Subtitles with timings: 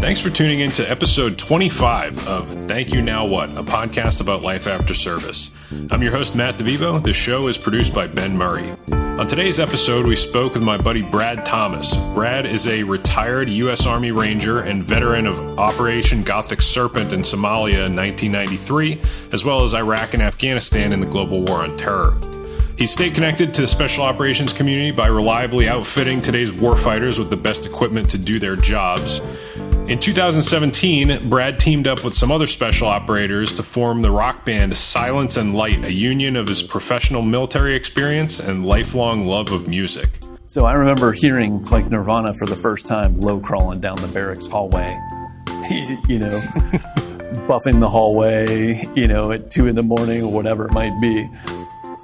[0.00, 4.40] Thanks for tuning in to episode 25 of Thank You Now What, a podcast about
[4.42, 5.50] life after service.
[5.90, 7.02] I'm your host, Matt DeVivo.
[7.04, 8.72] The show is produced by Ben Murray.
[8.90, 11.94] On today's episode, we spoke with my buddy Brad Thomas.
[12.14, 13.86] Brad is a retired U.S.
[13.86, 19.00] Army Ranger and veteran of Operation Gothic Serpent in Somalia in 1993,
[19.32, 22.18] as well as Iraq and Afghanistan in the global war on terror.
[22.80, 27.36] He stayed connected to the special operations community by reliably outfitting today's warfighters with the
[27.36, 29.20] best equipment to do their jobs.
[29.86, 34.74] In 2017, Brad teamed up with some other special operators to form the rock band
[34.78, 40.08] Silence and Light, a union of his professional military experience and lifelong love of music.
[40.46, 44.46] So I remember hearing like Nirvana for the first time low crawling down the barracks
[44.46, 44.98] hallway,
[46.08, 46.40] you know,
[47.46, 51.28] buffing the hallway, you know, at two in the morning or whatever it might be.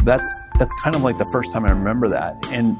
[0.06, 2.46] That's that's kind of like the first time I remember that.
[2.50, 2.76] And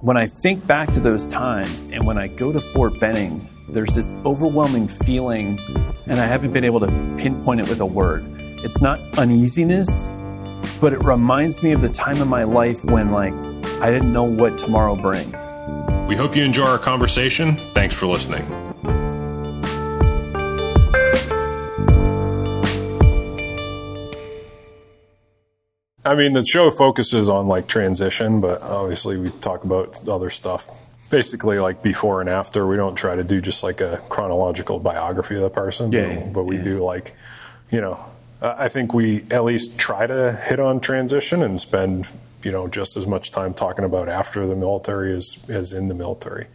[0.00, 3.94] when I think back to those times and when I go to Fort Benning there's
[3.94, 5.58] this overwhelming feeling,
[6.06, 6.86] and I haven't been able to
[7.18, 8.24] pinpoint it with a word.
[8.62, 10.10] It's not uneasiness,
[10.80, 13.32] but it reminds me of the time in my life when, like,
[13.80, 15.50] I didn't know what tomorrow brings.
[16.08, 17.56] We hope you enjoy our conversation.
[17.72, 18.63] Thanks for listening.
[26.04, 30.90] I mean, the show focuses on like transition, but obviously we talk about other stuff
[31.10, 32.66] basically like before and after.
[32.66, 36.32] We don't try to do just like a chronological biography of the person, yeah, but,
[36.32, 36.64] but we yeah.
[36.64, 37.14] do like,
[37.70, 38.04] you know,
[38.42, 42.08] I think we at least try to hit on transition and spend,
[42.42, 45.94] you know, just as much time talking about after the military as, as in the
[45.94, 46.48] military,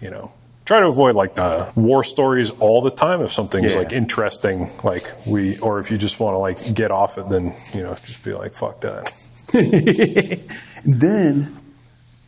[0.00, 0.32] you know.
[0.64, 3.20] Try to avoid like the war stories all the time.
[3.22, 3.80] If something's Yeah.
[3.80, 7.52] like interesting, like we, or if you just want to like get off it, then
[7.74, 9.12] you know, just be like, "Fuck that."
[10.84, 11.56] then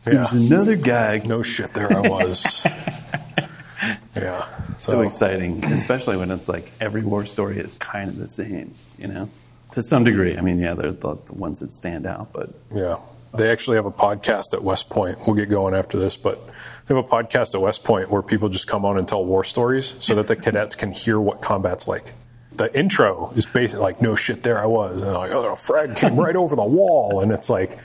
[0.05, 0.27] Yeah.
[0.31, 1.21] another guy.
[1.25, 2.65] No shit, there I was.
[4.15, 4.45] yeah.
[4.77, 9.07] So exciting, especially when it's like every war story is kind of the same, you
[9.07, 9.29] know,
[9.71, 10.37] to some degree.
[10.37, 12.97] I mean, yeah, they're the, the ones that stand out, but Yeah.
[13.37, 15.17] They actually have a podcast at West Point.
[15.27, 16.39] We'll get going after this, but
[16.87, 19.43] they have a podcast at West Point where people just come on and tell war
[19.43, 22.13] stories so that the cadets can hear what combat's like.
[22.53, 25.01] The intro is basically like, no shit, there I was.
[25.01, 27.19] And like, oh, a frag came right over the wall.
[27.21, 27.77] And it's like,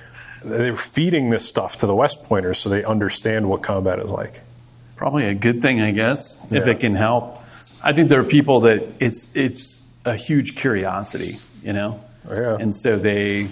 [0.44, 4.40] they're feeding this stuff to the West Pointers so they understand what combat is like.
[4.96, 7.38] probably a good thing, I guess, if it can help.
[7.82, 12.56] I think there are people that it's it's a huge curiosity, you know, Oh, yeah.
[12.60, 13.48] and so they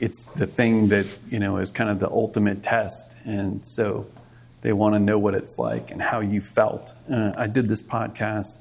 [0.00, 4.06] it's the thing that you know is kind of the ultimate test, and so
[4.66, 6.92] they want to know what it's like and how you felt.
[7.08, 8.58] Uh, I did this podcast.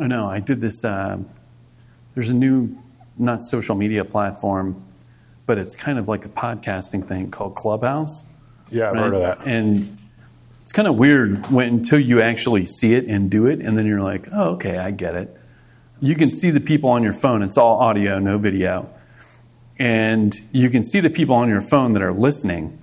[0.00, 0.82] I know I did this.
[0.86, 1.28] Um,
[2.14, 2.78] there's a new
[3.18, 4.82] not social media platform,
[5.44, 8.24] but it's kind of like a podcasting thing called Clubhouse.
[8.70, 9.46] Yeah, I've heard of that.
[9.46, 9.98] And
[10.62, 13.84] it's kind of weird when until you actually see it and do it, and then
[13.84, 15.36] you're like, oh, okay, I get it.
[16.00, 17.42] You can see the people on your phone.
[17.42, 18.88] It's all audio, no video.
[19.78, 22.78] And you can see the people on your phone that are listening.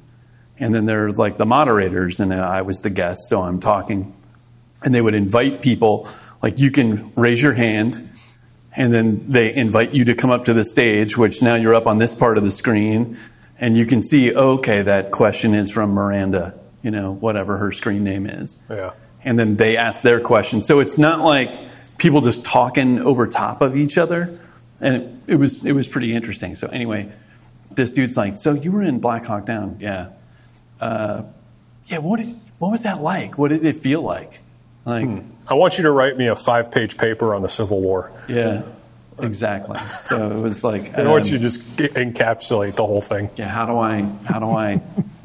[0.60, 4.14] And then they're like the moderators, and uh, I was the guest, so I'm talking.
[4.84, 6.08] And they would invite people,
[6.44, 8.10] like you can raise your hand,
[8.76, 11.88] and then they invite you to come up to the stage, which now you're up
[11.88, 13.18] on this part of the screen,
[13.58, 18.04] and you can see, okay, that question is from Miranda, you know, whatever her screen
[18.04, 18.58] name is.
[18.70, 18.92] Yeah.
[19.24, 20.62] And then they ask their question.
[20.62, 21.56] So it's not like
[21.98, 24.40] people just talking over top of each other.
[24.80, 26.56] And it, it was it was pretty interesting.
[26.56, 27.12] So anyway,
[27.72, 30.12] this dude's like, so you were in Black Hawk Down, yeah.
[30.80, 31.24] Uh,
[31.88, 33.38] yeah, what did, what was that like?
[33.38, 34.40] What did it feel like?
[34.86, 35.10] Like,
[35.48, 38.12] I want you to write me a five page paper on the Civil War.
[38.28, 38.64] yeah,
[39.20, 39.78] exactly.
[40.02, 43.30] So it was like, I want um, you to just encapsulate the whole thing.
[43.36, 44.82] yeah, how do I how do I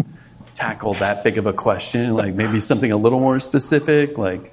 [0.55, 2.15] tackle that big of a question?
[2.15, 4.53] Like maybe something a little more specific, like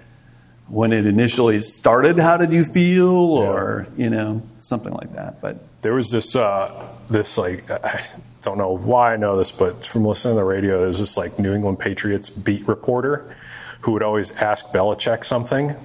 [0.68, 5.42] when it initially started, how did you feel, or you know, something like that.
[5.42, 8.04] But There was this, uh, this like, I
[8.42, 11.40] don't know why I know this, but from listening to the radio, there's this like
[11.40, 13.36] New England Patriots beat reporter
[13.82, 15.76] who would always ask Belichick something,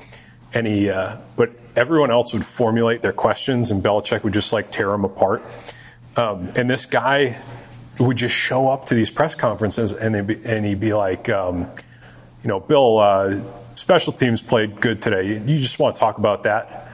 [0.52, 4.70] and he, uh, but everyone else would formulate their questions, and Belichick would just like
[4.70, 5.42] tear them apart.
[6.16, 7.42] Um, and this guy
[7.98, 11.70] would just show up to these press conferences, and be, and he'd be like, um,
[12.42, 13.40] you know, Bill, uh,
[13.76, 15.38] special teams played good today.
[15.38, 16.85] You just want to talk about that?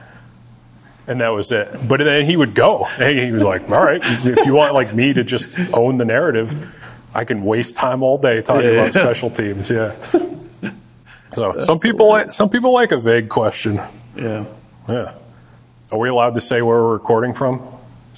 [1.07, 1.87] And that was it.
[1.87, 2.85] But then he would go.
[2.99, 6.05] And he was like, all right, if you want like me to just own the
[6.05, 6.73] narrative,
[7.13, 8.81] I can waste time all day talking Yeah.
[8.81, 9.69] about special teams.
[9.69, 9.93] Yeah.
[11.33, 13.81] So some people like some people like a vague question.
[14.15, 14.45] yeah,
[14.87, 15.13] Yeah.
[15.91, 17.59] Are we allowed to say where we're recording from?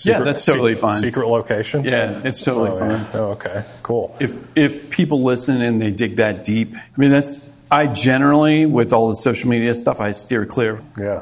[0.03, 0.91] Yeah, that's totally se- fine.
[0.99, 1.85] Secret location?
[1.85, 2.89] yeah, it's totally Oh, fine.
[2.91, 3.07] yeah.
[3.13, 3.63] Oh, okay.
[3.83, 4.13] Cool.
[4.19, 8.91] If if people listen and they dig that deep, I mean that's I generally, with
[8.91, 10.81] all the social media stuff, I steer clear.
[10.99, 11.21] Yeah.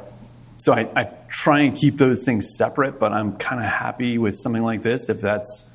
[0.55, 4.37] So I, I try and keep those things separate, but I'm kind of happy with
[4.37, 5.09] something like this.
[5.09, 5.73] If that's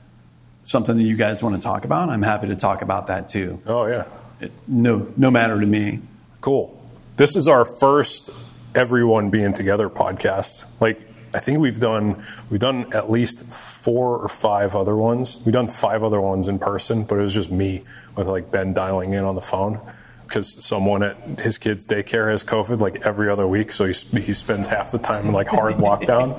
[0.65, 3.61] something that you guys want to talk about, I'm happy to talk about that too.
[3.67, 4.05] Oh yeah.
[4.41, 5.99] It, no, no matter to me.
[6.41, 6.81] Cool.
[7.17, 8.31] This is our first
[8.77, 10.67] everyone being together podcast.
[10.81, 11.01] Like
[11.35, 15.39] I think we've done we've done at least four or five other ones.
[15.45, 17.83] We've done five other ones in person, but it was just me
[18.15, 19.81] with like Ben dialing in on the phone
[20.29, 24.33] because someone at his kid's daycare has COVID like every other week, so he, he
[24.33, 26.39] spends half the time in like hard lockdown.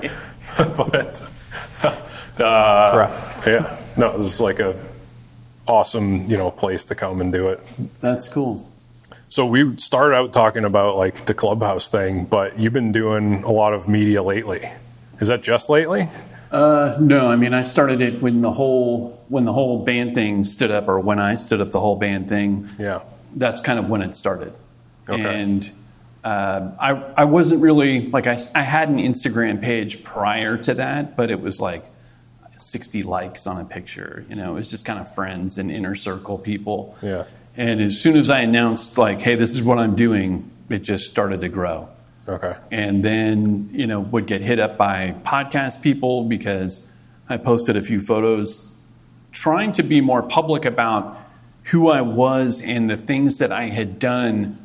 [2.36, 4.80] but uh, yeah, no, it was like a
[5.66, 7.60] awesome you know place to come and do it.
[8.00, 8.66] That's cool.
[9.28, 13.52] So we started out talking about like the clubhouse thing, but you've been doing a
[13.52, 14.68] lot of media lately.
[15.20, 16.08] Is that just lately?
[16.50, 20.44] Uh, no, I mean I started it when the whole when the whole band thing
[20.44, 22.68] stood up, or when I stood up the whole band thing.
[22.78, 23.02] Yeah,
[23.34, 24.52] that's kind of when it started.
[25.08, 25.22] Okay.
[25.22, 25.70] And
[26.22, 31.16] uh, I I wasn't really like I I had an Instagram page prior to that,
[31.16, 31.84] but it was like
[32.60, 34.24] 60 likes on a picture.
[34.28, 36.96] You know, it was just kind of friends and inner circle people.
[37.02, 37.24] Yeah.
[37.56, 41.10] And as soon as I announced, like, hey, this is what I'm doing, it just
[41.10, 41.88] started to grow.
[42.28, 42.54] Okay.
[42.70, 46.86] And then, you know, would get hit up by podcast people because
[47.28, 48.66] I posted a few photos
[49.32, 51.19] trying to be more public about
[51.64, 54.58] who I was and the things that I had done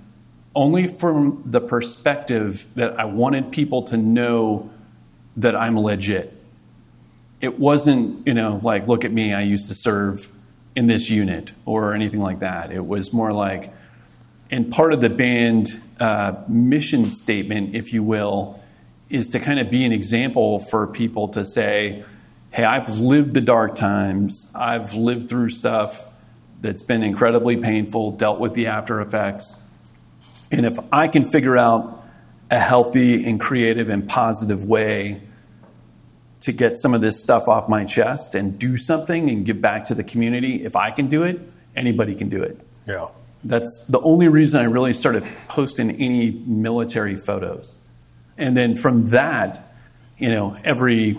[0.55, 4.69] only from the perspective that I wanted people to know
[5.37, 6.31] that I'm legit.
[7.41, 10.31] It wasn't, you know, like, look at me, I used to serve
[10.75, 12.71] in this unit or anything like that.
[12.71, 13.73] It was more like,
[14.49, 18.61] and part of the band uh, mission statement, if you will,
[19.09, 22.05] is to kind of be an example for people to say,
[22.51, 26.09] hey, I've lived the dark times, I've lived through stuff
[26.61, 29.61] that's been incredibly painful, dealt with the after effects.
[30.51, 32.03] And if I can figure out
[32.49, 35.21] a healthy and creative and positive way
[36.41, 39.85] to get some of this stuff off my chest and do something and give back
[39.85, 41.39] to the community, if I can do it,
[41.75, 42.59] anybody can do it.
[42.87, 43.07] Yeah.
[43.43, 47.75] That's the only reason I really started posting any military photos.
[48.37, 49.75] And then from that,
[50.17, 51.17] you know, every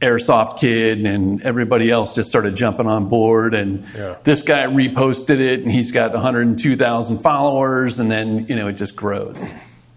[0.00, 4.16] airsoft kid and everybody else just started jumping on board and Yeah.
[4.24, 8.96] this guy reposted it and he's got 102,000 followers and then, you know, it just
[8.96, 9.44] grows.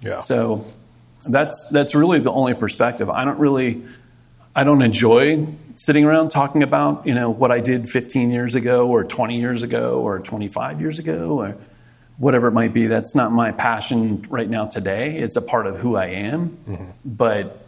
[0.02, 0.18] Yeah.
[0.18, 0.66] So
[1.26, 3.10] that's that's really the only perspective.
[3.10, 3.84] I don't really
[4.56, 8.88] I don't enjoy sitting around talking about, you know, what I did 15 years ago
[8.90, 11.58] or 20 years ago or 25 years ago or
[12.18, 12.88] whatever it might be.
[12.88, 15.16] That's not my passion right now today.
[15.18, 16.50] It's a part of who I am.
[16.68, 16.86] Mm-hmm.
[17.06, 17.63] But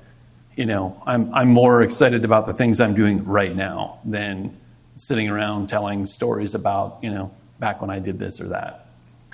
[0.56, 4.56] you know, I'm I'm more excited about the things I'm doing right now than
[4.96, 8.88] sitting around telling stories about, you know, back when I did this or that.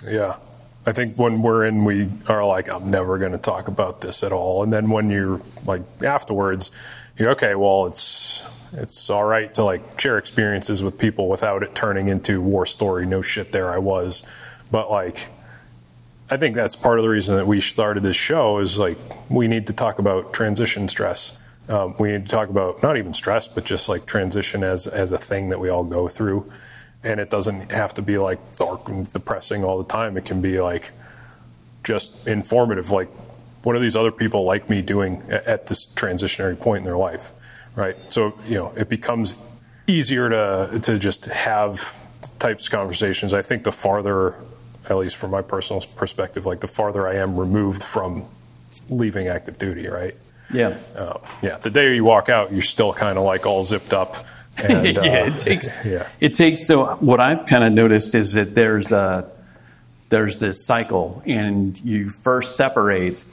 [0.04, 0.38] Yeah.
[0.86, 4.24] I think when we're in, we are like, I'm never going to talk about this
[4.24, 4.64] at all.
[4.64, 6.72] And then when you're like afterwards,
[7.18, 7.54] you're okay.
[7.54, 8.42] Well, it's
[8.74, 13.06] it's all right to like share experiences with people without it turning into war story.
[13.06, 14.24] No shit, there I was.
[14.72, 15.28] But like,
[16.32, 18.98] I think that's part of the reason that we started this show is like
[19.30, 21.38] we need to talk about transition stress.
[21.68, 25.12] Um, we need to talk about not even stress, but just like transition as as
[25.12, 26.50] a thing that we all go through.
[27.04, 30.16] And it doesn't have to be like dark and depressing all the time.
[30.16, 30.92] It can be like
[31.84, 32.92] just informative.
[32.92, 33.10] Like,
[33.64, 36.98] what are these other people like me doing at, at this transitionary point in their
[36.98, 37.34] life,
[37.76, 37.98] right?
[38.10, 39.36] So you know, it becomes
[39.86, 41.98] easier to to just have
[42.40, 43.34] types of conversations.
[43.34, 44.36] I think the farther,
[44.90, 48.26] at least from my personal perspective, like the farther I am removed from
[48.90, 50.16] leaving active duty, right?
[50.54, 50.78] Yeah.
[50.96, 54.16] Uh, yeah, the day you walk out, you're still kind of like all zipped up.
[54.62, 55.86] And, yeah, uh, it takes.
[55.86, 56.10] yeah.
[56.20, 56.68] It takes.
[56.68, 59.32] So what I've kind of noticed is that there's a
[60.10, 63.24] there's this cycle, and you first separate,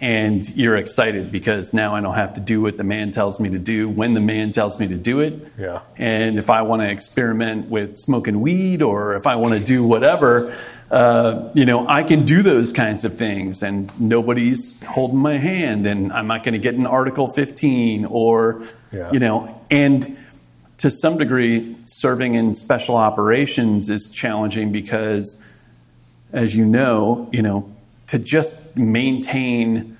[0.00, 3.50] and you're excited because now I don't have to do what the man tells me
[3.50, 5.42] to do when the man tells me to do it.
[5.58, 5.80] Yeah.
[5.96, 9.84] And if I want to experiment with smoking weed, or if I want to do
[9.84, 10.56] whatever.
[10.90, 15.86] Uh, you know, I can do those kinds of things, and nobody's holding my hand,
[15.86, 19.12] and I'm not going to get an Article 15, or Yeah.
[19.12, 20.16] you know, and
[20.78, 25.40] to some degree, serving in special operations is challenging because,
[26.32, 27.70] as you know, you know,
[28.08, 29.96] to just maintain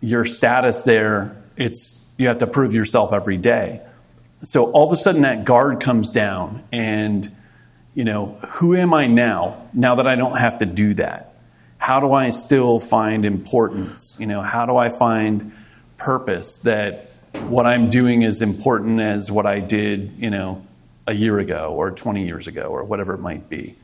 [0.00, 3.80] your status there, it's you have to prove yourself every day.
[4.42, 7.30] So all of a sudden, that guard comes down, and
[7.96, 9.68] you know, who am I now?
[9.72, 11.34] Now that I don't have to do that,
[11.78, 14.18] how do I still find importance?
[14.20, 15.52] You know, how do I find
[15.96, 17.10] purpose that
[17.48, 20.62] what I'm doing is important as what I did, you know,
[21.06, 23.76] a year ago or 20 years ago or whatever it might be.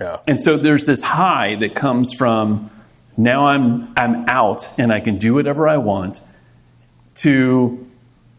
[0.00, 0.18] Yeah.
[0.28, 2.70] And so there's this high that comes from
[3.16, 6.20] now I'm I'm out and I can do whatever I want
[7.16, 7.84] to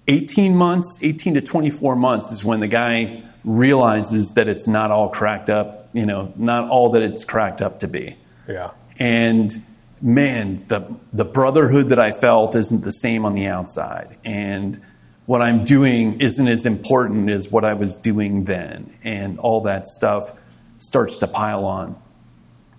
[0.07, 5.08] 18 months, 18 to 24 months is when the guy realizes that it's not all
[5.08, 8.18] cracked up, you know, not all that it's cracked up to be.
[8.48, 8.72] Yeah.
[9.00, 9.63] And
[10.01, 14.18] man, the the brotherhood that I felt isn't the same on the outside.
[14.25, 14.82] And
[15.25, 18.94] what I'm doing isn't as important as what I was doing then.
[19.06, 20.34] And all that stuff
[20.75, 21.96] starts to pile on.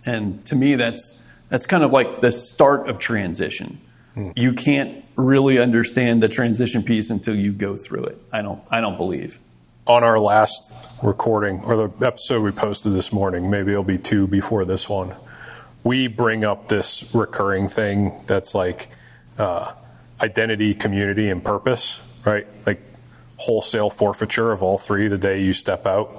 [0.05, 3.81] And to me that's that's kind of like the start of transition.
[4.13, 4.33] Hmm.
[4.37, 8.23] You can't really understand the transition piece until you go through it.
[8.31, 9.41] I don't I don't believe.
[9.89, 14.27] On our last recording or the episode we posted this morning, maybe it'll be two
[14.27, 15.15] before this one
[15.85, 18.89] we bring up this recurring thing that's like
[19.39, 19.73] uh,
[20.21, 22.47] identity, community, and purpose, right?
[22.67, 22.83] Like
[23.37, 26.15] wholesale forfeiture of all three the day you step out.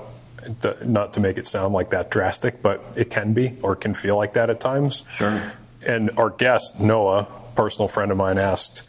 [0.83, 4.15] Not to make it sound like that drastic, but it can be or can feel
[4.15, 5.03] like that at times.
[5.09, 5.53] Sure.
[5.85, 8.83] And our guest, Noah, personal friend of mine, asked,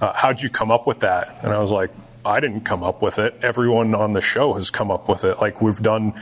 [0.00, 1.44] uh, How'd you come up with that?
[1.44, 1.90] And I was like,
[2.24, 3.34] I didn't come up with it.
[3.42, 5.40] Everyone on the show has come up with it.
[5.40, 6.14] Like we've done,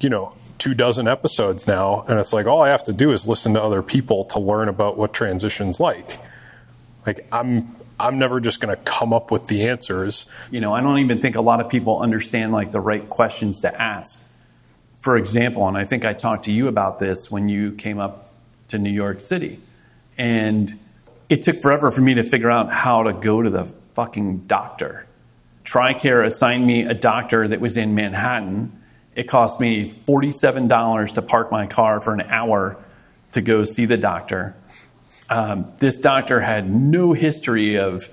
[0.00, 3.26] you know, two dozen episodes now, and it's like all I have to do is
[3.26, 6.18] listen to other people to learn about what transition's like.
[7.06, 10.26] Like I'm I'm never just going to come up with the answers.
[10.50, 13.60] You know, I don't even think a lot of people understand like the right questions
[13.60, 14.26] to ask.
[15.00, 18.32] For example, and I think I talked to you about this when you came up
[18.68, 19.60] to New York City.
[20.16, 20.72] And
[21.28, 25.06] it took forever for me to figure out how to go to the fucking doctor.
[25.64, 28.80] TRICARE assigned me a doctor that was in Manhattan
[29.14, 32.76] it cost me $47 to park my car for an hour
[33.32, 34.54] to go see the doctor.
[35.28, 38.08] Um, this doctor had no history of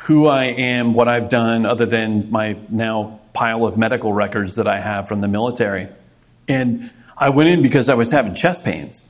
[0.00, 4.66] who I am, what I've done, other than my now pile of medical records that
[4.66, 5.88] I have from the military.
[6.48, 9.02] And I went in because I was having chest pains,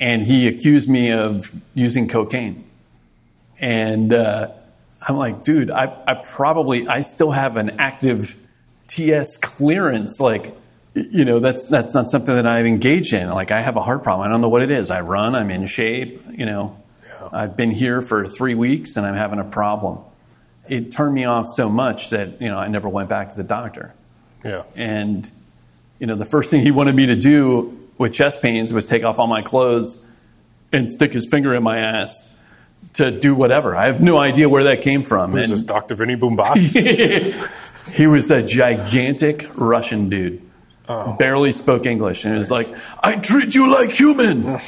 [0.00, 2.64] and he accused me of using cocaine.
[3.60, 4.52] And uh,
[5.06, 8.36] I'm like, dude, I, I probably, I still have an active
[8.86, 10.20] TS clearance.
[10.20, 10.56] Like,
[10.94, 13.28] you know, that's that's not something that I've engaged in.
[13.30, 14.26] Like, I have a heart problem.
[14.26, 14.90] I don't know what it is.
[14.90, 15.34] I run.
[15.34, 16.22] I'm in shape.
[16.30, 17.28] You know, yeah.
[17.32, 19.98] I've been here for three weeks and I'm having a problem.
[20.68, 23.42] It turned me off so much that you know I never went back to the
[23.42, 23.94] doctor.
[24.44, 24.62] Yeah.
[24.76, 25.30] And
[25.98, 29.04] you know, the first thing he wanted me to do with chest pains was take
[29.04, 30.06] off all my clothes
[30.72, 32.36] and stick his finger in my ass
[32.94, 33.74] to do whatever.
[33.76, 35.32] I have no idea where that came from.
[35.32, 35.94] Who's and, this Dr.
[35.94, 36.74] Vinny Boombats?
[37.94, 40.42] he was a gigantic Russian dude.
[40.88, 41.16] Oh.
[41.16, 44.58] Barely spoke English, and it was like, "I treat you like human.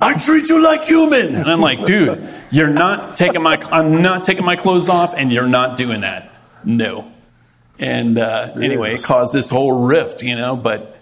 [0.00, 3.56] I treat you like human." And I'm like, "Dude, you're not taking my.
[3.70, 6.32] I'm not taking my clothes off, and you're not doing that.
[6.64, 7.12] No."
[7.78, 10.56] And uh, anyway, it caused this whole rift, you know.
[10.56, 10.98] But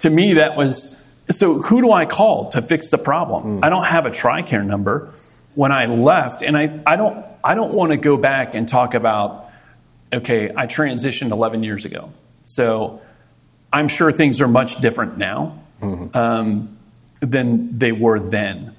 [0.00, 1.60] to me, that was so.
[1.60, 3.60] Who do I call to fix the problem?
[3.60, 3.64] Mm.
[3.64, 5.12] I don't have a TRICARE number.
[5.58, 8.94] When I left, and I, I don't, I don't want to go back and talk
[8.94, 9.50] about.
[10.12, 12.12] Okay, I transitioned 11 years ago,
[12.44, 13.02] so
[13.72, 16.16] I'm sure things are much different now mm-hmm.
[16.16, 16.78] um,
[17.18, 18.76] than they were then.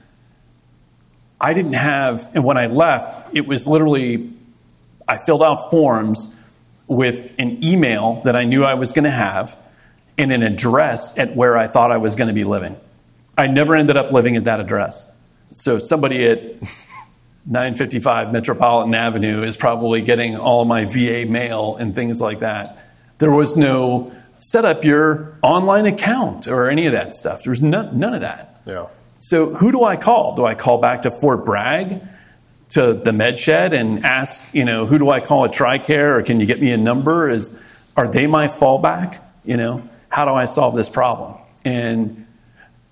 [1.41, 4.31] I didn't have, and when I left, it was literally,
[5.05, 6.33] I filled out forms
[6.87, 9.57] with an email that I knew I was going to have
[10.17, 12.77] and an address at where I thought I was going to be living.
[13.37, 15.11] I never ended up living at that address.
[15.51, 16.61] So somebody at
[17.45, 22.85] 955 Metropolitan Avenue is probably getting all my VA mail and things like that.
[23.17, 27.43] There was no set up your online account or any of that stuff.
[27.43, 28.61] There's none, none of that.
[28.65, 28.87] Yeah.
[29.17, 30.35] So who do I call?
[30.35, 32.01] Do I call back to Fort Bragg
[32.69, 36.23] to the med shed and ask, you know, who do I call at TRICARE or
[36.23, 37.29] can you get me a number?
[37.29, 37.53] Is
[37.97, 39.19] are they my fallback?
[39.43, 41.35] You know, how do I solve this problem?
[41.65, 42.18] And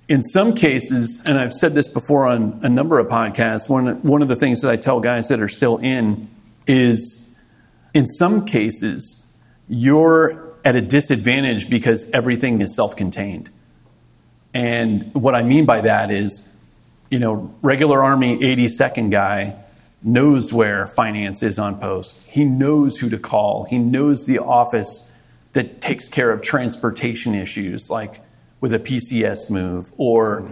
[0.09, 4.21] in some cases, and I've said this before on a number of podcasts, one, one
[4.21, 6.29] of the things that I tell guys that are still in
[6.65, 7.35] is
[7.93, 9.21] in some cases,
[9.67, 13.49] you're at a disadvantage because everything is self contained.
[14.53, 16.47] And what I mean by that is,
[17.11, 19.55] you know, regular Army 82nd guy
[20.01, 22.21] knows where finance is on post.
[22.27, 23.65] He knows who to call.
[23.65, 25.11] He knows the office
[25.53, 28.21] that takes care of transportation issues, like
[28.59, 30.51] with a PCS move, or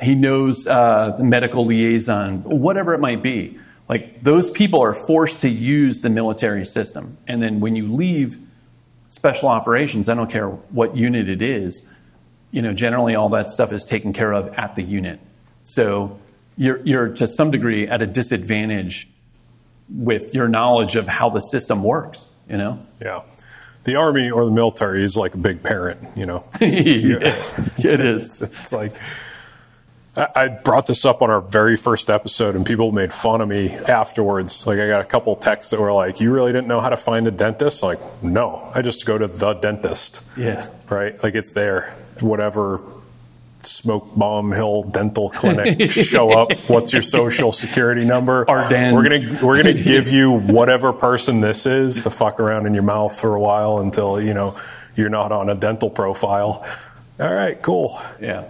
[0.00, 3.58] he knows uh, the medical liaison, whatever it might be.
[3.88, 7.18] Like those people are forced to use the military system.
[7.26, 8.38] And then when you leave,
[9.14, 11.86] special operations, I don't care what unit it is,
[12.50, 15.20] you know, generally all that stuff is taken care of at the unit.
[15.62, 16.18] So
[16.56, 19.08] you're, you're to some degree at a disadvantage
[19.88, 22.84] with your knowledge of how the system works, you know?
[23.00, 23.22] Yeah.
[23.84, 26.44] The army or the military is like a big parent, you know.
[26.60, 28.42] yeah, it is.
[28.42, 28.94] It's like
[30.16, 33.48] I I brought this up on our very first episode, and people made fun of
[33.48, 34.66] me afterwards.
[34.66, 36.96] Like I got a couple texts that were like, "You really didn't know how to
[36.96, 40.22] find a dentist?" Like, no, I just go to the dentist.
[40.36, 40.68] Yeah.
[40.88, 41.20] right?
[41.22, 41.94] Like it's there.
[42.20, 42.80] Whatever
[43.66, 48.94] smoke bomb hill dental clinic show up what's your social security number Ardennes.
[48.94, 52.82] we're gonna we're gonna give you whatever person this is to fuck around in your
[52.82, 54.56] mouth for a while until you know
[54.96, 56.66] you're not on a dental profile
[57.20, 58.44] all right cool Yeah.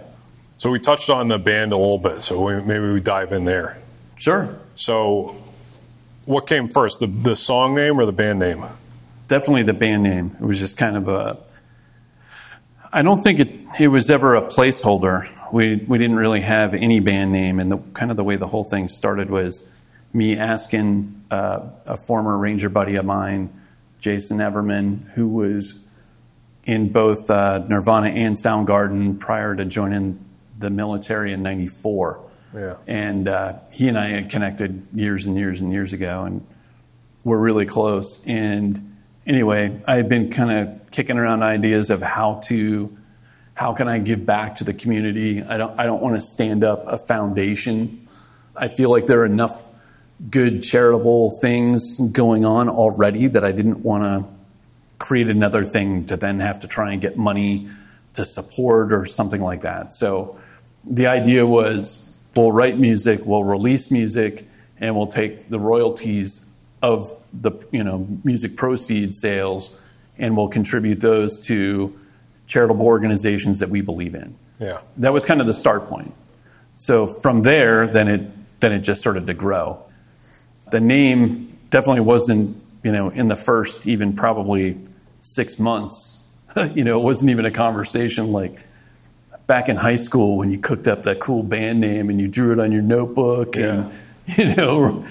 [0.57, 3.45] so we touched on the band a little bit so we, maybe we dive in
[3.45, 3.77] there
[4.17, 4.57] Sure.
[4.75, 5.35] so
[6.25, 8.65] what came first the, the song name or the band name
[9.27, 10.37] Definitely the band name.
[10.39, 11.37] It was just kind of a.
[12.95, 15.27] I don't think it it was ever a placeholder.
[15.51, 18.47] We we didn't really have any band name, and the kind of the way the
[18.47, 19.69] whole thing started was
[20.13, 23.49] me asking uh, a former Ranger buddy of mine,
[23.99, 25.77] Jason Everman, who was
[26.63, 30.23] in both uh, Nirvana and Soundgarden prior to joining
[30.57, 32.21] the military in '94.
[32.53, 32.77] Yeah.
[32.87, 36.47] And uh, he and I had connected years and years and years ago, and
[37.25, 38.25] we're really close.
[38.25, 38.94] And
[39.25, 42.95] anyway, I had been kind of kicking around ideas of how to,
[43.53, 45.41] how can I give back to the community?
[45.41, 48.07] I don't, I don't want to stand up a foundation.
[48.55, 49.67] I feel like there are enough
[50.29, 54.29] good charitable things going on already that I didn't want to
[54.97, 57.67] create another thing to then have to try and get money
[58.13, 59.91] to support or something like that.
[59.91, 60.39] So
[60.85, 64.47] the idea was we'll write music, we'll release music,
[64.79, 66.44] and we'll take the royalties
[66.85, 69.71] of the you know music proceeds sales
[70.17, 71.97] and we'll contribute those to
[72.47, 74.35] charitable organizations that we believe in.
[74.59, 76.13] yeah That was kind of the start point.
[76.77, 79.83] So from there, then it then it just started to grow.
[80.71, 84.77] The name definitely wasn't, you know, in the first even probably
[85.19, 86.23] six months.
[86.73, 88.59] you know, it wasn't even a conversation like
[89.47, 92.51] back in high school when you cooked up that cool band name and you drew
[92.51, 93.91] it on your notebook and
[94.37, 95.05] you know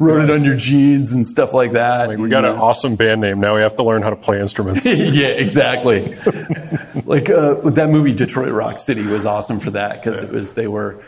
[0.00, 2.08] wrote it on your jeans and stuff like that.
[2.08, 4.40] like we got an awesome band name now we have to learn how to play
[4.40, 6.02] instruments yeah, exactly.
[7.04, 10.66] like uh, that movie Detroit Rock City was awesome for that because it was they
[10.66, 11.00] were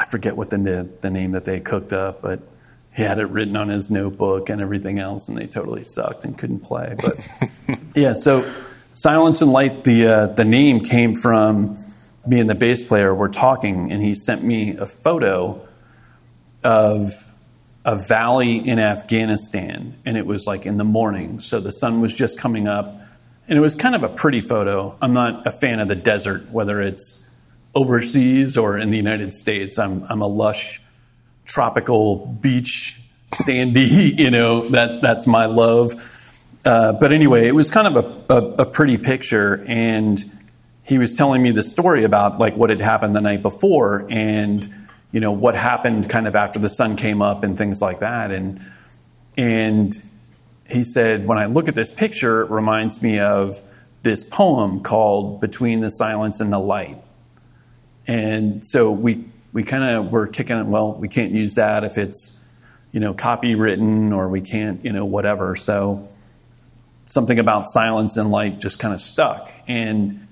[0.00, 2.40] I forget what the the name that they cooked up, but
[2.96, 6.36] he had it written on his notebook and everything else, and they totally sucked and
[6.38, 6.96] couldn't play.
[6.96, 8.50] But yeah, so
[8.92, 11.76] Silence and Light, the uh, the name came from
[12.26, 15.60] me and the bass player were talking, and he sent me a photo
[16.64, 17.26] of
[17.84, 22.14] a valley in Afghanistan, and it was like in the morning, so the sun was
[22.14, 23.00] just coming up,
[23.48, 24.96] and it was kind of a pretty photo.
[25.00, 27.28] I'm not a fan of the desert, whether it's
[27.74, 29.78] overseas or in the United States.
[29.78, 30.80] I'm I'm a lush,
[31.46, 32.96] tropical beach,
[33.34, 34.14] sandy.
[34.18, 35.94] You know that that's my love.
[36.64, 40.22] Uh, but anyway, it was kind of a, a, a pretty picture, and
[40.82, 44.68] he was telling me the story about like what had happened the night before, and
[45.12, 48.30] you know what happened kind of after the sun came up and things like that,
[48.30, 48.60] and
[49.36, 50.00] and
[50.68, 53.62] he said when I look at this picture, it reminds me of
[54.02, 57.02] this poem called "Between the Silence and the Light,"
[58.06, 60.66] and so we we kind of were kicking it.
[60.66, 62.42] Well, we can't use that if it's
[62.92, 65.56] you know copywritten or we can't you know whatever.
[65.56, 66.08] So
[67.06, 69.52] something about silence and light just kind of stuck.
[69.66, 70.28] And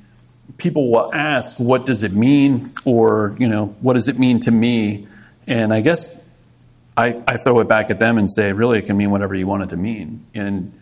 [0.59, 2.73] people will ask, what does it mean?
[2.85, 5.07] Or, you know, what does it mean to me?
[5.47, 6.21] And I guess
[6.97, 9.47] I, I throw it back at them and say, really, it can mean whatever you
[9.47, 10.27] want it to mean.
[10.35, 10.79] And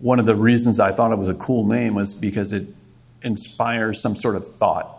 [0.00, 2.66] one of the reasons I thought it was a cool name was because it
[3.22, 4.94] inspires some sort of thought.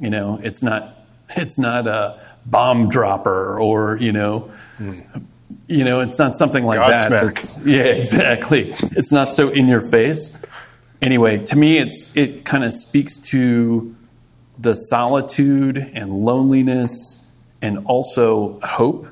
[0.00, 0.98] You know, it's not
[1.36, 5.00] it's not a bomb dropper or, you know, hmm.
[5.68, 7.12] you know, it's not something like that.
[7.12, 8.74] It's- yeah, exactly.
[8.92, 10.36] It's not so in your face.
[11.04, 13.94] Anyway, to me, it's it kind of speaks to
[14.58, 17.22] the solitude and loneliness,
[17.60, 19.06] and also hope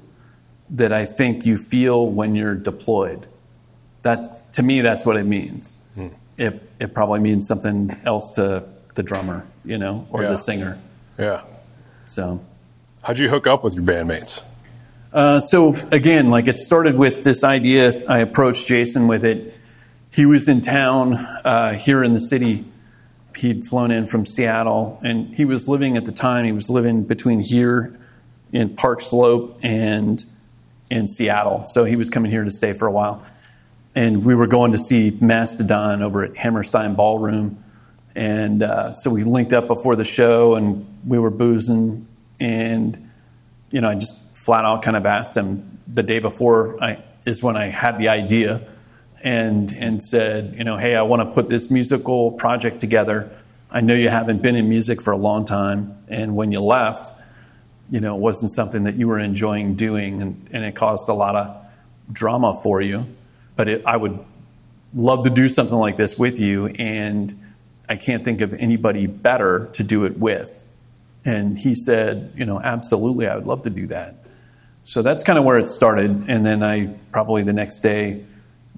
[0.70, 3.26] that I think you feel when you're deployed.
[4.02, 5.74] That to me, that's what it means.
[6.38, 10.30] It it probably means something else to the drummer, you know, or Yeah.
[10.30, 10.78] the singer.
[11.18, 11.42] yeah
[12.06, 12.40] So.
[13.02, 14.40] how'd you hook up with your bandmates
[15.12, 17.92] Uh, so again, like it started with this idea.
[18.08, 19.58] I approached Jason with it.
[20.12, 22.64] He was in town uh, here in the city.
[23.36, 26.44] He'd flown in from Seattle, and he was living at the time.
[26.44, 27.98] He was living between here
[28.52, 30.22] in Park Slope and
[30.90, 31.64] in Seattle.
[31.66, 33.24] So he was coming here to stay for a while.
[33.94, 37.64] And we were going to see Mastodon over at Hammerstein Ballroom.
[38.14, 42.06] And uh, so we linked up before the show, and we were boozing.
[42.38, 43.10] And
[43.70, 47.42] you know, I just flat out kind of asked him the day before I is
[47.42, 48.66] when I had the idea,
[49.22, 53.30] and and said, you know, hey, I want to put this musical project together.
[53.70, 57.12] I know you haven't been in music for a long time, and when you left,
[57.90, 61.14] you know, it wasn't something that you were enjoying doing, and, and it caused a
[61.14, 61.56] lot of
[62.12, 63.06] drama for you.
[63.56, 64.18] But it, I would
[64.94, 67.54] love to do something like this with you, and
[67.88, 70.64] I can't think of anybody better to do it with.
[71.24, 74.16] And he said, you know, absolutely, I would love to do that.
[74.84, 76.24] So that's kind of where it started.
[76.28, 78.24] And then I probably the next day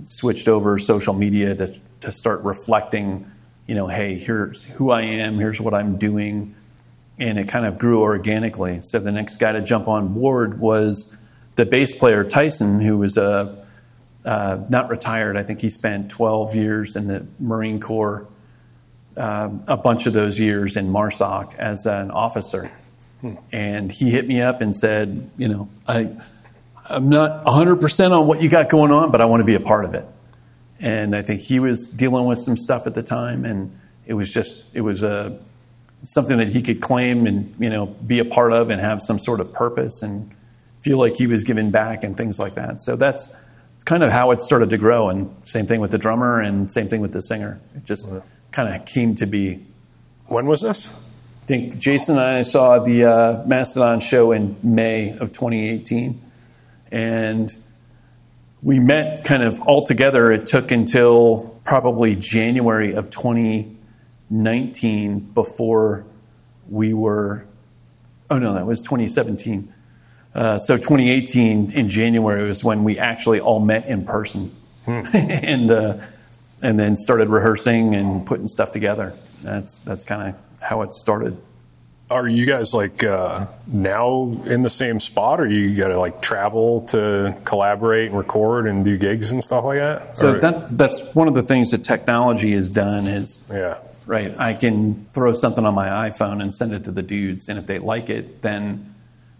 [0.02, 3.30] switched over social media to, to start reflecting,
[3.66, 6.54] you know, hey, here's who I am, here's what I'm doing.
[7.18, 8.80] And it kind of grew organically.
[8.80, 11.16] So the next guy to jump on board was
[11.54, 13.64] the bass player Tyson, who was a
[14.24, 15.36] uh, not retired.
[15.36, 18.26] I think he spent 12 years in the Marine Corps,
[19.16, 22.70] um, a bunch of those years in MARSOC as an officer.
[23.20, 23.34] Hmm.
[23.52, 26.16] And he hit me up and said, you know, I,
[26.88, 29.60] I'm not 100% on what you got going on, but I want to be a
[29.60, 30.06] part of it.
[30.80, 34.32] And I think he was dealing with some stuff at the time, and it was
[34.32, 35.38] just, it was a,
[36.02, 39.18] something that he could claim and, you know, be a part of and have some
[39.18, 40.30] sort of purpose and
[40.82, 42.82] feel like he was giving back and things like that.
[42.82, 43.34] So that's
[43.86, 45.08] kind of how it started to grow.
[45.08, 47.58] And same thing with the drummer and same thing with the singer.
[47.74, 48.06] It just
[48.52, 49.64] kind of came to be.
[50.26, 50.90] When was this?
[50.90, 56.20] I think Jason and I saw the uh, Mastodon show in May of 2018
[56.94, 57.54] and
[58.62, 60.30] we met kind of all together.
[60.32, 66.04] It took until probably January of 2019 before
[66.68, 67.44] we were.
[68.30, 69.74] Oh no, that was 2017.
[70.34, 74.54] Uh, so 2018 in January was when we actually all met in person,
[74.84, 75.00] hmm.
[75.14, 75.96] and uh,
[76.62, 79.14] and then started rehearsing and putting stuff together.
[79.42, 81.36] That's that's kind of how it started
[82.10, 86.20] are you guys like uh, now in the same spot, or you got to like
[86.20, 90.16] travel to collaborate and record and do gigs and stuff like that?
[90.16, 94.38] So or, that that's one of the things that technology has done is yeah right.
[94.38, 97.66] I can throw something on my iPhone and send it to the dudes, and if
[97.66, 98.94] they like it, then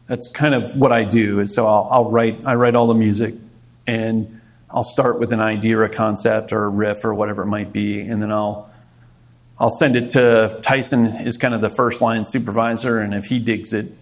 [0.06, 1.40] that's kind of what I do.
[1.40, 3.34] Is so I'll, I'll write I write all the music,
[3.86, 7.46] and I'll start with an idea or a concept or a riff or whatever it
[7.46, 8.70] might be, and then I'll
[9.58, 13.38] I'll send it to Tyson, is kind of the first line supervisor, and if he
[13.38, 13.92] digs it,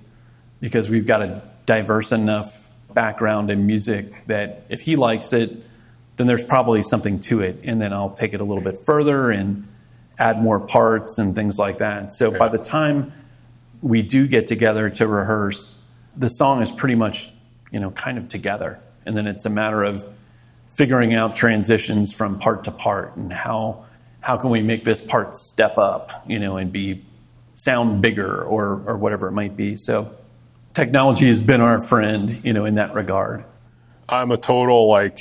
[0.60, 5.64] because we've got a diverse enough background in music that if he likes it,
[6.16, 7.60] then there's probably something to it.
[7.64, 9.66] And then I'll take it a little bit further and
[10.18, 12.12] add more parts and things like that.
[12.12, 12.38] So yeah.
[12.38, 13.12] by the time
[13.80, 15.80] we do get together to rehearse,
[16.16, 17.30] the song is pretty much,
[17.70, 18.78] you know, kind of together.
[19.04, 20.08] And then it's a matter of
[20.68, 23.84] figuring out transitions from part to part and how
[24.22, 27.04] how can we make this part step up, you know, and be
[27.56, 29.76] sound bigger or or whatever it might be.
[29.76, 30.14] So
[30.74, 33.44] technology has been our friend, you know, in that regard.
[34.08, 35.18] I'm a total like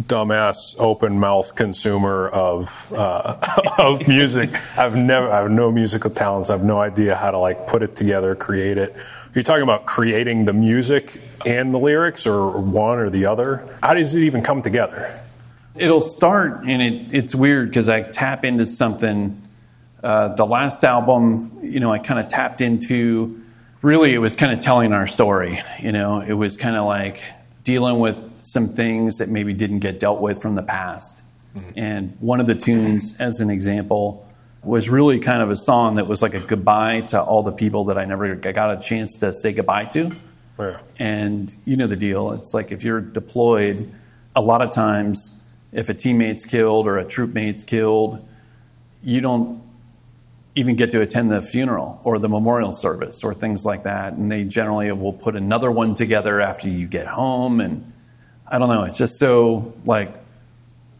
[0.00, 3.36] dumbass open mouth consumer of uh,
[3.78, 4.50] of music.
[4.76, 6.50] I've never I have no musical talents.
[6.50, 8.94] I have no idea how to like put it together, create it.
[8.94, 9.00] Are
[9.34, 13.68] You're talking about creating the music and the lyrics or one or the other.
[13.82, 15.20] How does it even come together?
[15.76, 19.40] It'll start, and it, it's weird because I tap into something.
[20.02, 23.40] Uh, the last album, you know, I kind of tapped into.
[23.82, 25.60] Really, it was kind of telling our story.
[25.80, 27.22] You know, it was kind of like
[27.64, 31.22] dealing with some things that maybe didn't get dealt with from the past.
[31.56, 31.78] Mm-hmm.
[31.78, 34.28] And one of the tunes, as an example,
[34.62, 37.86] was really kind of a song that was like a goodbye to all the people
[37.86, 40.10] that I never got a chance to say goodbye to.
[40.58, 40.78] Yeah.
[40.98, 42.32] And you know the deal.
[42.32, 43.92] It's like if you're deployed,
[44.36, 45.42] a lot of times
[45.74, 48.26] if a teammate's killed or a troopmate's killed,
[49.02, 49.62] you don't
[50.54, 54.12] even get to attend the funeral or the memorial service or things like that.
[54.12, 57.60] And they generally will put another one together after you get home.
[57.60, 57.92] And
[58.46, 60.14] I don't know, it's just so like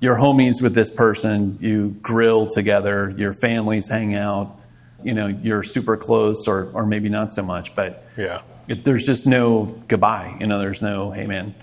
[0.01, 4.59] you're homies with this person, you grill together, your families hang out,
[5.05, 7.77] you know, you're super close or, or maybe not so much.
[7.77, 10.37] But yeah, it, there's just no goodbye.
[10.41, 11.55] You know, there's no, hey man,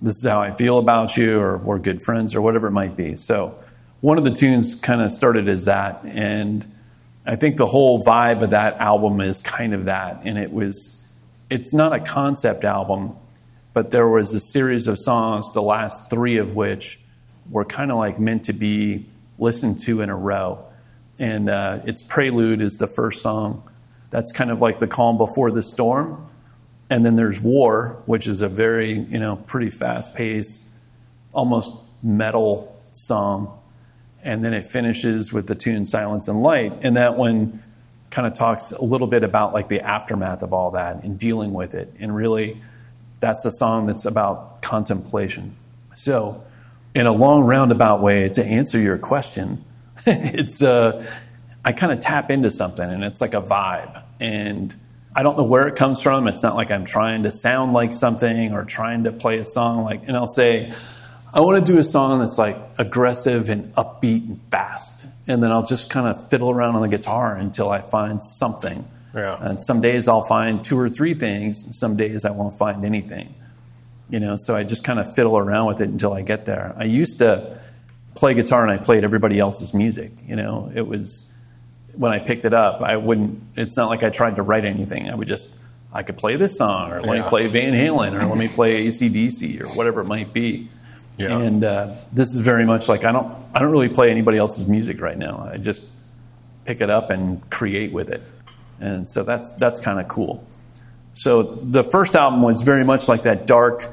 [0.00, 2.96] this is how I feel about you, or we're good friends, or whatever it might
[2.96, 3.16] be.
[3.16, 3.58] So,
[4.00, 6.66] one of the tunes kind of started as that, and
[7.26, 10.20] I think the whole vibe of that album is kind of that.
[10.24, 11.02] And it was,
[11.50, 13.16] it's not a concept album,
[13.72, 17.00] but there was a series of songs, the last three of which
[17.50, 19.06] were kind of like meant to be
[19.38, 20.64] listened to in a row.
[21.18, 23.68] And uh, its Prelude is the first song.
[24.10, 26.26] That's kind of like the calm before the storm.
[26.88, 30.68] And then there's War, which is a very, you know, pretty fast paced,
[31.32, 31.72] almost
[32.02, 33.58] metal song.
[34.22, 36.72] And then it finishes with the tune Silence and Light.
[36.82, 37.62] And that one
[38.10, 41.52] kind of talks a little bit about like the aftermath of all that and dealing
[41.52, 41.92] with it.
[41.98, 42.60] And really,
[43.20, 45.56] that's a song that's about contemplation.
[45.94, 46.42] So
[46.94, 49.64] in a long roundabout way to answer your question,
[50.06, 51.04] it's uh,
[51.64, 54.02] I kind of tap into something and it's like a vibe.
[54.20, 54.74] And
[55.16, 56.28] I don't know where it comes from.
[56.28, 59.82] It's not like I'm trying to sound like something or trying to play a song
[59.82, 60.70] like, and I'll say,
[61.32, 65.06] I want to do a song that's like aggressive and upbeat and fast.
[65.26, 68.86] And then I'll just kind of fiddle around on the guitar until I find something.
[69.14, 69.38] Yeah.
[69.40, 72.84] And some days I'll find two or three things, and some days I won't find
[72.84, 73.34] anything.
[74.10, 76.74] You know, so I just kind of fiddle around with it until I get there.
[76.76, 77.58] I used to
[78.14, 80.12] play guitar and I played everybody else's music.
[80.26, 81.34] You know, it was
[81.96, 85.08] when I picked it up, I wouldn't, it's not like I tried to write anything.
[85.10, 85.54] I would just,
[85.92, 87.22] I could play this song or let Yeah.
[87.22, 90.68] me play Van Halen or let me play ACDC or whatever it might be.
[91.16, 91.38] Yeah.
[91.38, 94.66] And uh, this is very much like I don't, I don't really play anybody else's
[94.66, 95.48] music right now.
[95.50, 95.84] I just
[96.66, 98.22] pick it up and create with it.
[98.80, 100.46] And so that's, that's kind of cool.
[101.14, 103.90] So the first album was very much like that dark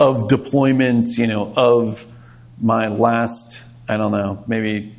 [0.00, 2.06] of deployment, you know, of
[2.58, 4.95] my last, I don't know, maybe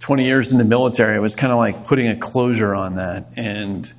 [0.00, 1.16] 20 years in the military.
[1.16, 3.28] It was kind of like putting a closure on that.
[3.36, 3.92] And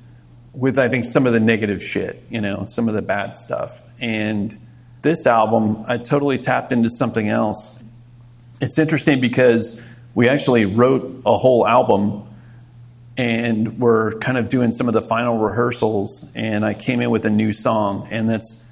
[0.52, 3.82] with, I think, some of the negative shit, you know, some of the bad stuff.
[4.00, 4.56] And
[5.00, 7.82] this album, I totally tapped into something else.
[8.60, 9.80] It's interesting because
[10.14, 12.24] we actually wrote a whole album
[13.16, 17.26] and we're kind of doing some of the final rehearsals and i came in with
[17.26, 18.64] a new song and that's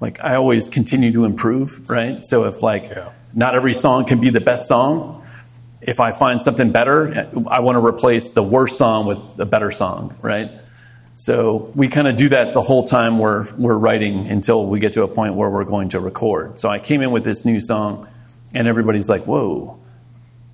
[0.00, 3.10] like i always continue to improve right so if like Yeah.
[3.32, 5.24] not every song can be the best song
[5.80, 9.70] if i find something better i want to replace the worst song with a better
[9.70, 10.50] song right
[11.14, 14.92] so we kind of do that the whole time we're we're writing until we get
[14.92, 17.60] to a point where we're going to record so i came in with this new
[17.60, 18.08] song
[18.54, 19.78] and everybody's like whoa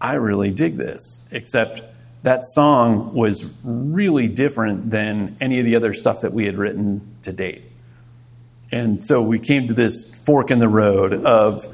[0.03, 1.85] I really dig this, except
[2.25, 7.17] that song was really different than any of the other stuff that we had written
[7.23, 7.63] to date.
[8.73, 11.69] And so we came to this fork in the road of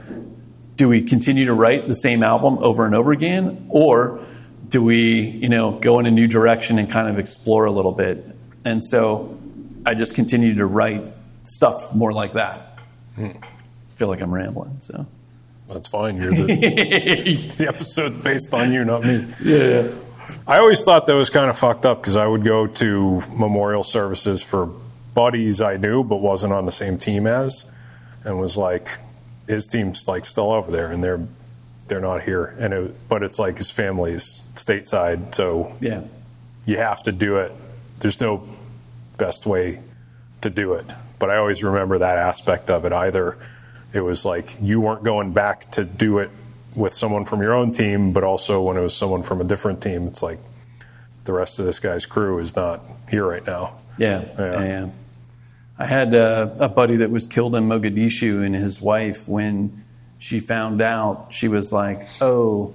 [0.79, 4.25] do we continue to write the same album over and over again or
[4.69, 7.91] do we, you know, go in a new direction and kind of explore a little
[7.91, 8.25] bit?
[8.65, 9.37] And so
[9.85, 11.03] I just continued to write
[11.43, 12.79] stuff more like that.
[13.19, 13.35] I
[13.97, 15.05] feel like I'm rambling, so
[15.69, 16.17] That's fine.
[16.17, 16.47] You're the,
[17.59, 19.27] the episode based on you, not me.
[19.43, 19.91] yeah.
[20.47, 23.83] I always thought that was kind of fucked up because I would go to memorial
[23.83, 24.71] services for
[25.15, 27.69] buddies I knew but wasn't on the same team as,
[28.25, 28.89] and was like,
[29.49, 31.27] his team's like still over there and they're
[31.89, 36.03] they're not here, and it, but it's like his family's stateside, so Yeah.
[36.67, 37.51] you have to do it.
[38.01, 38.43] There's no
[39.17, 39.81] best way
[40.43, 40.85] to do it.
[41.19, 42.93] But I always remember that aspect of it.
[42.93, 43.39] Either
[43.95, 46.31] it was like you weren't going back to do it
[46.77, 49.83] with someone from your own team, but also when it was someone from a different
[49.83, 50.39] team, it's like
[51.25, 53.73] the rest of this guy's crew is not here right now.
[53.97, 54.63] Yeah, Yeah.
[54.63, 54.91] yeah.
[55.79, 59.85] I had uh, a buddy that was killed in Mogadishu, and his wife, when
[60.19, 62.75] she found out, she was like, "Oh,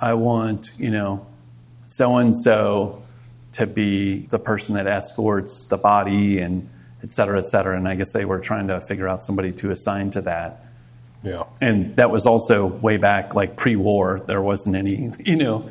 [0.00, 1.26] I want you know,
[1.86, 3.02] so and so
[3.52, 6.68] to be the person that escorts the body and
[7.02, 9.72] et cetera, et cetera." And I guess they were trying to figure out somebody to
[9.72, 10.64] assign to that.
[11.24, 11.42] Yeah.
[11.60, 14.20] And that was also way back, like pre-war.
[14.20, 15.68] There wasn't any, you know,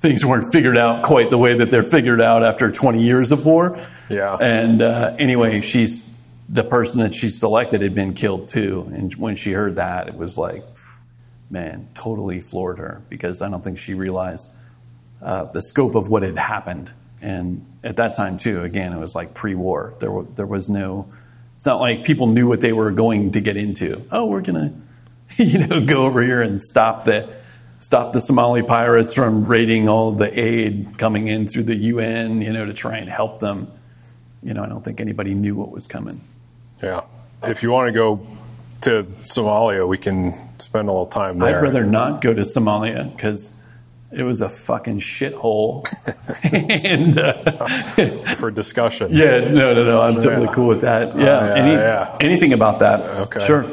[0.00, 3.46] things weren't figured out quite the way that they're figured out after 20 years of
[3.46, 3.78] war.
[4.12, 4.36] Yeah.
[4.36, 6.08] And uh, anyway, she's
[6.48, 8.90] the person that she selected had been killed too.
[8.92, 10.64] And when she heard that, it was like,
[11.50, 14.48] man, totally floored her because I don't think she realized
[15.22, 16.92] uh, the scope of what had happened.
[17.20, 19.94] And at that time too, again, it was like pre-war.
[19.98, 21.08] There, there was no.
[21.56, 24.02] It's not like people knew what they were going to get into.
[24.10, 24.74] Oh, we're gonna,
[25.36, 27.34] you know, go over here and stop the
[27.78, 32.52] stop the Somali pirates from raiding all the aid coming in through the UN, you
[32.52, 33.68] know, to try and help them.
[34.42, 36.20] You know, I don't think anybody knew what was coming.
[36.82, 37.02] Yeah.
[37.44, 38.26] If you want to go
[38.82, 41.58] to Somalia, we can spend a little time there.
[41.58, 43.56] I'd rather not go to Somalia because
[44.10, 45.86] it was a fucking shithole.
[46.84, 49.08] and uh, for discussion.
[49.10, 50.52] yeah, no, no, no, I'm totally Yeah.
[50.52, 51.16] cool with that.
[51.16, 52.16] Yeah, yeah, any, yeah.
[52.20, 53.00] anything about that?
[53.20, 53.40] Okay.
[53.40, 53.64] sure.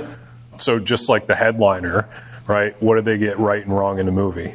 [0.58, 2.08] So just like the headliner,
[2.48, 2.80] right?
[2.82, 4.54] What did they get right and wrong in the movie?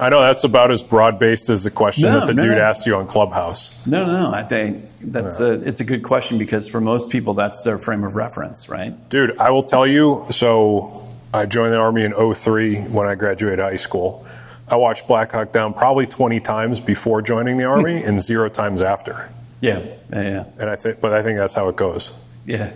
[0.00, 2.56] I know that's about as broad based as the question No, that the no, dude
[2.58, 2.62] no.
[2.62, 3.74] asked you on Clubhouse.
[3.86, 4.30] No, no, no.
[4.32, 8.04] I think that's a it's a good question because for most people that's their frame
[8.04, 9.08] of reference, right?
[9.08, 10.26] Dude, I will tell you.
[10.30, 14.24] So I joined the Army in 03 when I graduated high school.
[14.68, 18.82] I watched Black Hawk Down probably 20 times before joining the Army and zero times
[18.82, 19.30] after.
[19.60, 19.80] Yeah,
[20.12, 20.44] yeah, yeah.
[20.60, 22.12] And I think, but I think that's how it goes.
[22.46, 22.72] Yeah,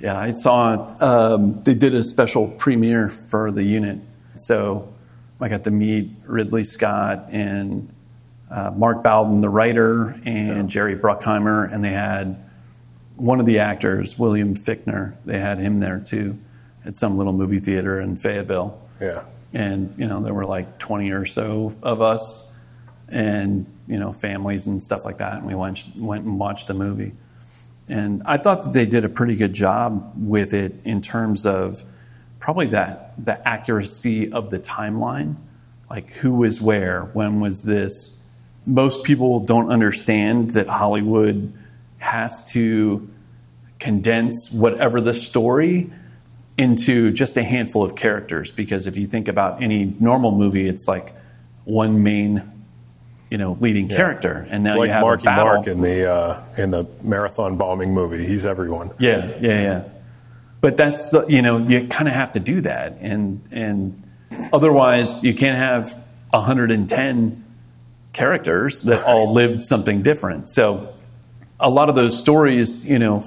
[0.00, 0.18] yeah.
[0.18, 3.98] I saw um, they did a special premiere for the unit,
[4.36, 4.92] so
[5.42, 7.92] I got to meet Ridley Scott and
[8.50, 12.44] uh, Mark Bowden, the writer, and Jerry Bruckheimer, and they had
[13.16, 15.14] one of the actors, William Fichtner.
[15.24, 16.38] They had him there too,
[16.84, 18.80] at some little movie theater in Fayetteville.
[19.00, 19.24] Yeah.
[19.52, 22.54] And, you know, there were like 20 or so of us
[23.08, 25.34] and, you know, families and stuff like that.
[25.34, 27.12] And we went, went and watched the movie.
[27.88, 31.84] And I thought that they did a pretty good job with it in terms of
[32.42, 35.36] probably that the accuracy of the timeline,
[35.88, 38.18] like who was where, when was this.
[38.66, 41.52] Most people don't understand that Hollywood
[41.98, 43.08] has to
[43.78, 45.90] condense whatever the story
[46.58, 50.86] into just a handful of characters because if you think about any normal movie it's
[50.86, 51.14] like
[51.64, 52.42] one main
[53.30, 53.96] you know leading yeah.
[53.96, 55.54] character and now it's like you have Marky a battle.
[55.54, 59.88] Mark in the uh, in the marathon bombing movie he's everyone yeah yeah yeah
[60.62, 64.02] but that's the, you know you kind of have to do that and and
[64.52, 67.44] otherwise you can't have 110
[68.14, 70.94] characters that all lived something different so
[71.60, 73.22] a lot of those stories you know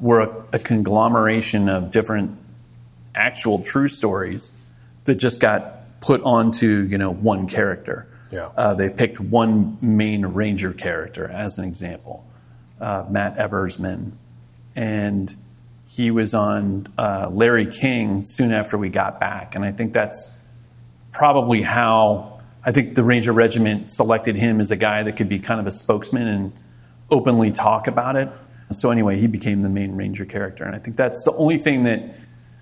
[0.00, 2.36] were a, a conglomeration of different
[3.14, 4.52] actual true stories
[5.04, 8.06] that just got put onto you know one character.
[8.30, 8.50] Yeah.
[8.56, 12.26] Uh, they picked one main ranger character as an example,
[12.78, 14.12] uh, Matt Eversmann,
[14.76, 15.34] and
[15.88, 20.38] he was on uh, Larry King soon after we got back, and I think that's
[21.12, 25.38] probably how I think the Ranger Regiment selected him as a guy that could be
[25.38, 26.52] kind of a spokesman and
[27.10, 28.28] openly talk about it.
[28.70, 31.84] So anyway, he became the main Ranger character, and I think that's the only thing
[31.84, 32.14] that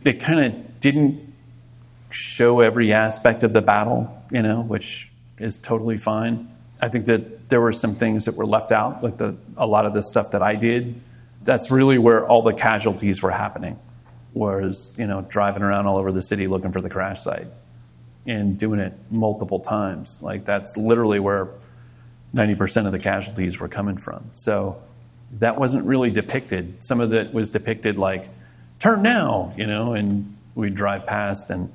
[0.04, 1.34] that kind of didn't
[2.10, 6.48] show every aspect of the battle, you know, which is totally fine.
[6.80, 9.84] I think that there were some things that were left out, like the, a lot
[9.84, 11.00] of the stuff that I did.
[11.46, 13.78] That's really where all the casualties were happening,
[14.34, 17.46] was you know driving around all over the city looking for the crash site
[18.26, 20.20] and doing it multiple times.
[20.20, 21.48] Like that's literally where
[22.34, 24.30] 90% of the casualties were coming from.
[24.32, 24.82] So
[25.38, 26.82] that wasn't really depicted.
[26.82, 28.28] Some of it was depicted like
[28.78, 31.72] turn now, you know, and we'd drive past and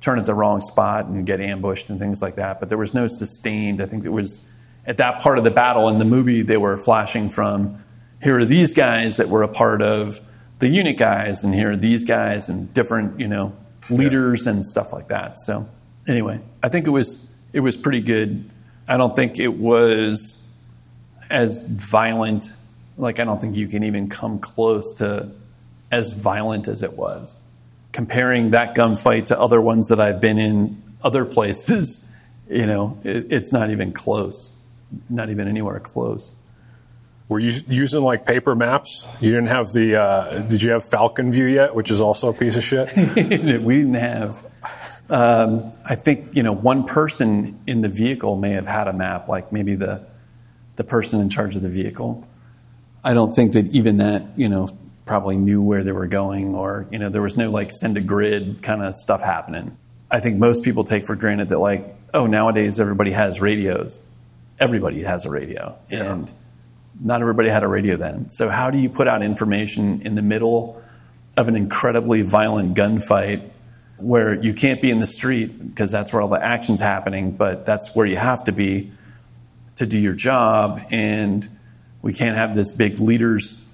[0.00, 2.60] turn at the wrong spot and get ambushed and things like that.
[2.60, 3.80] But there was no sustained.
[3.82, 4.46] I think it was
[4.86, 7.82] at that part of the battle in the movie they were flashing from
[8.22, 10.20] here are these guys that were a part of
[10.58, 13.56] the unit guys, and here are these guys and different, you know,
[13.90, 14.52] leaders yeah.
[14.52, 15.38] and stuff like that.
[15.38, 15.68] So
[16.08, 18.48] anyway, I think it was it was pretty good.
[18.88, 20.46] I don't think it was
[21.30, 22.52] as violent.
[22.96, 25.30] Like I don't think you can even come close to
[25.90, 27.40] as violent as it was.
[27.92, 32.12] Comparing that gunfight to other ones that I've been in other places,
[32.50, 34.56] you know, it, it's not even close,
[35.08, 36.32] not even anywhere close.
[37.28, 39.04] Were you using like paper maps?
[39.20, 39.96] You didn't have the.
[40.00, 42.92] Uh, did you have FalconView yet, which is also a piece of shit?
[43.16, 44.46] we didn't have.
[45.10, 49.28] Um, I think you know one person in the vehicle may have had a map,
[49.28, 50.06] like maybe the
[50.76, 52.26] the person in charge of the vehicle.
[53.02, 54.68] I don't think that even that you know
[55.04, 58.00] probably knew where they were going, or you know, there was no like send a
[58.00, 59.76] grid kind of stuff happening.
[60.10, 64.02] I think most people take for granted that like, oh, nowadays everybody has radios.
[64.60, 66.12] Everybody has a radio, yeah.
[66.12, 66.34] and
[67.00, 68.30] not everybody had a radio then.
[68.30, 70.82] So how do you put out information in the middle
[71.36, 73.50] of an incredibly violent gunfight?
[73.98, 77.64] Where you can't be in the street because that's where all the action's happening, but
[77.64, 78.92] that's where you have to be
[79.76, 80.82] to do your job.
[80.90, 81.48] And
[82.02, 83.64] we can't have this big leaders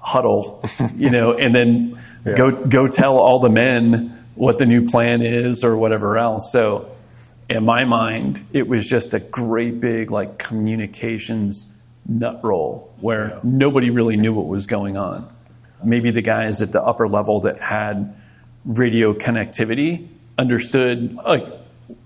[0.00, 0.64] huddle,
[0.96, 2.34] you know, and then yeah.
[2.34, 6.50] go go tell all the men what the new plan is or whatever else.
[6.50, 6.90] So
[7.48, 11.72] in my mind, it was just a great big like communications
[12.08, 13.40] nut roll where yeah.
[13.44, 15.30] nobody really knew what was going on.
[15.84, 18.16] Maybe the guys at the upper level that had
[18.64, 21.46] radio connectivity understood like,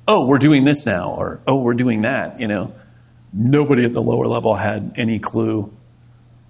[0.07, 2.75] oh, we're doing this now, or oh, we're doing that, you know.
[3.33, 5.73] Nobody at the lower level had any clue.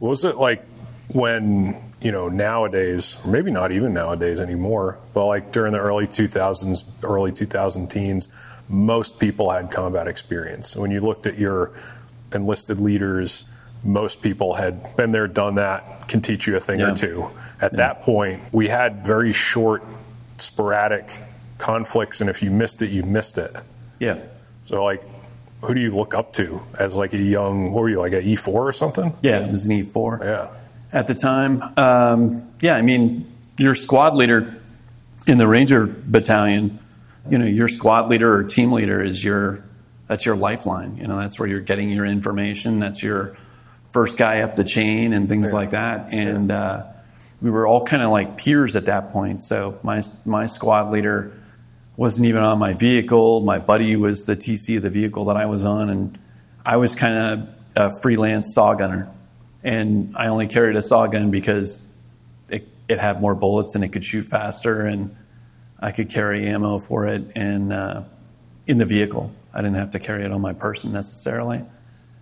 [0.01, 0.65] What was it like
[1.09, 6.07] when you know nowadays or maybe not even nowadays anymore but like during the early
[6.07, 8.29] 2000s early 2000 teens
[8.69, 11.73] most people had combat experience when you looked at your
[12.35, 13.45] enlisted leaders
[13.85, 16.93] most people had been there done that can teach you a thing yeah.
[16.93, 17.29] or two
[17.61, 17.77] at yeah.
[17.77, 19.83] that point we had very short
[20.39, 21.11] sporadic
[21.59, 23.57] conflicts and if you missed it you missed it
[23.99, 24.19] yeah
[24.65, 25.03] so like
[25.63, 28.23] who do you look up to as like a young what were you like a
[28.23, 30.49] e4 or something yeah it was an e4 yeah
[30.93, 31.63] at the time.
[31.77, 33.27] Um, yeah, I mean,
[33.57, 34.61] your squad leader
[35.27, 36.79] in the Ranger Battalion,
[37.31, 39.65] you know, your squad leader or team leader is your
[40.13, 40.97] that's your lifeline.
[40.97, 42.79] You know, that's where you're getting your information.
[42.79, 43.37] That's your
[43.93, 45.59] first guy up the chain and things yeah.
[45.59, 46.13] like that.
[46.13, 46.63] And yeah.
[46.63, 46.93] uh,
[47.41, 49.45] we were all kind of like peers at that point.
[49.45, 51.33] So my my squad leader
[51.97, 53.41] wasn't even on my vehicle.
[53.41, 56.19] My buddy was the TC of the vehicle that I was on, and
[56.65, 59.11] I was kind of a freelance saw gunner
[59.65, 61.89] and I only carried a saw gun because
[62.49, 64.81] it, it had more bullets and it could shoot faster.
[64.81, 65.17] And
[65.79, 68.03] I could carry ammo for it and uh,
[68.67, 69.33] in the vehicle.
[69.55, 71.63] I didn't have to carry it on my person necessarily,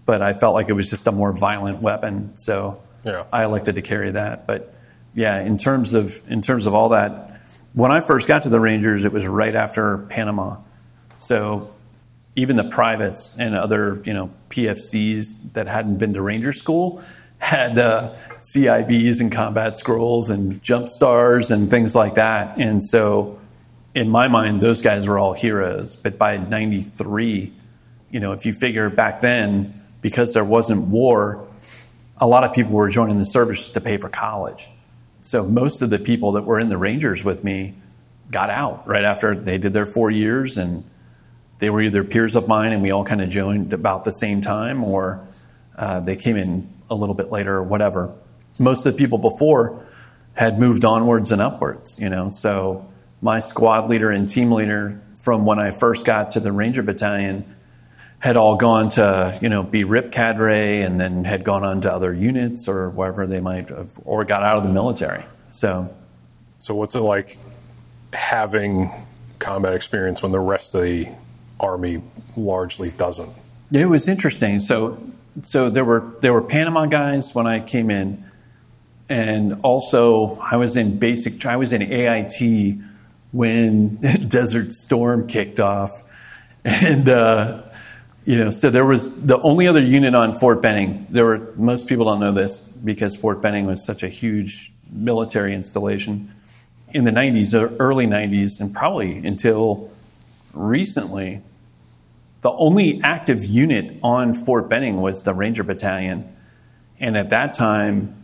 [0.06, 3.24] but I felt like it was just a more violent weapon, so Yeah.
[3.32, 4.46] I elected to carry that.
[4.46, 4.74] But
[5.14, 7.40] yeah, in terms of in terms of all that,
[7.72, 10.56] when I first got to the Rangers, it was right after Panama,
[11.16, 11.70] so
[12.36, 17.02] even the privates and other you know PFCs that hadn't been to Ranger School
[17.38, 23.39] had uh, CIBs and combat scrolls and jump stars and things like that, and so
[23.95, 25.97] in my mind, those guys were all heroes.
[25.97, 27.53] But by '93,
[28.11, 31.47] you know, if you figure back then, because there wasn't war,
[32.16, 34.68] a lot of people were joining the service to pay for college.
[35.22, 37.74] So most of the people that were in the Rangers with me
[38.30, 40.84] got out right after they did their four years, and
[41.59, 44.41] they were either peers of mine, and we all kind of joined about the same
[44.41, 45.26] time, or
[45.76, 48.14] uh, they came in a little bit later, or whatever.
[48.59, 49.86] Most of the people before
[50.34, 52.30] had moved onwards and upwards, you know.
[52.30, 52.89] So
[53.20, 57.44] my squad leader and team leader from when I first got to the Ranger Battalion
[58.20, 61.92] had all gone to, you know, be RIP cadre and then had gone on to
[61.92, 65.24] other units or wherever they might have, or got out of the military.
[65.50, 65.94] So
[66.58, 67.38] So, what's it like
[68.12, 68.90] having
[69.38, 71.08] combat experience when the rest of the
[71.58, 72.02] army
[72.36, 73.30] largely doesn't?
[73.72, 74.60] it was interesting.
[74.60, 74.98] So,
[75.42, 78.24] so there were there were Panama guys when I came in,
[79.08, 81.46] and also I was in basic.
[81.46, 82.78] I was in AIT
[83.32, 83.96] when
[84.28, 86.04] Desert Storm kicked off,
[86.64, 87.62] and uh,
[88.24, 91.06] you know, so there was the only other unit on Fort Benning.
[91.10, 95.54] There were most people don't know this because Fort Benning was such a huge military
[95.54, 96.34] installation
[96.92, 99.90] in the 90s, or early 90s, and probably until
[100.52, 101.42] recently.
[102.42, 106.34] The only active unit on Fort Benning was the Ranger Battalion,
[106.98, 108.19] and at that time,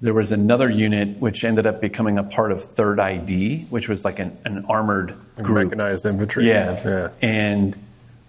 [0.00, 4.04] there was another unit which ended up becoming a part of Third ID, which was
[4.04, 5.68] like an, an armored group.
[5.68, 6.48] Mechanized infantry.
[6.48, 6.80] Yeah.
[6.84, 7.08] Yeah.
[7.20, 7.76] And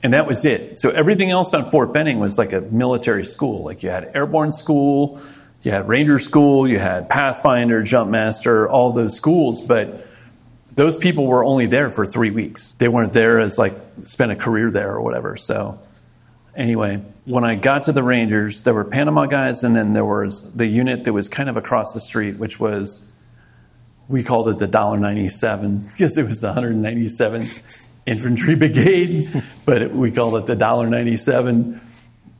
[0.03, 0.79] and that was it.
[0.79, 3.63] So everything else on Fort Benning was like a military school.
[3.63, 5.21] Like you had airborne school,
[5.61, 10.07] you had ranger school, you had Pathfinder, Jumpmaster, all those schools, but
[10.73, 12.73] those people were only there for three weeks.
[12.73, 13.73] They weren't there as like
[14.05, 15.37] spent a career there or whatever.
[15.37, 15.79] So
[16.55, 20.51] anyway, when I got to the Rangers, there were Panama guys, and then there was
[20.53, 23.05] the unit that was kind of across the street, which was
[24.07, 29.81] we called it the dollar ninety seven because it was the 197th Infantry Brigade, but
[29.81, 31.81] it, we called it the dollar ninety seven.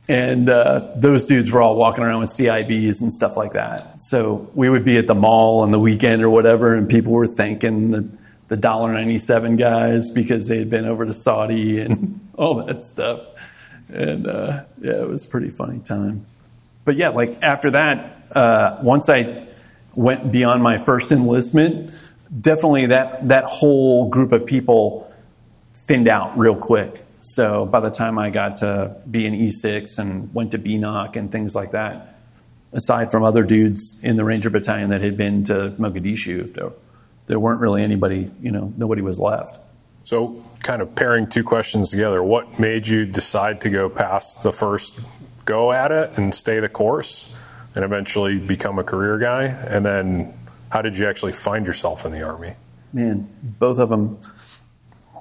[0.08, 3.98] And uh, those dudes were all walking around with CIBs and stuff like that.
[3.98, 7.28] So we would be at the mall on the weekend or whatever, and people were
[7.28, 8.10] thanking the
[8.50, 12.84] the dollar ninety seven guys because they had been over to Saudi and all that
[12.84, 13.22] stuff.
[13.92, 16.26] And uh, yeah, it was a pretty funny time.
[16.86, 19.48] But yeah, like after that, uh, once I
[19.96, 21.94] went beyond my first enlistment,
[22.40, 25.12] definitely that that whole group of people
[25.74, 27.02] thinned out real quick.
[27.22, 31.32] So by the time I got to be an E6 and went to BNOC and
[31.32, 32.16] things like that,
[32.74, 36.72] aside from other dudes in the Ranger Battalion that had been to Mogadishu, there,
[37.28, 39.60] there weren't really anybody, you know, nobody was left.
[40.04, 44.52] So, kind of pairing two questions together, what made you decide to go past the
[44.52, 45.00] first
[45.46, 47.32] go at it and stay the course
[47.76, 49.44] and eventually become a career guy?
[49.44, 50.34] And then,
[50.70, 52.54] how did you actually find yourself in the Army?
[52.94, 54.20] Man, both of them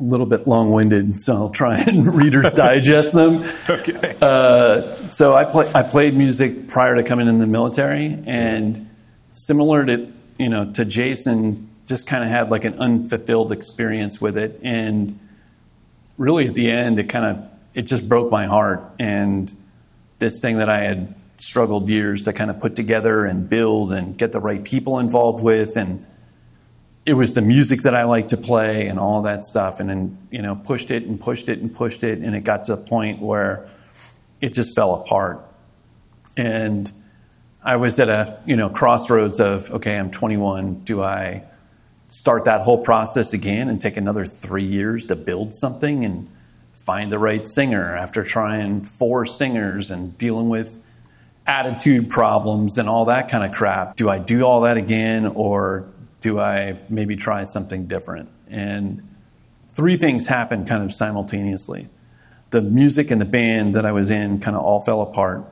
[0.01, 3.45] a little bit long winded, so I'll try and Reader's Digest them.
[3.71, 4.17] Okay.
[4.21, 4.81] Uh,
[5.11, 8.89] so I, play, I played music prior to coming in the military, and
[9.33, 14.37] similar to you know to Jason, just kind of had like an unfulfilled experience with
[14.37, 15.19] it, and
[16.21, 19.53] really at the end, it kind of it just broke my heart, and
[20.19, 24.19] this thing that I had struggled years to kind of put together and build and
[24.19, 26.05] get the right people involved with, and
[27.07, 30.19] it was the music that I liked to play and all that stuff, and then
[30.31, 32.77] you know pushed it and pushed it and pushed it, and it got to a
[32.77, 33.67] point where
[34.43, 35.41] it just fell apart.
[36.37, 36.93] And
[37.65, 40.81] I was at a you know crossroads of okay, I'm 21.
[40.81, 41.45] Do I
[42.11, 46.29] start that whole process again and take another three years to build something and
[46.75, 50.77] find the right singer after trying four singers and dealing with
[51.47, 53.97] attitude problems and all that kind of crap?
[53.97, 55.89] Do I do all that again or
[56.21, 58.29] do I maybe try something different?
[58.49, 59.09] And
[59.69, 61.89] three things happened kind of simultaneously.
[62.51, 65.45] The music and the band that I was in kind of all fell apart.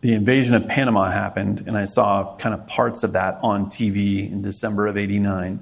[0.00, 4.30] The invasion of Panama happened, and I saw kind of parts of that on TV
[4.30, 5.60] in December of 89.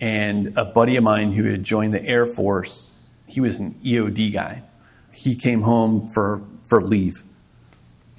[0.00, 2.92] And a buddy of mine who had joined the Air Force,
[3.26, 4.62] he was an EOD guy.
[5.12, 7.24] He came home for, for leave.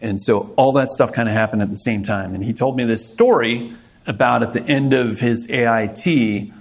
[0.01, 2.35] And so all that stuff kind of happened at the same time.
[2.35, 3.73] And he told me this story
[4.05, 6.51] about at the end of his AIT,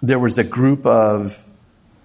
[0.00, 1.44] there was a group of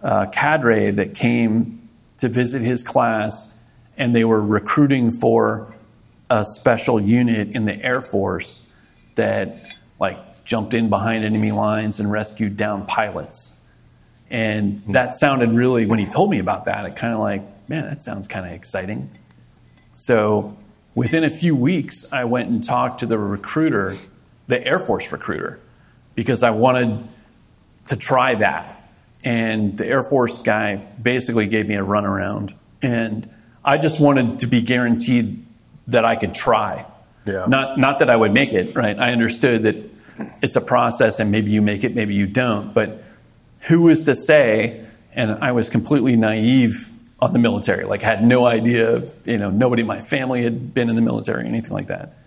[0.04, 3.54] uh, cadre that came to visit his class,
[3.98, 5.75] and they were recruiting for
[6.30, 8.66] a special unit in the Air Force
[9.16, 13.58] that like jumped in behind enemy lines and rescued down pilots.
[14.30, 14.92] And hmm.
[14.94, 18.02] that sounded really, when he told me about that, it kind of like, man, that
[18.02, 19.10] sounds kind of exciting.
[19.96, 20.58] So
[20.94, 23.98] within a few weeks, I went and talked to the recruiter,
[24.48, 25.60] the Air Force recruiter,
[26.16, 27.08] because I wanted
[27.88, 28.90] to try that.
[29.24, 32.54] And the Air Force guy basically gave me a runaround.
[32.82, 33.30] And
[33.64, 35.45] I just wanted to be guaranteed
[35.88, 36.86] that I could try.
[37.26, 37.46] Yeah.
[37.48, 38.98] Not, not that I would make it, right?
[38.98, 39.92] I understood that
[40.42, 42.74] it's a process and maybe you make it, maybe you don't.
[42.74, 43.04] But
[43.62, 44.86] who is to say?
[45.14, 49.82] And I was completely naive on the military, like had no idea, you know, nobody
[49.82, 52.18] in my family had been in the military or anything like that.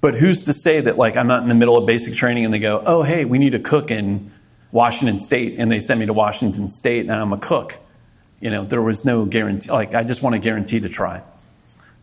[0.00, 2.54] But who's to say that like I'm not in the middle of basic training and
[2.54, 4.30] they go, oh, hey, we need a cook in
[4.72, 7.78] Washington State, and they send me to Washington State and I'm a cook.
[8.40, 9.70] You know, there was no guarantee.
[9.70, 11.22] Like, I just want a guarantee to try.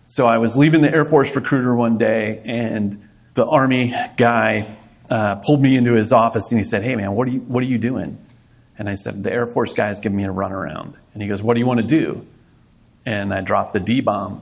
[0.05, 4.75] So I was leaving the Air Force recruiter one day, and the Army guy
[5.09, 7.63] uh, pulled me into his office and he said, Hey, man, what are you, what
[7.63, 8.17] are you doing?
[8.77, 10.93] And I said, The Air Force guy's giving me a runaround.
[11.13, 12.25] And he goes, What do you want to do?
[13.05, 14.41] And I dropped the D bomb.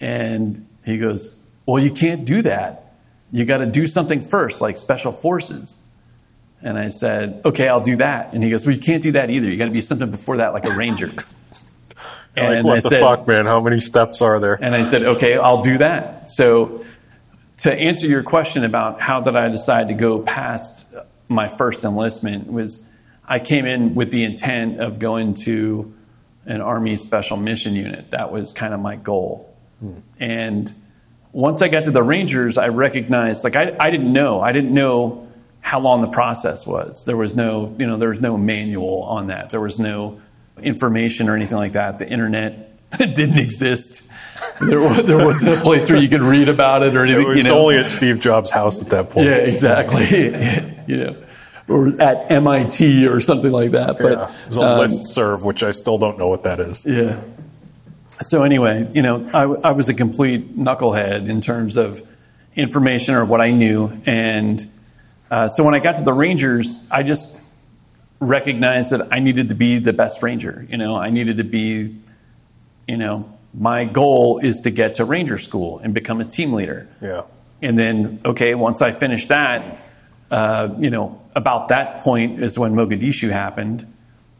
[0.00, 2.94] And he goes, Well, you can't do that.
[3.32, 5.78] You got to do something first, like special forces.
[6.62, 8.32] And I said, Okay, I'll do that.
[8.34, 9.50] And he goes, Well, you can't do that either.
[9.50, 11.12] You got to be something before that, like a ranger.
[12.36, 13.46] like, what I the said, fuck, man?
[13.46, 14.58] How many steps are there?
[14.60, 16.30] and I said, okay, I'll do that.
[16.30, 16.84] So,
[17.58, 20.86] to answer your question about how did I decide to go past
[21.28, 22.86] my first enlistment was
[23.26, 25.92] I came in with the intent of going to
[26.44, 28.10] an Army Special Mission Unit.
[28.12, 29.54] That was kind of my goal.
[29.80, 29.98] Hmm.
[30.18, 30.74] And
[31.32, 34.40] once I got to the Rangers, I recognized like I, I didn't know.
[34.40, 35.28] I didn't know
[35.60, 37.04] how long the process was.
[37.04, 39.50] There was no, you know, there was no manual on that.
[39.50, 40.20] There was no
[40.62, 41.98] information or anything like that.
[41.98, 44.02] The internet didn't exist.
[44.60, 47.24] There, was, there wasn't a place where you could read about it or anything.
[47.24, 47.60] It was you know?
[47.60, 49.28] only at Steve Jobs' house at that point.
[49.28, 50.06] Yeah, exactly.
[50.86, 51.16] you know,
[51.68, 53.98] or at MIT or something like that.
[53.98, 54.24] But Yeah.
[54.24, 56.86] It was a um, list serve, which I still don't know what that is.
[56.86, 57.22] yeah.
[58.20, 62.02] So anyway, you know, I, I was a complete knucklehead in terms of
[62.54, 64.66] information or what I knew, and
[65.30, 67.38] uh, so when I got to the Rangers, I just
[68.20, 70.66] recognized that I needed to be the best Ranger.
[70.68, 71.98] You know, I needed to be,
[72.86, 76.88] you know, my goal is to get to Ranger School and become a team leader.
[77.00, 77.22] Yeah.
[77.62, 79.78] And then, okay, once I finished that,
[80.30, 83.86] uh, you know, about that point is when Mogadishu happened.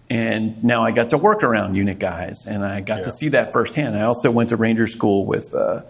[0.09, 3.05] And now I got to work around unit guys and I got Yeah.
[3.05, 3.97] to see that firsthand.
[3.97, 5.83] I also went to Ranger School with uh,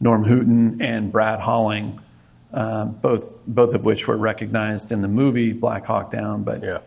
[0.00, 1.98] Norm Hooten and Brad Halling,
[2.52, 6.78] uh, both, both of which were recognized in the movie Black Hawk Down, but, Yeah.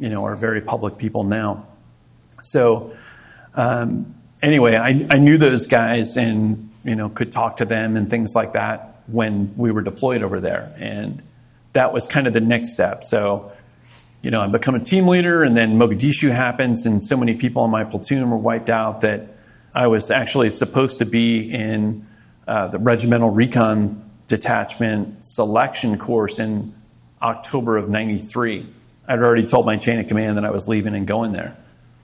[0.00, 1.66] You know, are very public people now.
[2.42, 2.96] So,
[3.54, 8.08] um, anyway, I, I knew those guys and you know could talk to them and
[8.08, 11.22] things like that when we were deployed over there, and
[11.74, 13.04] that was kind of the next step.
[13.04, 13.52] So,
[14.22, 17.62] you know, I become a team leader, and then Mogadishu happens, and so many people
[17.62, 19.36] on my platoon were wiped out that
[19.74, 22.06] I was actually supposed to be in
[22.48, 26.74] uh, the regimental recon detachment selection course in
[27.20, 28.66] October of '93.
[29.10, 31.56] I'd already told my chain of command that I was leaving and going there.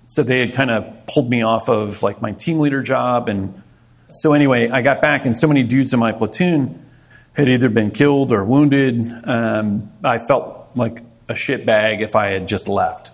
[0.06, 3.62] So they had kind of pulled me off of like my team leader job and
[4.08, 6.84] so anyway i got back and so many dudes in my platoon
[7.32, 9.00] had either been killed or wounded.
[9.24, 13.12] Um, i felt like a shit bag if i had just left.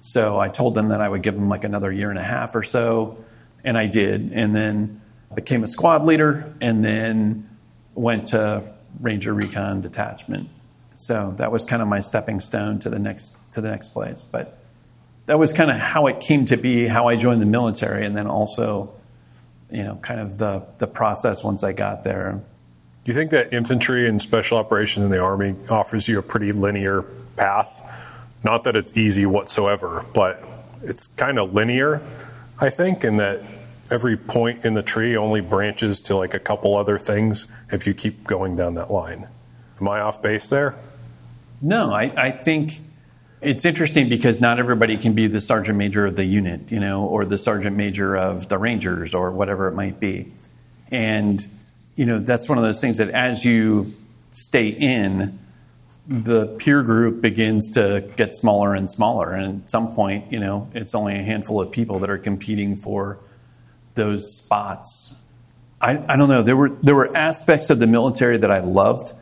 [0.00, 2.54] So i told them that i would give them like another year and a half
[2.54, 3.16] or so
[3.64, 4.32] and i did.
[4.32, 5.00] And then
[5.34, 7.48] became a squad leader and then
[7.94, 10.50] went to ranger recon detachment
[10.94, 14.22] so that was kind of my stepping stone to the next to the next place
[14.22, 14.58] but
[15.26, 18.16] that was kind of how it came to be, how I joined the military, and
[18.16, 18.92] then also,
[19.70, 22.32] you know, kind of the, the process once I got there.
[22.32, 26.52] Do you think that infantry and special operations in the Army offers you a pretty
[26.52, 27.02] linear
[27.36, 27.88] path?
[28.44, 30.44] Not that it's easy whatsoever, but
[30.82, 32.02] it's kind of linear,
[32.60, 33.42] I think, in that
[33.90, 37.94] every point in the tree only branches to like a couple other things if you
[37.94, 39.28] keep going down that line.
[39.82, 40.76] Am I off base there?
[41.60, 42.70] No, I, I think
[43.40, 47.04] it's interesting because not everybody can be the sergeant major of the unit, you know,
[47.04, 50.30] or the sergeant major of the Rangers or whatever it might be.
[50.92, 51.44] And,
[51.96, 53.92] you know, that's one of those things that as you
[54.30, 55.40] stay in,
[56.06, 59.32] the peer group begins to get smaller and smaller.
[59.32, 62.76] And at some point, you know, it's only a handful of people that are competing
[62.76, 63.18] for
[63.96, 65.20] those spots.
[65.80, 66.42] I, I don't know.
[66.44, 69.14] There were there were aspects of the military that I loved.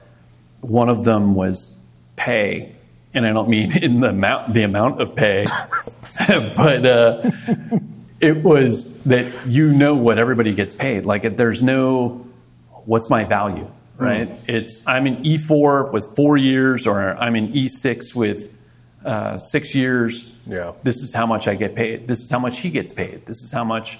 [0.60, 1.76] One of them was
[2.16, 2.74] pay.
[3.14, 5.46] and I don't mean in the amount the amount of pay,
[6.28, 7.30] but uh,
[8.20, 11.06] it was that you know what everybody gets paid.
[11.06, 12.26] Like there's no
[12.84, 14.28] what's my value, right?
[14.28, 14.48] Mm.
[14.48, 18.56] It's I'm in E4 with four years, or I'm in E6 with
[19.04, 20.30] uh, six years.
[20.46, 22.06] Yeah, this is how much I get paid.
[22.06, 23.26] This is how much he gets paid.
[23.26, 23.98] This is how much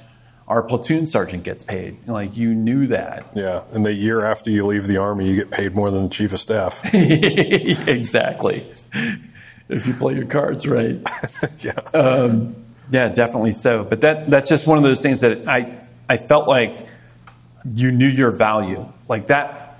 [0.51, 2.09] our platoon sergeant gets paid.
[2.09, 3.31] Like you knew that.
[3.37, 6.09] Yeah, and the year after you leave the army, you get paid more than the
[6.09, 6.83] chief of staff.
[6.93, 8.71] exactly.
[9.69, 11.01] If you play your cards right.
[11.61, 11.79] yeah.
[11.95, 12.57] Um,
[12.91, 13.85] yeah, definitely so.
[13.85, 16.85] But that that's just one of those things that I I felt like
[17.73, 18.89] you knew your value.
[19.09, 19.79] Like that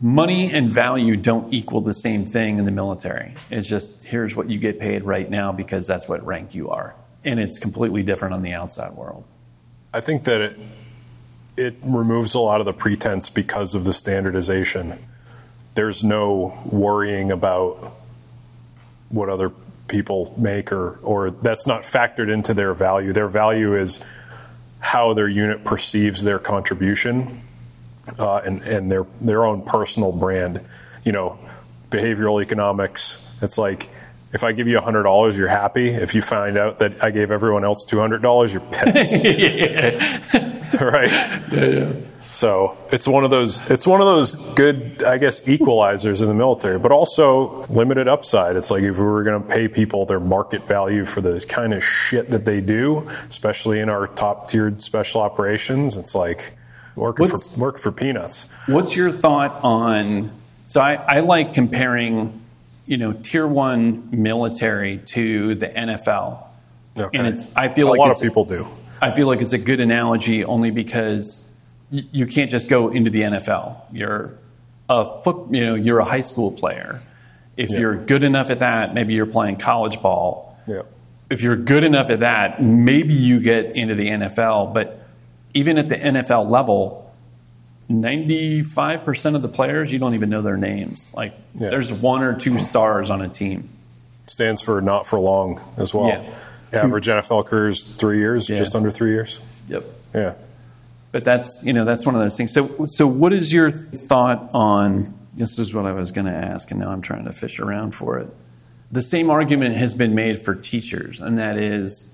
[0.00, 3.34] money and value don't equal the same thing in the military.
[3.50, 6.96] It's just here's what you get paid right now because that's what rank you are.
[7.26, 9.24] And it's completely different on the outside world.
[9.92, 10.58] I think that it
[11.56, 14.98] it removes a lot of the pretense because of the standardization.
[15.74, 17.92] There's no worrying about
[19.08, 19.50] what other
[19.88, 23.12] people make or or that's not factored into their value.
[23.12, 24.00] Their value is
[24.78, 27.42] how their unit perceives their contribution
[28.18, 30.60] uh, and and their their own personal brand.
[31.04, 31.38] You know,
[31.90, 33.18] behavioral economics.
[33.42, 33.90] It's like
[34.32, 35.88] if I give you hundred dollars, you're happy.
[35.88, 39.12] If you find out that I gave everyone else two hundred dollars, you're pissed.
[40.80, 41.10] right?
[41.52, 41.92] Yeah, yeah.
[42.30, 46.34] So it's one of those it's one of those good, I guess, equalizers in the
[46.34, 48.56] military, but also limited upside.
[48.56, 51.74] It's like if we were going to pay people their market value for the kind
[51.74, 56.56] of shit that they do, especially in our top tiered special operations, it's like
[56.94, 58.48] working what's, for work for peanuts.
[58.66, 60.30] What's your thought on?
[60.66, 62.39] So I, I like comparing,
[62.90, 66.44] you know, tier one military to the NFL,
[66.96, 67.16] okay.
[67.16, 68.66] and it's I feel a like a lot of people do.
[69.00, 71.46] I feel like it's a good analogy only because
[71.90, 73.80] you can't just go into the NFL.
[73.92, 74.36] You're
[74.88, 77.00] a foot, you know, you're a high school player.
[77.56, 77.78] If yeah.
[77.78, 80.58] you're good enough at that, maybe you're playing college ball.
[80.66, 80.82] Yeah.
[81.30, 84.74] If you're good enough at that, maybe you get into the NFL.
[84.74, 85.06] But
[85.54, 87.09] even at the NFL level,
[87.90, 91.12] 95% of the players, you don't even know their names.
[91.14, 91.70] Like yeah.
[91.70, 93.68] there's one or two stars on a team.
[94.26, 96.08] Stands for not for long as well.
[96.08, 96.34] Yeah.
[96.72, 98.56] Average NFL career is three years, yeah.
[98.56, 99.40] just under three years.
[99.68, 99.84] Yep.
[100.14, 100.34] Yeah
[101.12, 102.52] but that's you know that's one of those things.
[102.52, 105.14] So so what is your thought on?
[105.34, 107.94] This is what I was going to ask, and now I'm trying to fish around
[107.94, 108.28] for it.
[108.90, 112.12] The same argument has been made for teachers, and that is,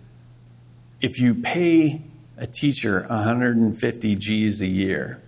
[1.00, 2.02] if you pay
[2.36, 5.22] a teacher 150 G's a year,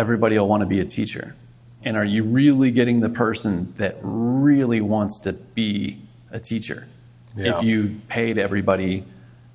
[0.00, 1.36] everybody will want to be a teacher.
[1.84, 6.88] And are you really getting the person that really wants to be a teacher?
[7.36, 7.56] Yeah.
[7.56, 9.04] If you paid everybody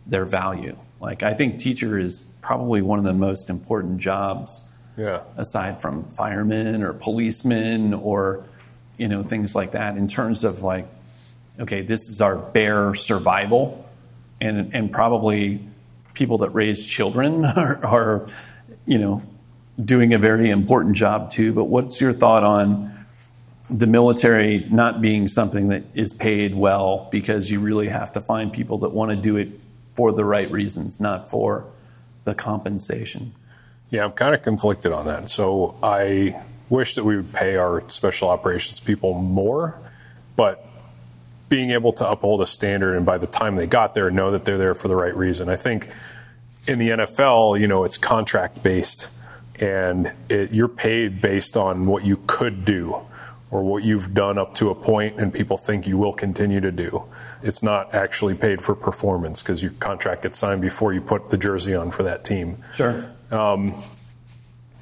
[0.06, 4.70] their value, like I think teacher is probably one of the most important jobs.
[4.98, 5.22] Yeah.
[5.36, 8.46] Aside from firemen or policemen or
[8.98, 10.88] you know things like that, in terms of like,
[11.60, 13.84] okay, this is our bare survival,
[14.40, 15.60] and and probably
[16.14, 18.28] people that raise children are, are
[18.86, 19.22] you know
[19.84, 21.54] doing a very important job too.
[21.54, 22.96] But what's your thought on
[23.70, 28.54] the military not being something that is paid well because you really have to find
[28.54, 29.50] people that want to do it
[29.96, 31.66] for the right reasons, not for
[32.26, 33.34] the compensation.
[33.90, 35.30] Yeah, I'm kind of conflicted on that.
[35.30, 39.80] So I wish that we would pay our special operations people more,
[40.36, 40.68] but
[41.48, 44.46] being able to uphold a standard and by the time they got there, know that
[44.46, 45.48] they're there for the right reason.
[45.48, 45.88] I think
[46.68, 49.08] in the NFL, you know, it's contract based
[49.62, 52.96] and it, you're paid based on what you could do
[53.52, 56.72] or what you've done up to a point and people think you will continue to
[56.72, 57.06] do
[57.46, 61.38] it's not actually paid for performance because your contract gets signed before you put the
[61.38, 62.58] jersey on for that team.
[62.74, 63.06] Sure.
[63.30, 63.76] Um,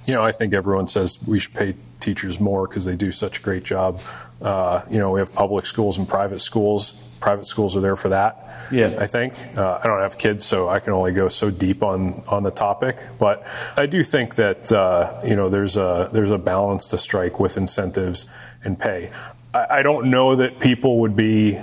[0.05, 3.39] you know, I think everyone says we should pay teachers more because they do such
[3.39, 4.01] a great job.
[4.41, 6.93] Uh, you know, we have public schools and private schools.
[7.21, 8.67] Private schools are there for that.
[8.69, 11.81] Yeah, I think uh, I don't have kids, so I can only go so deep
[11.81, 12.97] on on the topic.
[13.17, 13.45] But
[13.77, 17.55] I do think that uh, you know there's a there's a balance to strike with
[17.55, 18.25] incentives
[18.63, 19.09] and pay.
[19.53, 21.59] I, I don't know that people would be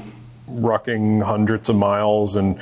[0.48, 2.58] rucking hundreds of miles and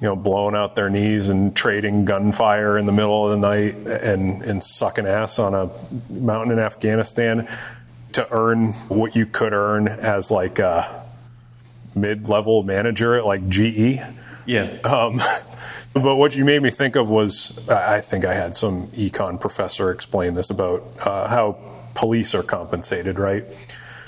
[0.00, 3.74] you know blowing out their knees and trading gunfire in the middle of the night
[3.86, 5.70] and and sucking ass on a
[6.12, 7.48] mountain in Afghanistan
[8.12, 11.04] to earn what you could earn as like a
[11.94, 14.00] mid-level manager at like GE.
[14.44, 14.64] Yeah.
[14.84, 15.20] Um,
[15.92, 19.90] but what you made me think of was I think I had some econ professor
[19.90, 21.58] explain this about uh, how
[21.94, 23.44] police are compensated, right?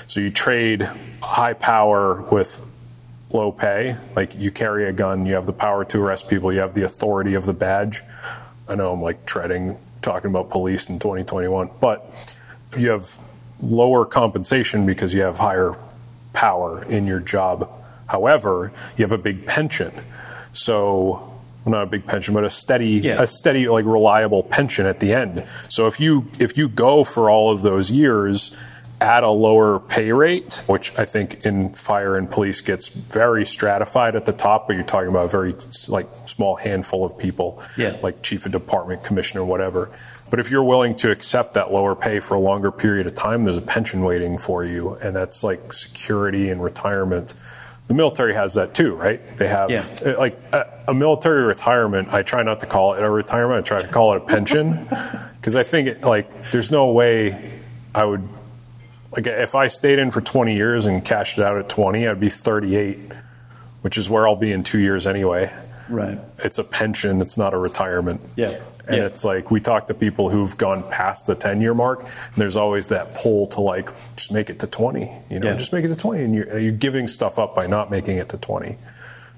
[0.07, 0.89] So you trade
[1.22, 2.66] high power with
[3.33, 3.97] low pay.
[4.16, 6.83] Like you carry a gun, you have the power to arrest people, you have the
[6.83, 8.03] authority of the badge.
[8.68, 12.37] I know I'm like treading, talking about police in 2021, but
[12.76, 13.11] you have
[13.61, 15.76] lower compensation because you have higher
[16.33, 17.68] power in your job.
[18.07, 19.93] However, you have a big pension.
[20.53, 21.24] So
[21.64, 23.20] well, not a big pension, but a steady, Yeah.
[23.20, 25.45] a steady, like reliable pension at the end.
[25.68, 28.55] So if you if you go for all of those years
[29.01, 34.16] at a lower pay rate, which I think in fire and police gets very stratified
[34.16, 35.55] at the top, but you're talking about a very
[35.88, 37.96] like small handful of people, Yeah.
[38.03, 39.90] like chief of department, commissioner, whatever.
[40.30, 43.44] But if you're willing to accept that lower pay for a longer period of time,
[43.44, 47.34] there's a pension waiting for you, and that's like security and retirement.
[47.86, 49.20] The military has that too, right?
[49.38, 49.84] They have Yeah.
[50.05, 52.12] uh, like a, a military retirement.
[52.12, 53.61] I try not to call it a retirement.
[53.61, 54.86] I try to call it a pension
[55.40, 57.53] because I think it, like there's no way
[57.94, 58.28] I would
[59.13, 62.21] like if I stayed in for 20 years and cashed it out at 20, I'd
[62.21, 62.99] be 38,
[63.83, 65.51] which is where I'll be in two years anyway.
[65.89, 66.19] Right.
[66.39, 67.21] It's a pension.
[67.23, 68.21] It's not a retirement.
[68.37, 68.59] Yeah.
[68.87, 69.05] And Yeah.
[69.07, 72.57] it's like we talk to people who've gone past the 10 year mark, and there's
[72.57, 75.11] always that pull to like just make it to 20.
[75.31, 75.57] You know, Yeah.
[75.57, 78.29] just make it to 20, and you're, you're giving stuff up by not making it
[78.31, 78.77] to 20.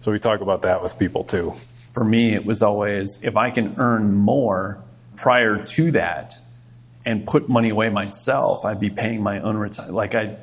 [0.03, 1.55] So we talk about that with people too.
[1.93, 4.79] For me, it was always if I can earn more
[5.16, 6.39] prior to that
[7.11, 9.94] and put money away myself, I'd be paying my own retirement.
[9.94, 10.36] Like I,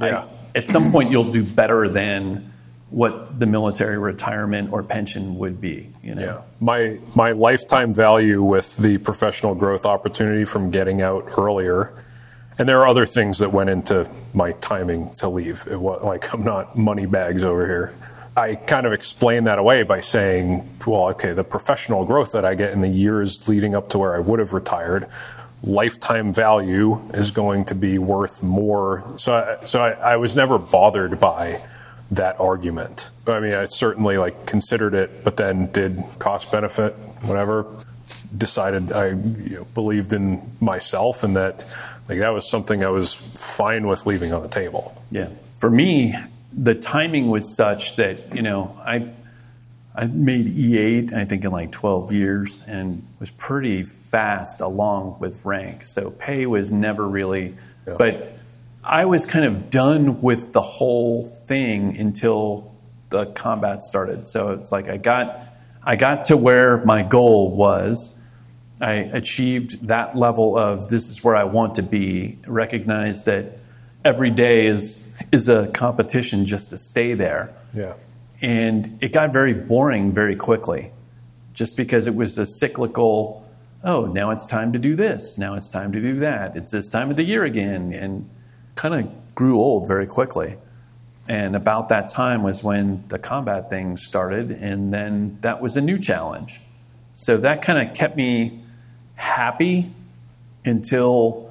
[0.00, 0.24] Yeah.
[0.24, 2.52] I, at some point, you'll do better than
[2.90, 5.92] what the military retirement or pension would be.
[6.02, 6.22] You know.
[6.22, 6.40] Yeah.
[6.60, 11.92] My my lifetime value with the professional growth opportunity from getting out earlier,
[12.56, 15.66] and there are other things that went into my timing to leave.
[15.68, 17.94] It was like I'm not money bags over here.
[18.36, 22.54] I kind of explain that away by saying, well, okay, the professional growth that I
[22.56, 25.06] get in the years leading up to where I would have retired,
[25.64, 29.04] lifetime value is going to be worth more.
[29.16, 31.62] So, I, so I, I was never bothered by
[32.10, 33.10] that argument.
[33.26, 36.92] I mean, I certainly like considered it, but then did cost benefit,
[37.22, 37.66] whatever.
[38.36, 41.64] Decided I you know, believed in myself and that
[42.08, 45.00] like that was something I was fine with leaving on the table.
[45.10, 45.28] Yeah.
[45.58, 46.14] For me,
[46.52, 49.10] the timing was such that, you know, I
[49.94, 55.44] I made E8, I think, in like 12 years and was pretty fast along with
[55.44, 55.82] rank.
[55.82, 57.54] So pay was never really,
[57.86, 57.94] Yeah.
[57.96, 58.36] but
[58.82, 62.74] I was kind of done with the whole thing until
[63.10, 64.26] the combat started.
[64.26, 65.40] So it's like I got,
[65.84, 68.18] I got to where my goal was.
[68.80, 73.58] I achieved that level of this is where I want to be, recognized that
[74.04, 77.54] every day is, is a competition just to stay there.
[77.72, 77.94] Yeah.
[78.44, 80.92] And it got very boring very quickly
[81.54, 83.42] just because it was a cyclical,
[83.82, 85.38] oh, now it's time to do this.
[85.38, 86.54] Now it's time to do that.
[86.54, 87.94] It's this time of the year again.
[87.94, 88.28] And
[88.74, 90.58] kind of grew old very quickly.
[91.26, 94.50] And about that time was when the combat thing started.
[94.50, 96.60] And then that was a new challenge.
[97.14, 98.60] So that kind of kept me
[99.14, 99.90] happy
[100.66, 101.50] until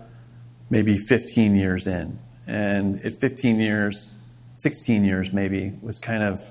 [0.69, 2.19] maybe 15 years in.
[2.45, 4.13] And at 15 years,
[4.53, 6.47] 16 years maybe, was kind of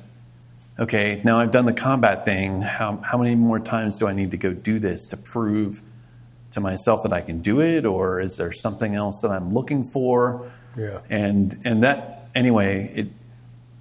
[0.83, 2.61] okay, now I've done the combat thing.
[2.61, 5.81] How, how many more times do I need to go do this to prove
[6.51, 7.87] to myself that I can do it?
[7.87, 10.51] Or is there something else that I'm looking for?
[10.77, 10.99] Yeah.
[11.09, 13.09] And, and that, anyway, it,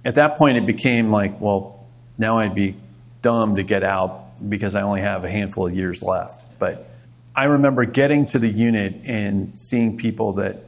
[0.04, 1.84] at that point it became like, well,
[2.18, 2.76] now I'd be
[3.20, 6.46] dumb to get out because I only have a handful of years left.
[6.60, 6.88] But
[7.34, 10.64] I remember getting to the unit and seeing people that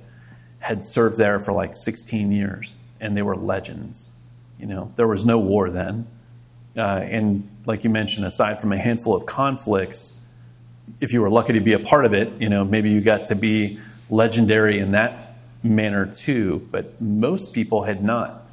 [0.58, 4.12] had served there for like 16 years and they were legends.
[4.58, 6.06] You know, there was no war then.
[6.76, 10.18] Uh, and like you mentioned, aside from a handful of conflicts,
[11.00, 13.26] if you were lucky to be a part of it, you know, maybe you got
[13.26, 13.78] to be
[14.10, 18.46] legendary in that manner too, but most people had not.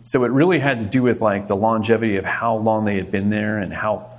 [0.00, 3.12] So it really had to do with like the longevity of how long they had
[3.12, 4.10] been there and how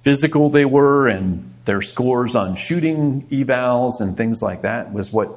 [0.00, 5.30] physical they were and their scores on shooting evals and things like that was what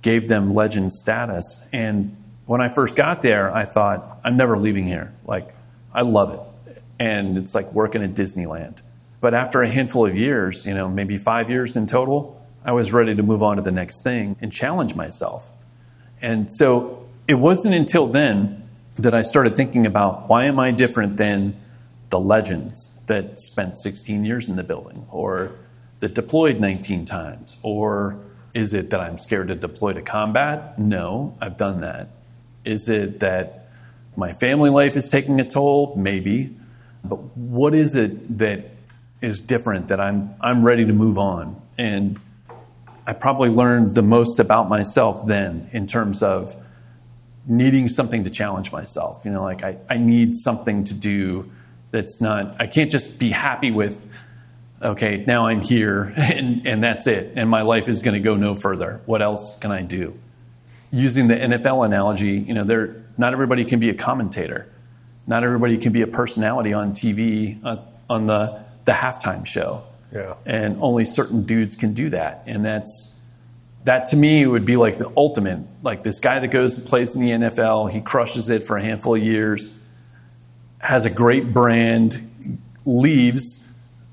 [0.00, 1.62] gave them legend status.
[1.72, 2.16] And
[2.46, 5.12] when I first got there, I thought, I'm never leaving here.
[5.26, 5.54] Like,
[5.92, 6.40] I love it.
[6.98, 8.82] And it's like working at Disneyland.
[9.20, 12.92] But after a handful of years, you know, maybe five years in total, I was
[12.92, 15.52] ready to move on to the next thing and challenge myself.
[16.20, 18.68] And so it wasn't until then
[18.98, 21.56] that I started thinking about why am I different than
[22.10, 25.52] the legends that spent 16 years in the building or
[26.00, 27.58] that deployed 19 times?
[27.62, 28.18] Or
[28.54, 30.78] is it that I'm scared to deploy to combat?
[30.78, 32.08] No, I've done that.
[32.64, 33.68] Is it that
[34.16, 35.94] my family life is taking a toll?
[35.96, 36.56] Maybe.
[37.04, 38.70] But what is it that
[39.20, 41.60] is different that I'm, I'm ready to move on?
[41.78, 42.20] And
[43.06, 46.56] I probably learned the most about myself then in terms of
[47.46, 49.24] needing something to challenge myself.
[49.24, 51.50] You know, like I, I need something to do
[51.90, 54.06] that's not, I can't just be happy with,
[54.82, 57.32] okay, now I'm here and, and that's it.
[57.36, 59.00] And my life is going to go no further.
[59.06, 60.18] What else can I do?
[60.90, 64.68] using the NFL analogy, you know, there not everybody can be a commentator.
[65.28, 67.76] Not everybody can be a personality on TV uh,
[68.08, 69.84] on the the halftime show.
[70.12, 70.34] Yeah.
[70.46, 72.44] And only certain dudes can do that.
[72.46, 73.20] And that's
[73.84, 75.60] that to me would be like the ultimate.
[75.82, 78.82] Like this guy that goes and plays in the NFL, he crushes it for a
[78.82, 79.68] handful of years,
[80.78, 83.70] has a great brand, leaves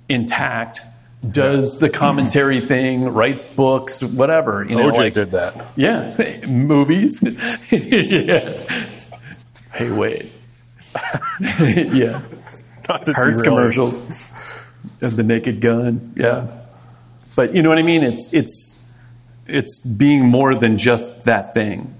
[0.09, 0.82] intact,
[1.28, 4.66] does the commentary thing, writes books, whatever.
[4.68, 5.66] You know, OJ like, did that.
[5.78, 7.24] Yeah, movies.
[7.72, 8.61] yeah.
[9.74, 10.35] Hey, wait.
[11.39, 12.22] Yeah.
[12.88, 14.32] Not to Hertz commercials.
[15.02, 16.14] And the Naked Gun.
[16.16, 16.48] Yeah.
[17.36, 18.04] But you know what I mean?
[18.04, 18.89] It's it's
[19.48, 21.93] it's being more than just that thing.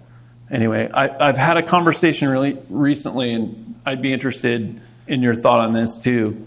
[0.50, 5.60] Anyway, I, I've had a conversation really recently, and I'd be interested in your thought
[5.60, 6.46] on this too.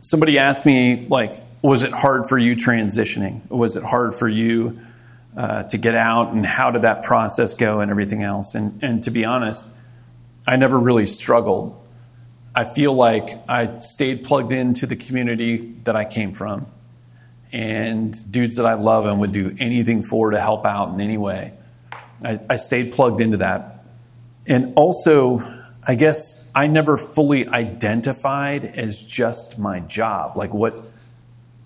[0.00, 3.48] Somebody asked me, like, was it hard for you transitioning?
[3.50, 4.78] Was it hard for you
[5.36, 8.54] uh, to get out, and how did that process go, and everything else?
[8.54, 9.68] And and to be honest,
[10.46, 11.76] I never really struggled.
[12.54, 16.66] I feel like I stayed plugged into the community that I came from
[17.52, 21.16] and dudes that I love and would do anything for to help out in any
[21.16, 21.52] way.
[22.22, 23.84] I, I stayed plugged into that.
[24.46, 25.42] And also,
[25.86, 30.36] I guess I never fully identified as just my job.
[30.36, 30.84] Like what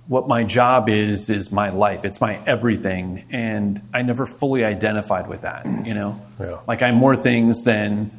[0.07, 2.05] what my job is is my life.
[2.05, 3.25] It's my everything.
[3.31, 6.21] And I never fully identified with that, you know?
[6.39, 6.59] Yeah.
[6.69, 8.11] Like I'm more things than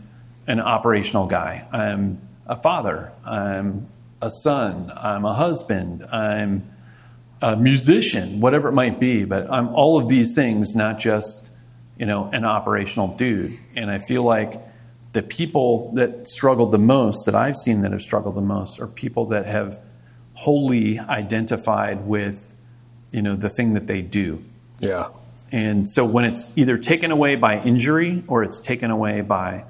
[0.48, 1.68] an operational guy.
[1.72, 3.12] I'm a father.
[3.26, 3.88] I'm
[4.22, 4.92] a son.
[4.96, 6.06] I'm a husband.
[6.12, 6.72] I'm
[7.42, 9.26] a musician, whatever it might be.
[9.26, 11.50] But I'm all of these things, not just,
[11.98, 13.58] you know, an operational dude.
[13.76, 14.54] And I feel like
[15.14, 18.88] the people that struggled the most, that I've seen that have struggled the most, are
[18.88, 19.80] people that have
[20.34, 22.56] wholly identified with,
[23.12, 24.44] you know, the thing that they do.
[24.80, 25.08] Yeah.
[25.52, 29.64] And so when it's either taken away by injury or it's taken away by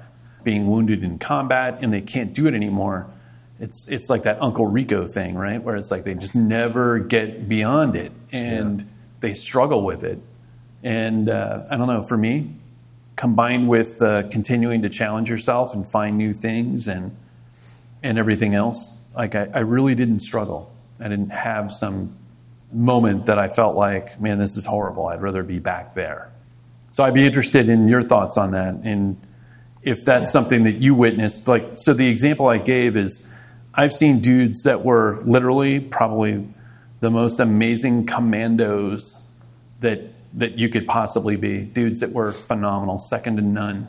[0.46, 3.08] being wounded in combat and they can't do it anymore,
[3.58, 5.60] it's it's like that Uncle Rico thing, right?
[5.62, 8.86] Where it's like they just never get beyond it and Yeah.
[9.20, 10.20] they struggle with it.
[10.84, 12.52] And uh, I don't know, for me,
[13.16, 17.16] combined with uh, continuing to challenge yourself and find new things and
[18.04, 20.70] and everything else, like I, I really didn't struggle.
[21.00, 22.14] I didn't have some
[22.72, 25.06] moment that I felt like, man, this is horrible.
[25.08, 26.30] I'd rather be back there.
[26.92, 29.16] So I'd be interested in your thoughts on that and
[29.86, 31.46] if that's something that you witnessed.
[31.46, 33.26] Like, so the example I gave is
[33.72, 36.46] I've seen dudes that were literally probably
[36.98, 39.24] the most amazing commandos
[39.80, 40.00] that
[40.34, 41.62] that you could possibly be.
[41.62, 43.88] Dudes that were phenomenal, second to none.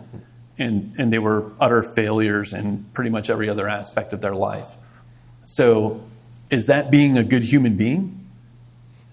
[0.59, 4.75] And and they were utter failures in pretty much every other aspect of their life.
[5.45, 6.03] So
[6.51, 8.27] is that being a good human being?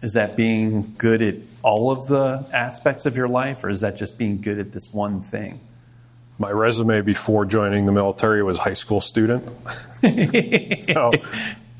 [0.03, 3.97] Is that being good at all of the aspects of your life, or is that
[3.97, 5.61] just being good at this one thing?
[6.39, 9.45] My resume before joining the military was high school student.
[10.85, 11.12] so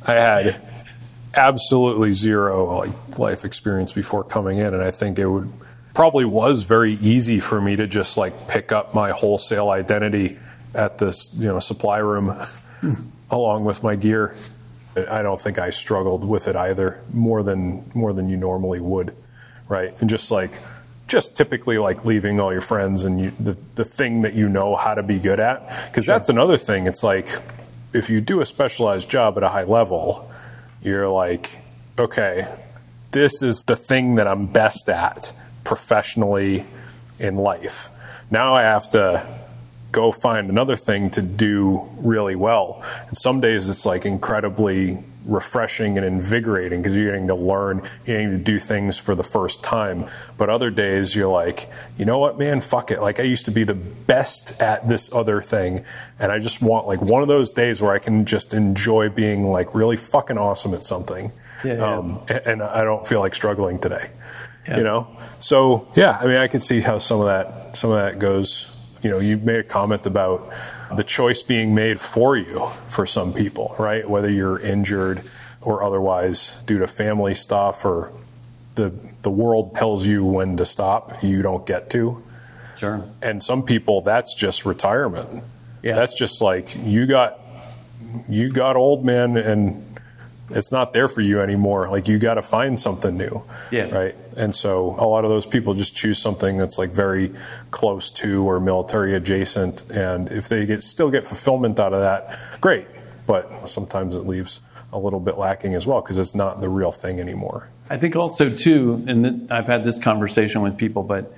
[0.03, 0.63] I had
[1.35, 5.51] absolutely zero like life experience before coming in and I think it would
[5.95, 10.39] probably was very easy for me to just like pick up my wholesale identity
[10.75, 12.37] at this, you know, supply room
[13.31, 14.35] along with my gear.
[14.97, 19.17] I don't think I struggled with it either more than more than you normally would,
[19.69, 19.95] right?
[20.01, 20.61] And just like
[21.07, 24.75] just typically like leaving all your friends and you, the the thing that you know
[24.77, 26.87] how to be good at because that's another thing.
[26.87, 27.29] It's like
[27.93, 30.31] if you do a specialized job at a high level,
[30.83, 31.61] you're like,
[31.99, 32.47] okay,
[33.13, 35.33] this is the thing that I'm best at
[35.63, 36.67] professionally
[37.19, 37.91] in life.
[38.31, 39.27] Now I have to
[39.93, 42.83] go find another thing to do really well.
[43.07, 48.19] And some days it's like incredibly refreshing and invigorating because you're getting to learn, you're
[48.19, 50.07] getting to do things for the first time.
[50.37, 53.01] But other days you're like, you know what, man, fuck it.
[53.01, 55.85] Like I used to be the best at this other thing.
[56.19, 59.51] And I just want like one of those days where I can just enjoy being
[59.51, 61.33] like really fucking awesome at something.
[61.65, 61.97] Yeah, yeah.
[61.97, 64.11] Um, and I don't feel like struggling today.
[64.69, 64.79] Yeah.
[64.79, 65.17] You know?
[65.39, 68.71] So yeah, I mean I can see how some of that some of that goes.
[69.03, 70.51] You know, you made a comment about
[70.97, 74.09] the choice being made for you for some people, right?
[74.09, 75.23] Whether you're injured
[75.61, 78.13] or otherwise due to family stuff or
[78.75, 78.93] the
[79.23, 82.23] the world tells you when to stop, you don't get to.
[82.77, 83.05] Sure.
[83.23, 85.43] And some people that's just retirement.
[85.83, 85.95] Yeah.
[85.95, 87.39] That's just like you got
[88.29, 89.99] you got old man and
[90.51, 91.89] it's not there for you anymore.
[91.89, 93.43] Like you got to find something new.
[93.71, 93.91] Yeah.
[93.91, 94.15] Right.
[94.37, 97.33] And so a lot of those people just choose something that's like very
[97.71, 99.91] close to or military adjacent.
[99.91, 102.87] And if they get still get fulfillment out of that, great.
[103.27, 104.61] But sometimes it leaves
[104.93, 107.69] a little bit lacking as well because it's not the real thing anymore.
[107.91, 111.35] I think also too, and I've had this conversation with people, but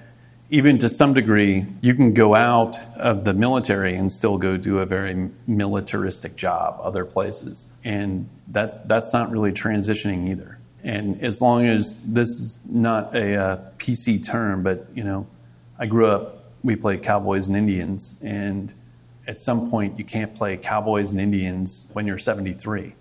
[0.48, 4.78] even to some degree, you can go out of the military and still go do
[4.78, 7.70] a very militaristic job other places.
[7.82, 10.55] And that, that's not really transitioning either.
[10.86, 15.26] And as long as this is not a, a uh, PC term, but you know,
[15.80, 18.72] I grew up, we played Cowboys and Indians, and
[19.26, 22.94] at some point you can't play Cowboys and Indians when you're 73.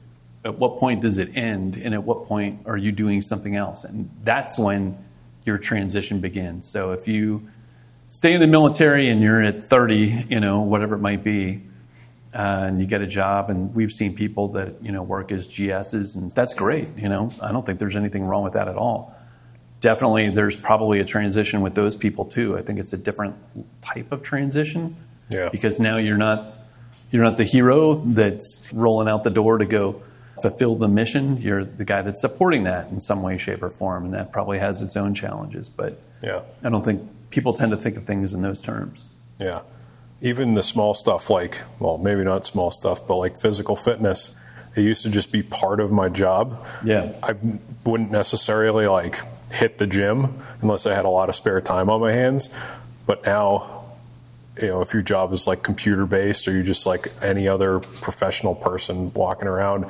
[0.43, 1.77] At what point does it end?
[1.77, 3.83] And at what point are you doing something else?
[3.83, 4.97] And that's when
[5.45, 6.67] your transition begins.
[6.67, 7.47] So if you
[8.07, 11.61] stay in the military and you're at 30, you know, whatever it might be,
[12.35, 15.47] uh, and you get a job, and we've seen people that you know work as
[15.47, 16.89] GSs, and that's great.
[16.97, 19.15] You know, I don't think there's anything wrong with that at all.
[19.79, 22.57] Definitely, there's probably a transition with those people too.
[22.57, 23.35] I think it's a different
[23.81, 24.97] type of transition.
[25.29, 25.49] Yeah.
[25.49, 26.53] Because now you're not
[27.11, 30.01] you're not the hero that's rolling out the door to go
[30.41, 31.41] fulfill the mission.
[31.41, 34.59] You're the guy that's supporting that in some way, shape, or form, and that probably
[34.59, 35.69] has its own challenges.
[35.69, 39.07] But yeah, I don't think people tend to think of things in those terms.
[39.39, 39.61] Yeah,
[40.21, 44.31] even the small stuff like well, maybe not small stuff, but like physical fitness.
[44.75, 46.65] It used to just be part of my job.
[46.83, 47.35] Yeah, I
[47.85, 49.17] wouldn't necessarily like
[49.51, 52.49] hit the gym unless I had a lot of spare time on my hands.
[53.05, 53.75] But now
[54.61, 57.79] you know, if your job is like computer based or you're just like any other
[57.79, 59.85] professional person walking around,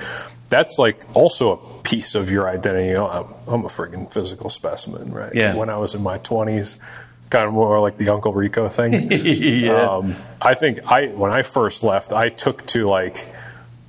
[0.50, 2.88] that's like also a piece of your identity.
[2.88, 5.34] You know, I'm, I'm, a freaking physical specimen, right?
[5.36, 5.56] Yeah.
[5.56, 6.80] When I was in my 20s,
[7.30, 9.12] kind of more like the Uncle Rico thing.
[9.12, 9.90] yeah.
[9.90, 13.28] Um, I think I when I first left, I took to like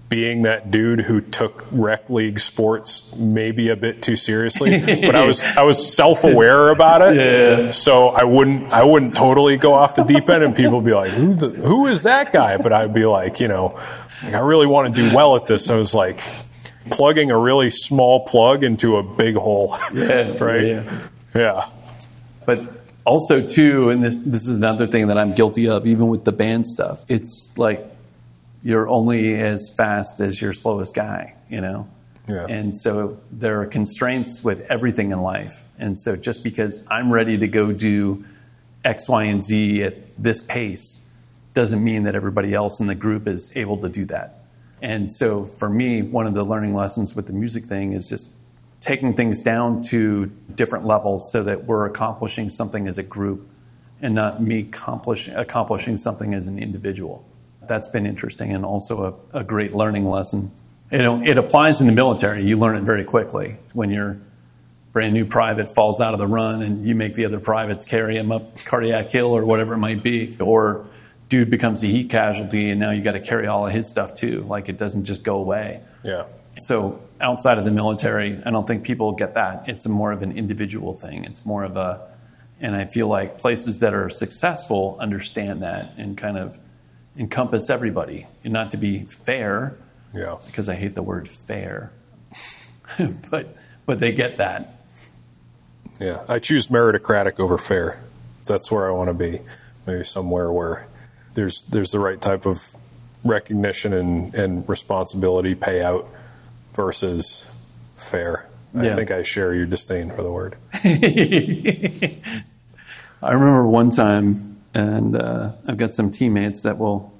[0.08, 5.26] being that dude who took rec league sports maybe a bit too seriously, but I
[5.26, 7.16] was I was self aware about it.
[7.16, 7.70] Yeah.
[7.72, 11.10] So I wouldn't I wouldn't totally go off the deep end, and people be like,
[11.10, 13.78] "Who the, who is that guy?" But I'd be like, you know,
[14.22, 15.68] like, I really want to do well at this.
[15.70, 16.20] I was like
[16.90, 19.76] plugging a really small plug into a big hole.
[19.92, 20.36] Yeah.
[20.42, 20.64] right.
[20.64, 21.08] Yeah.
[21.34, 21.68] yeah.
[22.44, 22.75] But
[23.06, 26.32] also too, and this this is another thing that I'm guilty of, even with the
[26.32, 27.04] band stuff.
[27.08, 27.86] It's like
[28.62, 31.88] you're only as fast as your slowest guy, you know?
[32.28, 32.46] Yeah.
[32.46, 35.64] And so there are constraints with everything in life.
[35.78, 38.24] And so just because I'm ready to go do
[38.84, 41.08] X, Y, and Z at this pace
[41.54, 44.40] doesn't mean that everybody else in the group is able to do that.
[44.82, 48.32] And so for me, one of the learning lessons with the music thing is just
[48.80, 53.48] taking things down to different levels so that we're accomplishing something as a group
[54.00, 57.24] and not me accomplishing, accomplishing something as an individual
[57.66, 60.50] that's been interesting and also a, a great learning lesson.
[60.90, 62.44] You know, it applies in the military.
[62.46, 64.18] You learn it very quickly when your
[64.92, 68.16] brand new private falls out of the run and you make the other privates carry
[68.16, 70.86] him up cardiac hill or whatever it might be, or
[71.28, 74.14] dude becomes a heat casualty and now you got to carry all of his stuff
[74.14, 74.42] too.
[74.42, 75.80] Like it doesn't just go away.
[76.04, 76.26] Yeah.
[76.60, 79.68] So outside of the military, I don't think people get that.
[79.68, 81.24] It's more of an individual thing.
[81.24, 82.08] It's more of a,
[82.60, 86.58] and I feel like places that are successful understand that and kind of
[87.18, 89.76] encompass everybody and not to be fair.
[90.14, 90.36] Yeah.
[90.46, 91.92] Because I hate the word fair.
[93.30, 93.56] but
[93.86, 94.80] but they get that.
[96.00, 96.24] Yeah.
[96.28, 98.02] I choose meritocratic over fair.
[98.44, 99.40] That's where I want to be.
[99.86, 100.86] Maybe somewhere where
[101.34, 102.62] there's there's the right type of
[103.24, 106.06] recognition and, and responsibility payout
[106.76, 107.46] versus
[107.96, 108.48] fair.
[108.74, 108.92] Yeah.
[108.92, 110.56] I think I share your disdain for the word.
[113.22, 117.12] I remember one time and uh, I've got some teammates that will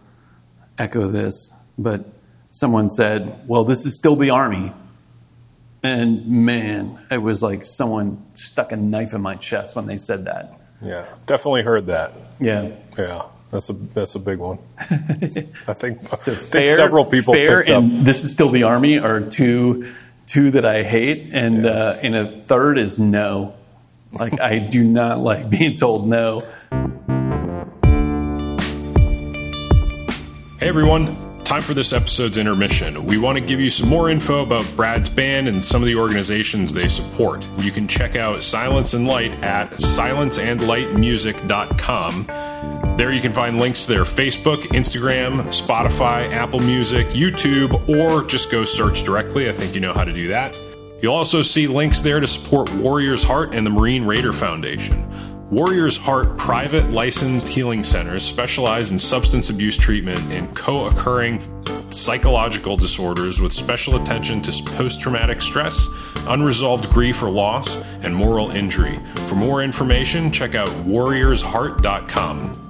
[0.79, 2.05] echo this, but
[2.51, 4.73] someone said, Well, this is still the Army.
[5.83, 10.25] And man, it was like someone stuck a knife in my chest when they said
[10.27, 10.61] that.
[10.83, 12.13] Yeah, definitely heard that.
[12.41, 12.73] Yeah.
[12.99, 13.23] Yeah,
[13.57, 14.59] that's a that's a big one.
[14.79, 17.83] I think, so I fair, several people fair picked up.
[17.87, 19.91] this is still the Army are two
[20.27, 21.71] two that I hate, and Yeah.
[21.71, 23.55] uh, and a third is no.
[24.13, 26.41] Like I do not like being told no.
[30.59, 33.05] Hey everyone, time for this episode's intermission.
[33.07, 35.95] We want to give you some more info about Brad's band and some of the
[35.97, 37.49] organizations they support.
[37.59, 42.27] You can check out Silence and Light at silenceandlightmusic.com.
[42.97, 48.51] There you can find links to their Facebook, Instagram, Spotify, Apple Music, YouTube, or just
[48.51, 49.51] go search directly.
[49.51, 50.59] I think you know how to do that.
[51.03, 55.07] You'll also see links there to support Warrior's Heart and the Marine Raider Foundation.
[55.51, 61.42] Warrior's Heart private licensed healing centers specialize in substance abuse treatment and co occurring
[61.92, 65.86] psychological disorders with special attention to post traumatic stress,
[66.28, 68.99] unresolved grief or loss, and moral injury.
[69.28, 72.66] For more information, check out warriorsheart.com.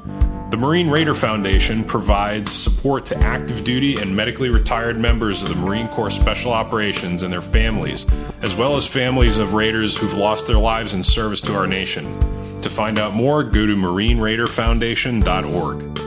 [0.49, 5.57] The Marine Raider Foundation provides support to active duty and medically retired members of the
[5.57, 8.07] Marine Corps Special Operations and their families,
[8.43, 12.61] as well as families of Raiders who've lost their lives in service to our nation.
[12.61, 16.06] To find out more, go to MarineRaiderFoundation.org.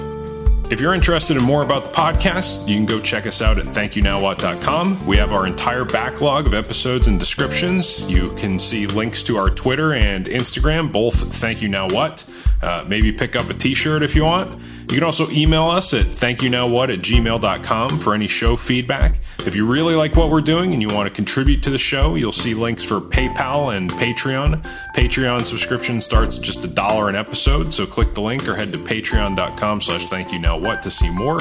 [0.70, 3.66] If you're interested in more about the podcast, you can go check us out at
[3.66, 5.08] thankyounowwhat.com.
[5.08, 8.00] We have our entire backlog of episodes and descriptions.
[8.02, 12.24] You can see links to our Twitter and Instagram, both Thank You Now What.
[12.62, 14.62] Uh, maybe pick up a t shirt if you want.
[14.90, 19.20] You can also email us at thankyouNowWhat at gmail.com for any show feedback.
[19.46, 22.16] If you really like what we're doing and you want to contribute to the show,
[22.16, 24.64] you'll see links for PayPal and Patreon.
[24.96, 28.80] Patreon subscription starts just a dollar an episode, so click the link or head to
[28.80, 31.38] patreon.com slash thankyounowwhat to see more.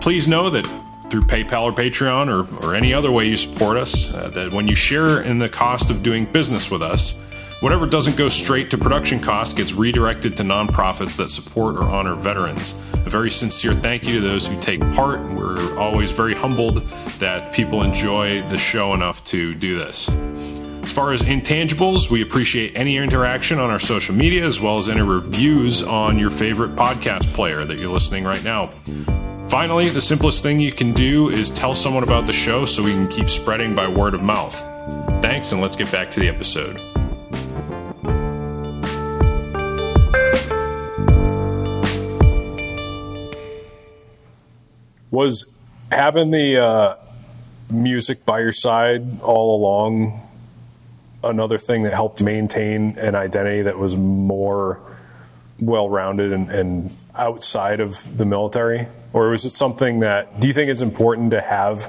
[0.00, 0.66] Please know that
[1.10, 4.68] through PayPal or Patreon or, or any other way you support us, uh, that when
[4.68, 7.18] you share in the cost of doing business with us,
[7.64, 12.14] Whatever doesn't go straight to production costs gets redirected to nonprofits that support or honor
[12.14, 12.74] veterans.
[13.06, 15.18] A very sincere thank you to those who take part.
[15.32, 16.86] We're always very humbled
[17.20, 20.10] that people enjoy the show enough to do this.
[20.82, 24.90] As far as intangibles, we appreciate any interaction on our social media as well as
[24.90, 28.74] any reviews on your favorite podcast player that you're listening right now.
[29.48, 32.92] Finally, the simplest thing you can do is tell someone about the show so we
[32.92, 34.60] can keep spreading by word of mouth.
[35.22, 36.78] Thanks, and let's get back to the episode.
[45.14, 45.46] Was
[45.90, 46.96] having the uh,
[47.70, 50.20] music by your side all along
[51.22, 54.80] another thing that helped maintain an identity that was more
[55.60, 58.88] well rounded and, and, outside of the military?
[59.12, 61.88] Or was it something that, do you think it's important to have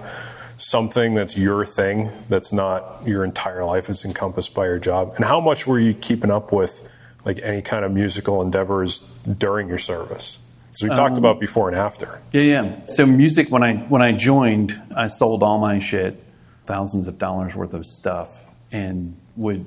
[0.55, 5.13] something that's your thing, that's not your entire life is encompassed by your job?
[5.15, 6.88] And how much were you keeping up with
[7.26, 10.38] like any kind of musical endeavors during your service?
[10.76, 12.21] Because we talked um, about before and after.
[12.34, 12.86] Yeah, yeah.
[12.88, 16.21] So music, when I when I joined, I sold all my shit,
[16.65, 19.65] thousands of dollars worth of stuff, and would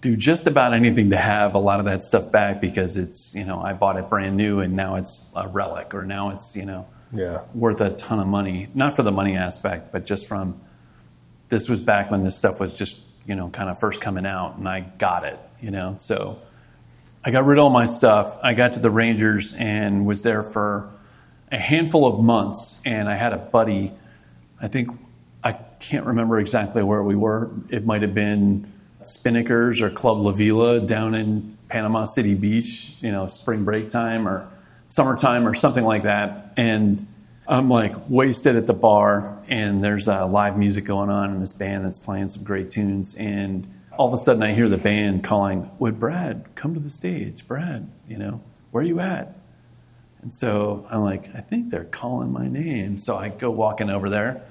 [0.00, 3.44] do just about anything to have a lot of that stuff back because it's you
[3.44, 6.66] know I bought it brand new and now it's a relic or now it's you
[6.66, 7.42] know yeah.
[7.54, 8.68] worth a ton of money.
[8.74, 10.60] Not for the money aspect, but just from
[11.48, 14.56] this was back when this stuff was just you know kind of first coming out,
[14.56, 15.38] and I got it.
[15.60, 16.38] You know, so
[17.26, 18.38] I got rid of all my stuff.
[18.42, 20.90] I got to the Rangers and was there for
[21.50, 22.82] a handful of months.
[22.84, 23.92] And I had a buddy,
[24.60, 24.90] I think,
[25.42, 27.50] I can't remember exactly where we were.
[27.70, 28.70] It might have been
[29.02, 34.28] Spinnakers or Club La Vela down in Panama City Beach, you know, spring break time
[34.28, 34.46] or
[34.84, 36.52] summertime or something like that.
[36.58, 37.06] And
[37.48, 41.52] I'm like wasted at the bar, and there's uh, live music going on and this
[41.52, 43.14] band that's playing some great tunes.
[43.16, 43.66] And
[43.96, 47.46] all of a sudden I hear the band calling, Would Brad come to the stage?
[47.46, 48.40] Brad, you know,
[48.70, 49.36] where are you at?
[50.22, 52.98] And so I'm like, I think they're calling my name.
[52.98, 54.42] So I go walking over there,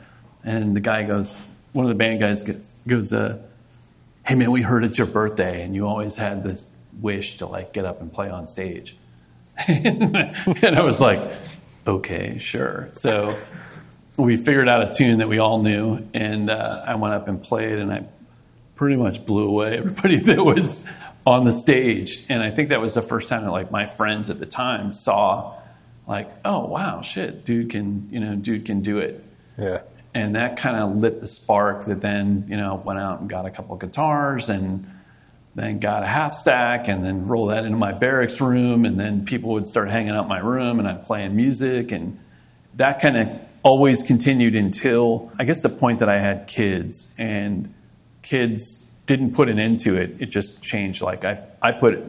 [0.44, 1.39] and the guy goes,
[1.72, 2.48] one of the band guys
[2.88, 3.39] goes, uh,
[4.26, 6.72] Hey man, we heard it's your birthday, and you always had this
[7.02, 8.96] wish to like get up and play on stage.
[9.68, 11.20] and I was like,
[11.86, 12.89] Okay, sure.
[12.94, 13.36] So
[14.16, 17.41] we figured out a tune that we all knew, and uh, I went up and
[17.41, 18.06] played, and I
[18.76, 20.89] pretty much blew away everybody that was
[21.26, 22.24] on the stage.
[22.30, 24.93] And I think that was the first time that like my friends at the time
[24.93, 25.55] saw
[26.07, 29.24] like, oh wow, shit, dude can you know, dude can do it.
[29.57, 29.82] Yeah.
[30.15, 33.45] And that kind of lit the spark that then, you know, went out and got
[33.45, 34.89] a couple guitars and
[35.55, 39.26] then got a half stack and then rolled that into my barracks room and then
[39.26, 42.19] people would start hanging out my room and I'm playing music and
[42.76, 47.73] that kind of always continued until I guess the point that I had kids and
[48.24, 50.16] kids didn't put an end to it.
[50.20, 51.02] It just changed.
[51.02, 52.04] Like I, I put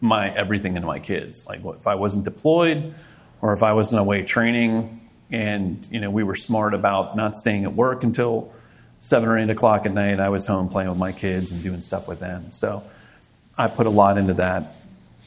[0.00, 1.46] my everything into my kids.
[1.46, 2.94] Like if I wasn't deployed
[3.40, 7.64] or if I wasn't away training and, you know, we were smart about not staying
[7.64, 8.52] at work until
[8.98, 11.82] seven or eight o'clock at night, I was home playing with my kids and doing
[11.82, 12.50] stuff with them.
[12.52, 12.82] So
[13.56, 14.76] I put a lot into that.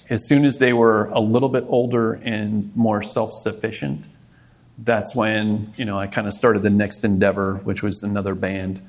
[0.10, 4.06] As soon as they were a little bit older and more self-sufficient,
[4.78, 8.82] that's when, you know, I kind of started the next endeavor, which was another band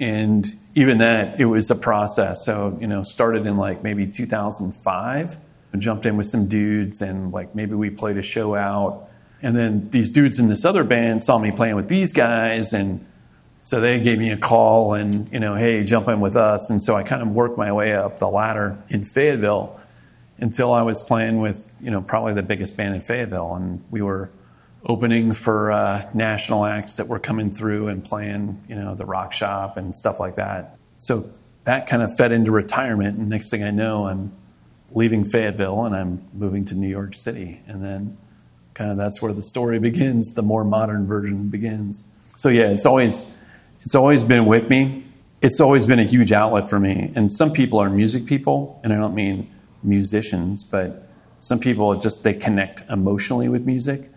[0.00, 2.44] and even that, it was a process.
[2.44, 5.36] So, you know, started in like maybe 2005.
[5.72, 9.08] I jumped in with some dudes and like maybe we played a show out.
[9.42, 12.72] And then these dudes in this other band saw me playing with these guys.
[12.72, 13.06] And
[13.60, 16.70] so they gave me a call and, you know, hey, jump in with us.
[16.70, 19.80] And so I kind of worked my way up the ladder in Fayetteville
[20.38, 23.54] until I was playing with, you know, probably the biggest band in Fayetteville.
[23.54, 24.30] And we were
[24.86, 29.32] opening for uh, national acts that were coming through and playing, you know, the rock
[29.32, 30.76] shop and stuff like that.
[30.98, 31.30] So
[31.64, 33.18] that kind of fed into retirement.
[33.18, 34.32] And next thing I know, I'm
[34.92, 37.62] leaving Fayetteville and I'm moving to New York City.
[37.66, 38.18] And then
[38.74, 40.34] kind of that's where the story begins.
[40.34, 42.04] The more modern version begins.
[42.36, 43.36] So yeah, it's always
[43.82, 45.04] it's always been with me.
[45.40, 47.12] It's always been a huge outlet for me.
[47.14, 49.50] And some people are music people, and I don't mean
[49.82, 51.06] musicians, but
[51.38, 54.10] some people just they connect emotionally with music.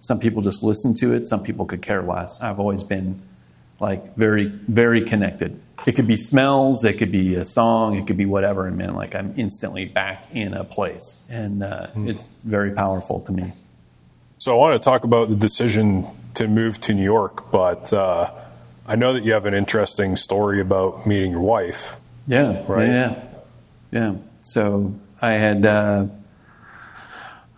[0.00, 1.26] Some people just listen to it.
[1.26, 2.42] Some people could care less.
[2.42, 3.22] I've always been
[3.78, 5.60] like very, very connected.
[5.86, 8.94] It could be smells, it could be a song, it could be whatever, and man,
[8.94, 12.08] like I'm instantly back in a place, and uh, mm.
[12.08, 13.52] it's very powerful to me.
[14.36, 18.30] So I want to talk about the decision to move to New York, but uh,
[18.86, 21.96] I know that you have an interesting story about meeting your wife.
[22.26, 22.86] Yeah, right.
[22.86, 23.22] Yeah,
[23.90, 24.14] yeah.
[24.42, 26.06] So I had uh,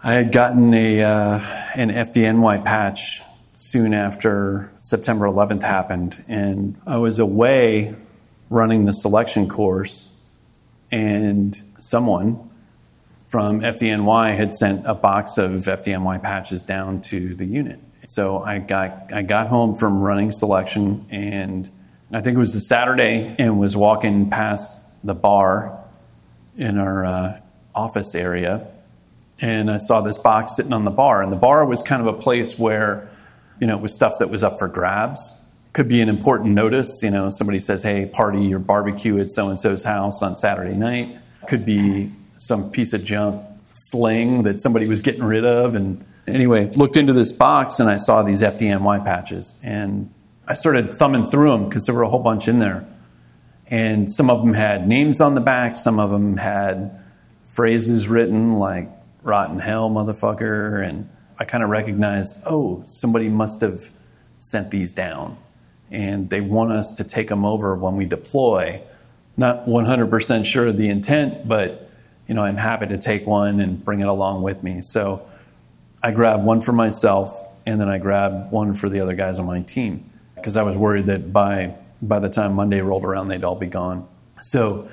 [0.04, 1.40] I had gotten a uh,
[1.76, 3.22] an FDNY patch
[3.54, 7.94] soon after September 11th happened, and I was away
[8.50, 10.08] running the selection course,
[10.90, 12.50] and someone
[13.28, 17.78] from FDNY had sent a box of FDNY patches down to the unit.
[18.08, 21.70] So I got I got home from running selection, and
[22.12, 25.78] I think it was a Saturday, and was walking past the bar
[26.56, 27.40] in our uh,
[27.72, 28.66] office area,
[29.40, 32.14] and I saw this box sitting on the bar, and the bar was kind of
[32.14, 33.08] a place where
[33.62, 35.40] you know, it was stuff that was up for grabs.
[35.72, 37.00] Could be an important notice.
[37.00, 40.74] You know, somebody says, hey, party or barbecue at so and so's house on Saturday
[40.74, 41.16] night.
[41.46, 43.40] Could be some piece of junk
[43.72, 45.76] sling that somebody was getting rid of.
[45.76, 49.60] And anyway, looked into this box and I saw these FDNY patches.
[49.62, 50.12] And
[50.48, 52.84] I started thumbing through them because there were a whole bunch in there.
[53.68, 57.00] And some of them had names on the back, some of them had
[57.46, 58.88] phrases written like
[59.22, 61.08] rotten hell, motherfucker, and
[61.38, 63.90] I kind of recognized, oh, somebody must have
[64.38, 65.38] sent these down.
[65.90, 68.82] And they want us to take them over when we deploy.
[69.36, 71.90] Not 100% sure of the intent, but
[72.26, 74.80] you know, I'm happy to take one and bring it along with me.
[74.80, 75.28] So
[76.02, 79.46] I grabbed one for myself, and then I grabbed one for the other guys on
[79.46, 83.44] my team because I was worried that by by the time Monday rolled around, they'd
[83.44, 84.06] all be gone.
[84.42, 84.88] So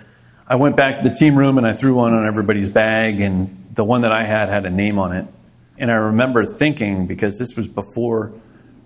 [0.52, 3.70] I went back to the team room and I threw one on everybody's bag, and
[3.76, 5.28] the one that I had had a name on it.
[5.78, 8.34] And I remember thinking, because this was before,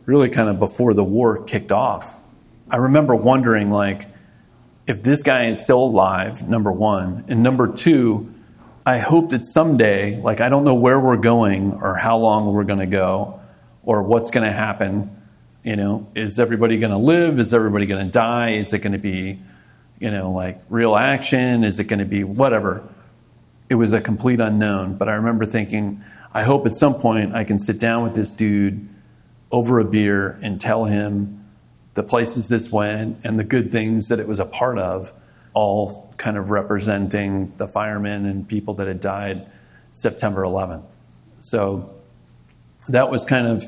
[0.06, 2.20] really kind of before the war kicked off,
[2.70, 4.02] I remember wondering, like,
[4.88, 8.34] if this guy is still alive, number one, and number two,
[8.86, 12.66] I hope that someday, like, I don't know where we're going or how long we're
[12.66, 13.40] going to go
[13.84, 15.16] or what's going to happen.
[15.64, 17.40] You know, is everybody going to live?
[17.40, 18.56] Is everybody going to die?
[18.56, 19.40] Is it going to be,
[20.04, 21.64] you know, like real action?
[21.64, 22.84] Is it going to be whatever?
[23.70, 24.98] It was a complete unknown.
[24.98, 26.04] But I remember thinking,
[26.34, 28.90] I hope at some point I can sit down with this dude
[29.50, 31.46] over a beer and tell him
[31.94, 35.14] the places this went and the good things that it was a part of,
[35.54, 39.48] all kind of representing the firemen and people that had died
[39.94, 40.84] September 11th.
[41.40, 41.94] So
[42.90, 43.64] that was kind of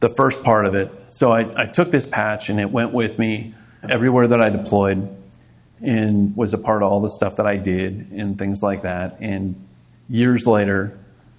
[0.00, 0.90] the first part of it.
[1.12, 3.52] So I, I took this patch and it went with me
[3.86, 5.12] everywhere that I deployed
[5.80, 9.18] and was a part of all the stuff that I did and things like that.
[9.20, 9.66] And
[10.08, 10.98] years later,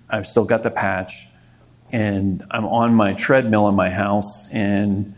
[0.10, 1.28] I've still got the patch,
[1.92, 5.16] and I'm on my treadmill in my house, and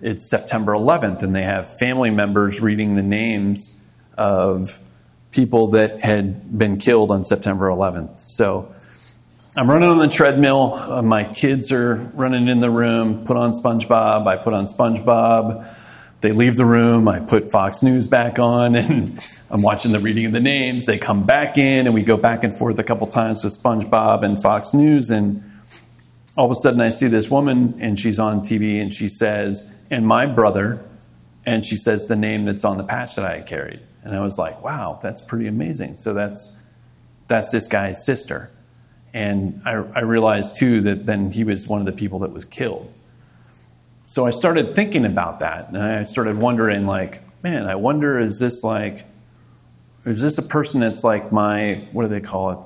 [0.00, 3.78] it's September 11th, and they have family members reading the names
[4.16, 4.80] of
[5.32, 8.20] people that had been killed on September 11th.
[8.20, 8.72] So
[9.56, 10.74] I'm running on the treadmill.
[10.74, 13.24] Uh, my kids are running in the room.
[13.24, 14.26] Put on SpongeBob.
[14.26, 15.66] I put on SpongeBob
[16.20, 17.08] they leave the room.
[17.08, 19.18] I put Fox News back on and
[19.50, 20.86] I'm watching the reading of the names.
[20.86, 24.24] They come back in and we go back and forth a couple times with SpongeBob
[24.24, 25.10] and Fox News.
[25.10, 25.42] And
[26.36, 29.72] all of a sudden I see this woman and she's on TV and she says,
[29.90, 30.84] and my brother,
[31.46, 33.80] and she says the name that's on the patch that I had carried.
[34.04, 35.96] And I was like, wow, that's pretty amazing.
[35.96, 36.58] So that's,
[37.28, 38.50] that's this guy's sister.
[39.12, 42.44] And I, I realized too that then he was one of the people that was
[42.44, 42.92] killed.
[44.10, 48.40] So I started thinking about that, and I started wondering, like, man, I wonder is
[48.40, 49.06] this like,
[50.04, 52.58] is this a person that's like my, what do they call it,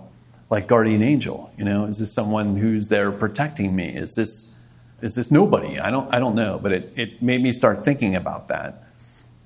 [0.48, 1.52] like guardian angel?
[1.58, 3.94] You know, is this someone who's there protecting me?
[3.94, 4.58] Is this,
[5.02, 5.78] is this nobody?
[5.78, 8.84] I don't, I don't know, but it, it made me start thinking about that.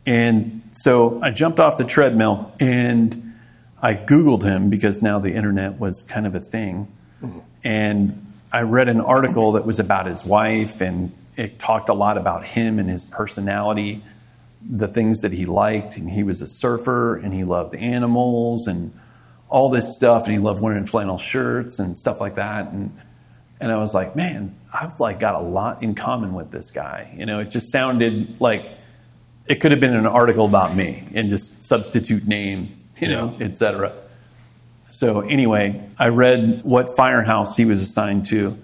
[0.06, 3.34] And so I jumped off the treadmill and
[3.82, 6.86] I Googled him because now the internet was kind of a thing.
[7.20, 7.40] Mm-hmm.
[7.64, 12.18] And I read an article that was about his wife and it talked a lot
[12.18, 14.02] about him and his personality,
[14.60, 15.96] the things that he liked.
[15.96, 18.92] And he was a surfer and he loved animals and
[19.48, 20.24] all this stuff.
[20.24, 22.72] And he loved wearing flannel shirts and stuff like that.
[22.72, 22.98] And,
[23.60, 27.14] and I was like, man, I've like got a lot in common with this guy.
[27.16, 28.66] You know, it just sounded like
[29.46, 33.46] it could have been an article about me and just substitute name, you know, yeah.
[33.46, 33.92] etc.
[34.90, 38.58] So anyway, I read what firehouse he was assigned to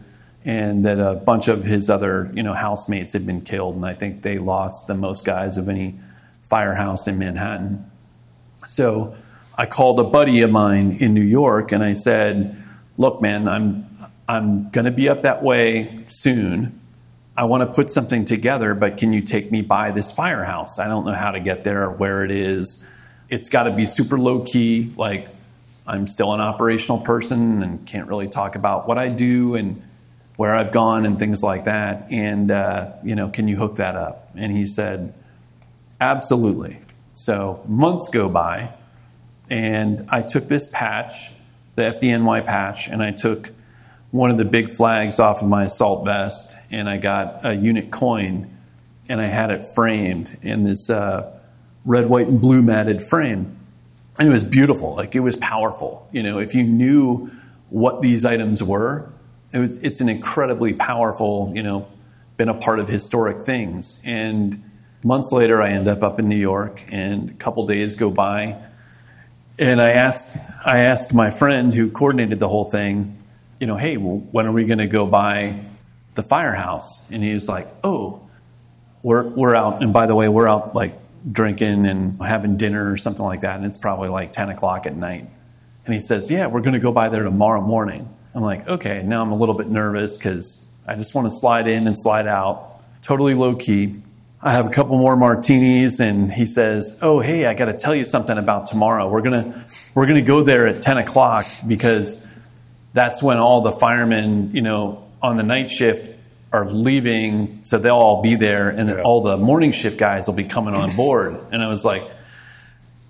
[0.44, 3.94] and that a bunch of his other you know housemates had been killed, and I
[3.94, 5.98] think they lost the most guys of any
[6.42, 7.90] firehouse in Manhattan.
[8.66, 9.16] So
[9.56, 12.62] I called a buddy of mine in New York and I said,
[12.98, 13.88] "Look, man, I'm
[14.28, 16.80] I'm going to be up that way soon.
[17.36, 20.78] I want to put something together, but can you take me by this firehouse?
[20.78, 22.86] I don't know how to get there, or where it is.
[23.28, 24.92] It's got to be super low key.
[24.96, 25.28] Like
[25.86, 29.82] I'm still an operational person and can't really talk about what I do and
[30.36, 32.08] where I've gone and things like that.
[32.10, 35.14] And uh, you know, can you hook that up?" And he said,
[36.00, 36.78] "Absolutely."
[37.12, 38.74] So months go by
[39.50, 41.30] and I took this patch,
[41.74, 43.50] the FDNY patch, and I took
[44.10, 47.90] one of the big flags off of my assault vest, and I got a unit
[47.90, 48.56] coin,
[49.08, 51.38] and I had it framed in this uh,
[51.84, 53.58] red, white, and blue matted frame.
[54.18, 54.94] And it was beautiful.
[54.94, 56.08] Like it was powerful.
[56.12, 57.30] You know, if you knew
[57.70, 59.12] what these items were,
[59.54, 61.88] it was, it's an incredibly powerful, you know,
[62.36, 64.02] been a part of historic things.
[64.04, 64.70] And
[65.02, 68.60] months later, I end up up in New York, and a couple days go by
[69.58, 73.16] and I asked, I asked my friend who coordinated the whole thing,
[73.60, 75.64] you know, hey, well, when are we going to go by
[76.14, 77.08] the firehouse?
[77.10, 78.28] And he was like, oh,
[79.02, 79.82] we're, we're out.
[79.82, 80.98] And by the way, we're out like
[81.30, 83.56] drinking and having dinner or something like that.
[83.56, 85.28] And it's probably like 10 o'clock at night.
[85.84, 88.12] And he says, yeah, we're going to go by there tomorrow morning.
[88.34, 91.68] I'm like, okay, now I'm a little bit nervous because I just want to slide
[91.68, 94.00] in and slide out, totally low key.
[94.42, 97.94] I have a couple more martinis, and he says, "Oh, hey, I got to tell
[97.94, 99.08] you something about tomorrow.
[99.08, 102.30] We're gonna we're gonna go there at ten o'clock because
[102.92, 106.14] that's when all the firemen, you know, on the night shift
[106.52, 109.00] are leaving, so they'll all be there, and yeah.
[109.00, 112.04] all the morning shift guys will be coming on board." And I was like,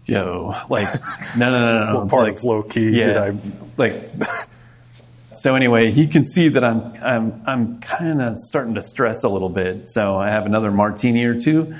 [0.06, 0.86] "Yo, like,
[1.36, 2.90] no, no, no, no, what part like, of low key?
[2.90, 3.32] Yeah,
[3.76, 3.94] like."
[5.36, 9.28] So anyway, he can see that I'm I'm I'm kind of starting to stress a
[9.28, 9.88] little bit.
[9.88, 11.74] So I have another martini or two,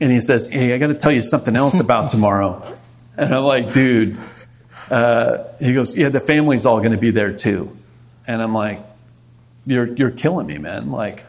[0.00, 2.62] and he says, "Hey, I got to tell you something else about tomorrow."
[3.16, 4.18] And I'm like, "Dude,"
[4.90, 7.76] uh, he goes, "Yeah, the family's all going to be there too,"
[8.26, 8.80] and I'm like,
[9.66, 10.90] "You're you're killing me, man!
[10.90, 11.24] Like."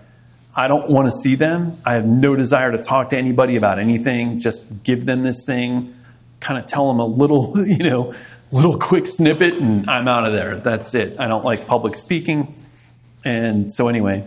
[0.58, 1.78] I don't want to see them.
[1.86, 4.40] I have no desire to talk to anybody about anything.
[4.40, 5.94] Just give them this thing,
[6.40, 8.14] kind of tell them a little, you know,
[8.56, 10.58] little quick snippet and I'm out of there.
[10.60, 11.20] That's it.
[11.20, 12.56] I don't like public speaking.
[13.26, 14.26] And so, anyway,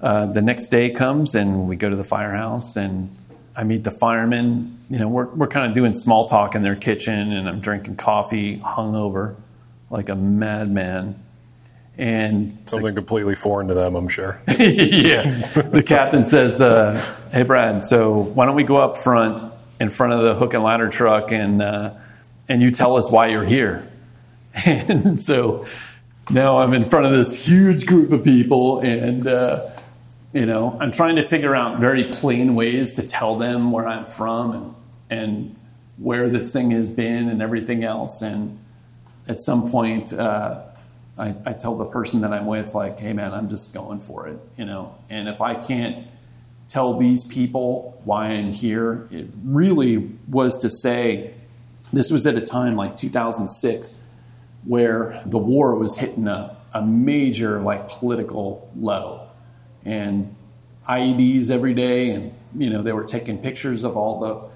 [0.00, 3.16] uh, the next day comes and we go to the firehouse and
[3.56, 4.78] I meet the firemen.
[4.90, 7.96] You know, we're, we're kind of doing small talk in their kitchen and I'm drinking
[7.96, 9.36] coffee hungover
[9.88, 11.22] like a madman.
[11.96, 14.42] And something the, completely foreign to them, I'm sure.
[14.58, 15.22] yeah.
[15.22, 16.96] The captain says, uh,
[17.32, 20.62] Hey, Brad, so why don't we go up front in front of the hook and
[20.62, 21.94] ladder truck and uh,
[22.52, 23.88] and you tell us why you're here.
[24.66, 25.64] And so
[26.30, 29.70] now I'm in front of this huge group of people, and uh,
[30.34, 34.04] you know I'm trying to figure out very plain ways to tell them where I'm
[34.04, 34.74] from and
[35.08, 35.56] and
[35.96, 38.20] where this thing has been and everything else.
[38.20, 38.58] And
[39.26, 40.62] at some point, uh,
[41.16, 44.28] I, I tell the person that I'm with, like, "Hey, man, I'm just going for
[44.28, 44.94] it," you know.
[45.08, 46.06] And if I can't
[46.68, 51.32] tell these people why I'm here, it really was to say
[51.92, 54.00] this was at a time like 2006
[54.64, 59.26] where the war was hitting a, a major like political low
[59.84, 60.34] and
[60.88, 64.52] IEDs every day and you know they were taking pictures of all the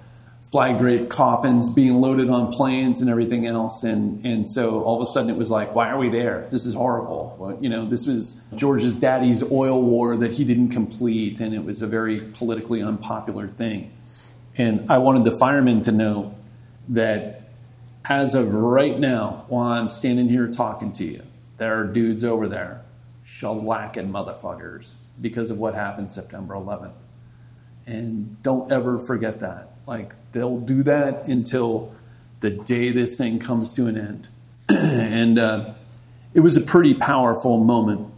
[0.50, 3.82] flag draped coffins being loaded on planes and everything else.
[3.82, 6.46] And and so all of a sudden it was like why are we there?
[6.50, 7.36] This is horrible.
[7.38, 11.64] Well, you know this was George's daddy's oil war that he didn't complete and it
[11.64, 13.92] was a very politically unpopular thing.
[14.56, 16.35] And I wanted the firemen to know
[16.88, 17.50] that
[18.04, 21.22] as of right now, while I'm standing here talking to you,
[21.56, 22.82] there are dudes over there
[23.26, 26.92] shellacking motherfuckers because of what happened September 11th.
[27.86, 29.70] And don't ever forget that.
[29.86, 31.94] Like, they'll do that until
[32.40, 34.28] the day this thing comes to an end.
[34.68, 35.74] and uh,
[36.34, 38.12] it was a pretty powerful moment.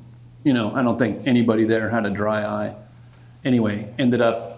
[0.45, 2.77] You know, I don't think anybody there had a dry eye.
[3.45, 4.58] Anyway, ended up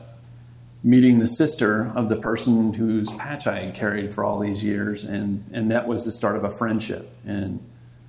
[0.83, 5.05] meeting the sister of the person whose patch I had carried for all these years,
[5.05, 7.15] and, and that was the start of a friendship.
[7.27, 7.61] And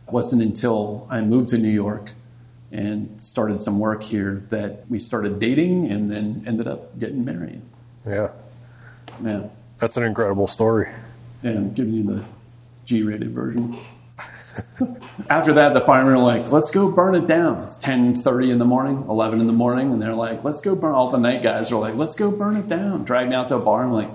[0.07, 2.11] it wasn't until I moved to New York
[2.71, 7.61] and started some work here that we started dating and then ended up getting married.
[8.05, 8.29] Yeah.
[9.21, 9.47] Yeah.
[9.77, 10.89] That's an incredible story.
[11.43, 12.25] And I'm giving you the
[12.85, 13.77] G rated version.
[15.29, 17.63] After that, the firemen are like, let's go burn it down.
[17.63, 20.93] It's 10.30 in the morning, 11 in the morning, and they're like, let's go burn,
[20.93, 23.03] all the night guys are like, let's go burn it down.
[23.03, 23.83] Drag me out to a bar.
[23.83, 24.09] I'm like,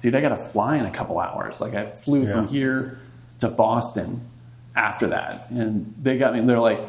[0.00, 1.60] dude, I got to fly in a couple hours.
[1.60, 2.32] Like I flew yeah.
[2.32, 2.98] from here
[3.40, 4.28] to Boston
[4.76, 5.50] after that.
[5.50, 6.82] And they got me, they're like,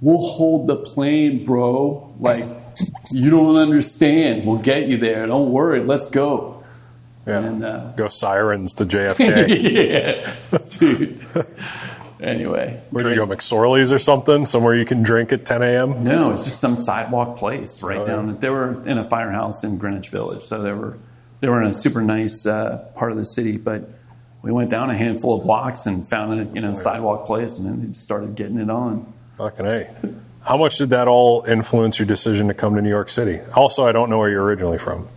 [0.00, 2.14] we'll hold the plane, bro.
[2.18, 2.44] Like,
[3.10, 4.46] you don't understand.
[4.46, 5.26] We'll get you there.
[5.26, 5.80] Don't worry.
[5.80, 6.64] Let's go.
[7.26, 7.40] Yeah.
[7.40, 9.48] And, uh, Go sirens to JFK.
[9.72, 10.36] yeah,
[10.78, 11.46] dude.
[12.20, 14.44] Anyway, Where'd you go, McSorley's or something?
[14.44, 16.04] Somewhere you can drink at 10 a.m.?
[16.04, 18.38] No, it's just some sidewalk place right Oh, down.
[18.38, 20.98] They were in a firehouse in Greenwich Village, so they were
[21.40, 23.56] they were in a super nice uh, part of the city.
[23.56, 23.88] But
[24.42, 27.66] we went down a handful of blocks and found a you know sidewalk place, and
[27.66, 29.12] then they just started getting it on.
[29.38, 29.86] Fucking A.
[30.42, 33.40] How much did that all influence your decision to come to New York City?
[33.54, 35.08] Also, I don't know where you're originally from.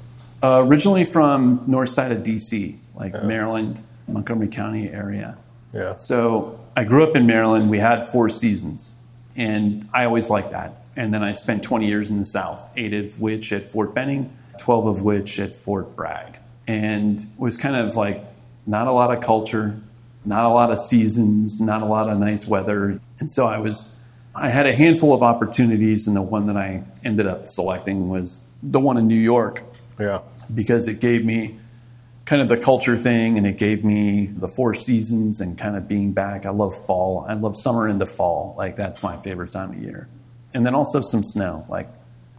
[0.41, 5.37] Uh, originally from north side of DC, like Maryland, Montgomery County area.
[5.73, 5.95] Yeah.
[5.97, 7.69] So I grew up in Maryland.
[7.69, 8.91] We had four seasons,
[9.35, 10.75] and I always liked that.
[10.95, 14.31] And then I spent 20 years in the South, eight of which at Fort Benning,
[14.59, 16.37] 12 of which at Fort Bragg.
[16.67, 18.23] And it was kind of like
[18.65, 19.77] not a lot of culture,
[20.23, 23.01] not a lot of seasons, not a lot of nice weather.
[23.19, 23.93] And so I was,
[24.33, 28.47] I had a handful of opportunities, and the one that I ended up selecting was
[28.63, 29.63] the one in New York
[29.99, 30.21] Yeah.
[30.55, 31.58] because it gave me
[32.29, 35.87] kind of the culture thing and it gave me the four seasons and kind of
[35.87, 36.45] being back.
[36.45, 37.25] I love fall.
[37.27, 38.53] I love summer into fall.
[38.55, 40.07] Like that's my favorite time of year.
[40.53, 41.65] And then also some snow.
[41.69, 41.89] Like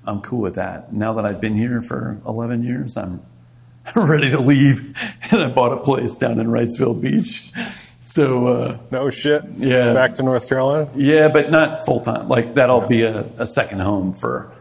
[0.06, 0.92] I'm cool with that.
[0.92, 3.20] Now that I've been here for 11 years, I'm
[3.96, 4.96] ready to leave.
[5.32, 7.52] And I bought a place down in Wrightsville Beach.
[8.00, 9.44] So, uh, No shit.
[9.56, 9.92] Yeah.
[9.92, 10.88] Back to North Carolina.
[10.94, 12.28] yeah, but not full time.
[12.28, 14.52] Like that'll be a, a second home for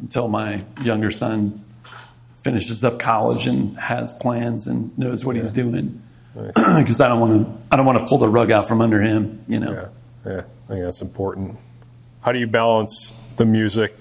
[0.00, 1.62] until my younger son
[2.38, 6.02] finishes up college and has plans and knows what he's doing.
[6.34, 9.00] Because I don't want to, I don't want to pull the rug out from under
[9.00, 9.44] him.
[9.48, 9.72] You know.
[10.24, 10.32] Yeah.
[10.32, 10.42] Yeah.
[10.64, 11.58] I think that's important.
[12.20, 13.96] How do you balance the music,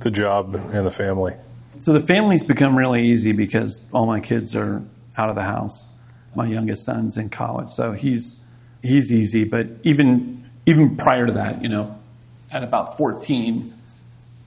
[0.00, 1.34] the job, and the family?
[1.76, 4.82] So the family's become really easy because all my kids are
[5.16, 5.92] out of the house.
[6.34, 8.44] My youngest son's in college, so he's
[8.82, 9.44] he's easy.
[9.44, 11.98] But even even prior to that, you know,
[12.52, 13.72] at about fourteen,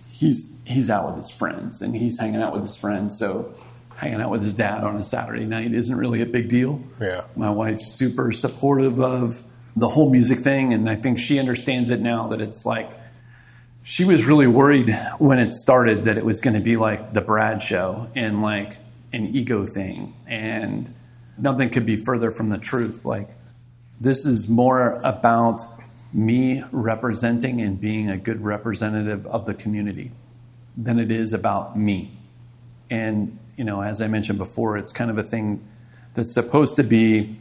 [0.10, 3.17] he's he's out with his friends and he's hanging out with his friends.
[3.17, 3.53] So
[4.01, 6.81] hanging out with his dad on a Saturday night isn't really a big deal.
[6.99, 7.23] Yeah.
[7.35, 9.43] My wife's super supportive of
[9.75, 12.89] the whole music thing, and I think she understands it now that it's like
[13.83, 17.21] she was really worried when it started that it was going to be like the
[17.21, 18.77] Brad show and like
[19.13, 20.15] an ego thing.
[20.27, 20.93] And
[21.38, 23.05] nothing could be further from the truth.
[23.05, 23.29] Like,
[23.99, 25.61] this is more about
[26.13, 30.11] me representing and being a good representative of the community
[30.77, 32.11] than it is about me.
[32.89, 35.65] And, you know, as I mentioned before, it's kind of a thing
[36.14, 37.38] that's supposed to be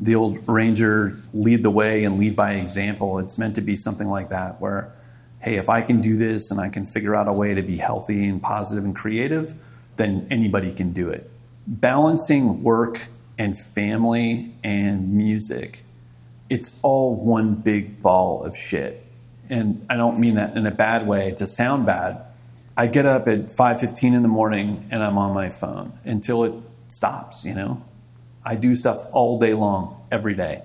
[0.00, 3.18] the old Ranger lead the way and lead by example.
[3.18, 4.92] It's meant to be something like that where,
[5.40, 7.76] hey, if I can do this and I can figure out a way to be
[7.76, 9.54] healthy and positive and creative,
[9.96, 11.30] then anybody can do it.
[11.66, 13.06] Balancing work
[13.38, 15.82] and family and music,
[16.48, 19.04] it's all one big ball of shit.
[19.48, 22.24] And I don't mean that in a bad way to sound bad.
[22.76, 26.54] I get up at 5:15 in the morning and I'm on my phone until it
[26.88, 27.82] stops, you know.
[28.44, 30.62] I do stuff all day long, every day.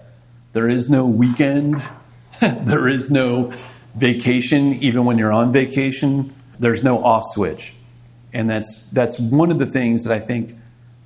[0.54, 1.76] There is no weekend.
[2.42, 3.54] there is no
[3.96, 6.34] vacation, even when you're on vacation.
[6.60, 7.74] There's no off switch.
[8.34, 10.54] And that's, that's one of the things that I think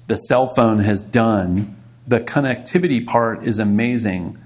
[0.07, 1.75] the cell phone has done.
[2.07, 4.37] The connectivity part is amazing,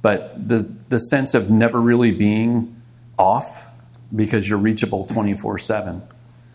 [0.00, 2.80] but the, the sense of never really being
[3.18, 3.68] off
[4.14, 6.02] because you're reachable 24 7.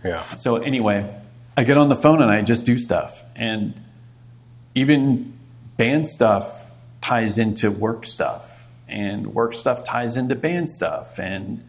[0.03, 0.23] Yeah.
[0.35, 1.13] So anyway,
[1.55, 3.23] I get on the phone and I just do stuff.
[3.35, 3.73] And
[4.75, 5.33] even
[5.75, 6.71] band stuff
[7.01, 11.19] ties into work stuff, and work stuff ties into band stuff.
[11.19, 11.63] And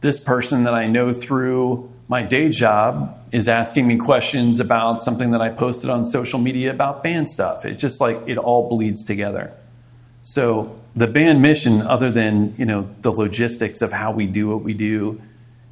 [0.00, 5.30] this person that I know through my day job is asking me questions about something
[5.30, 7.64] that I posted on social media about band stuff.
[7.64, 9.52] It just like it all bleeds together.
[10.20, 14.62] So the band mission, other than you know the logistics of how we do what
[14.62, 15.20] we do,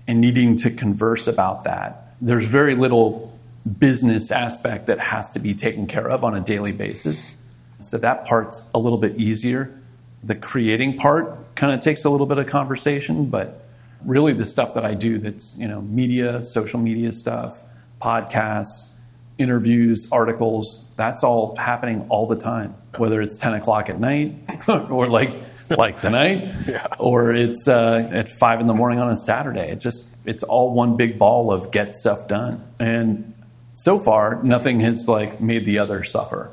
[0.07, 3.39] and needing to converse about that, there's very little
[3.79, 7.37] business aspect that has to be taken care of on a daily basis.
[7.79, 9.77] So that part's a little bit easier.
[10.23, 13.65] The creating part kind of takes a little bit of conversation, but
[14.05, 17.63] really the stuff that I do that's, you know, media, social media stuff,
[18.01, 18.95] podcasts,
[19.39, 22.75] interviews, articles, that's all happening all the time.
[22.97, 24.35] Whether it's 10 o'clock at night
[24.69, 25.43] or like
[25.79, 26.87] like tonight, Yeah.
[26.99, 29.71] or it's uh, at five in the morning on a Saturday.
[29.71, 32.63] It just it's all one big ball of get stuff done.
[32.79, 33.35] And
[33.75, 36.51] so far, nothing has like made the other suffer.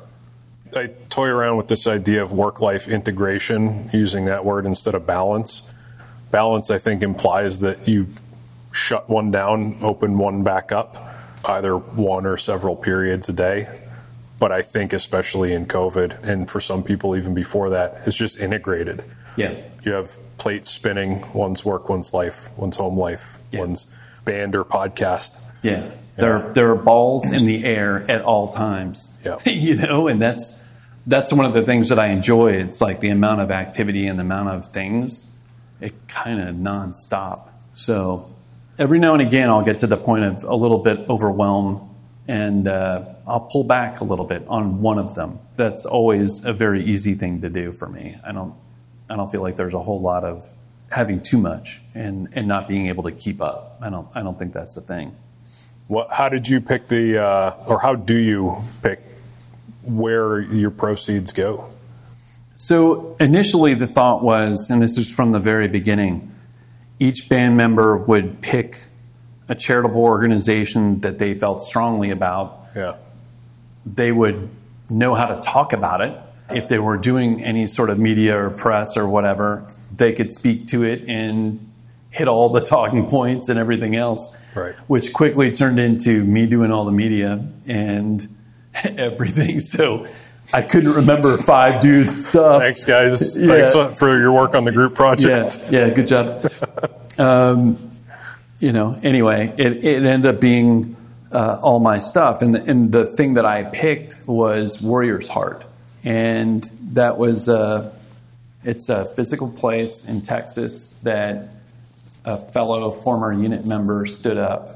[0.74, 5.06] I toy around with this idea of work life integration, using that word instead of
[5.06, 5.62] balance.
[6.30, 8.08] Balance, I think, implies that you
[8.70, 10.96] shut one down, open one back up,
[11.44, 13.66] either one or several periods a day.
[14.38, 18.38] But I think, especially in COVID, and for some people even before that, it's just
[18.38, 19.02] integrated.
[19.36, 19.54] Yeah.
[19.82, 23.60] You have plates spinning, one's work, one's life, one's home life, Yeah.
[23.60, 23.86] one's
[24.24, 25.38] band or podcast.
[25.62, 25.90] Yeah.
[26.16, 29.16] There, there are balls in the air at all times.
[29.24, 29.38] Yeah.
[29.46, 30.62] you know, and that's
[31.06, 32.52] that's one of the things that I enjoy.
[32.52, 35.30] It's like the amount of activity and the amount of things,
[35.80, 37.48] it kind of nonstop.
[37.72, 38.28] So
[38.78, 41.80] every now and again, I'll get to the point of a little bit overwhelmed,
[42.28, 45.40] and uh, I'll pull back a little bit on one of them.
[45.56, 48.18] That's always a very easy thing to do for me.
[48.24, 48.54] I don't,
[49.08, 50.48] I don't feel like there's a whole lot of
[50.90, 53.78] having too much and, and not being able to keep up.
[53.80, 55.16] I don't, I don't think that's the thing.
[55.86, 59.00] What, how did you pick the, uh, or how do you pick
[59.82, 61.70] where your proceeds go?
[62.56, 66.30] So initially, the thought was, and this is from the very beginning,
[66.98, 68.80] each band member would pick
[69.48, 72.64] a charitable organization that they felt strongly about.
[72.76, 72.96] Yeah.
[73.86, 74.50] They would
[74.90, 76.18] know how to talk about it.
[76.50, 80.68] If they were doing any sort of media or press or whatever, they could speak
[80.68, 81.70] to it and
[82.10, 84.36] hit all the talking points and everything else.
[84.54, 84.74] Right.
[84.86, 88.26] Which quickly turned into me doing all the media and
[88.84, 89.60] everything.
[89.60, 90.06] So
[90.52, 92.62] I couldn't remember five dudes stuff.
[92.62, 93.36] Thanks, guys.
[93.38, 93.66] Yeah.
[93.66, 95.60] Thanks for your work on the group project.
[95.70, 96.44] Yeah, yeah, good job.
[97.18, 97.76] um,
[98.58, 100.96] you know, anyway, it, it ended up being
[101.30, 105.66] uh, all my stuff, and and the thing that I picked was Warrior's Heart,
[106.02, 107.94] and that was uh,
[108.64, 111.50] it's a physical place in Texas that
[112.24, 114.68] a fellow former unit member stood up,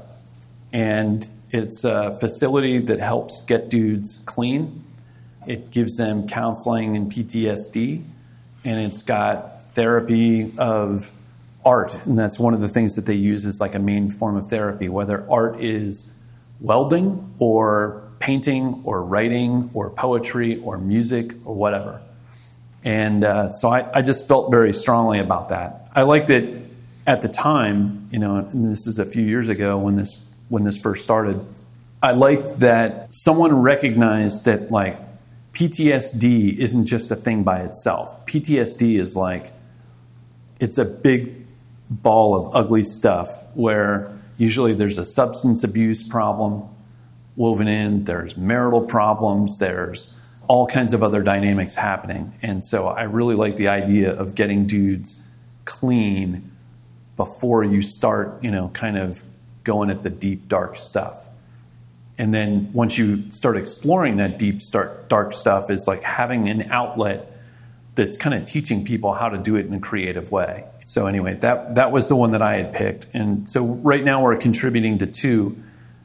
[0.71, 4.83] and it's a facility that helps get dudes clean.
[5.45, 8.03] It gives them counseling and PTSD,
[8.63, 11.11] and it's got therapy of
[11.65, 14.35] art, and that's one of the things that they use as like a main form
[14.35, 14.89] of therapy.
[14.89, 16.13] Whether art is
[16.59, 22.01] welding or painting or writing or poetry or music or whatever.
[22.83, 25.89] And uh, so I, I just felt very strongly about that.
[25.93, 26.69] I liked it
[27.05, 30.63] at the time, you know, and this is a few years ago when this when
[30.63, 31.45] this first started.
[32.01, 34.99] I liked that someone recognized that like
[35.53, 38.25] PTSD isn't just a thing by itself.
[38.25, 39.51] PTSD is like
[40.59, 41.42] it's a big
[42.01, 46.67] ball of ugly stuff where usually there's a substance abuse problem
[47.35, 50.15] woven in, there's marital problems, there's
[50.47, 52.33] all kinds of other dynamics happening.
[52.41, 55.23] And so I really like the idea of getting dudes
[55.65, 56.51] clean
[57.15, 59.23] before you start, you know, kind of
[59.63, 61.27] going at the deep, dark stuff.
[62.17, 66.71] And then once you start exploring that deep, start, dark stuff, is like having an
[66.71, 67.31] outlet
[67.95, 70.65] that's kind of teaching people how to do it in a creative way.
[70.85, 74.21] So anyway, that that was the one that I had picked, and so right now
[74.23, 75.61] we're contributing to two,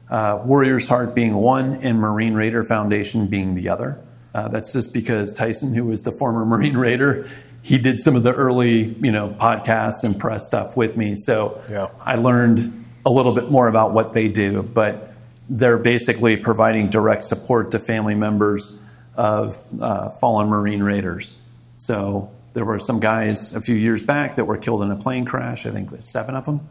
[0.09, 3.99] uh, Warriors Heart being one, and Marine Raider Foundation being the other.
[4.33, 7.27] Uh, that's just because Tyson, who was the former Marine Raider,
[7.61, 11.61] he did some of the early you know podcasts and press stuff with me, so
[11.69, 11.87] Yeah.
[12.05, 12.61] I learned
[13.05, 15.13] a little bit more about what they do, but
[15.49, 18.77] they're basically providing direct support to family members
[19.15, 21.35] of uh, fallen Marine Raiders.
[21.75, 25.25] So there were some guys a few years back that were killed in a plane
[25.25, 25.65] crash.
[25.65, 26.67] I think seven of them.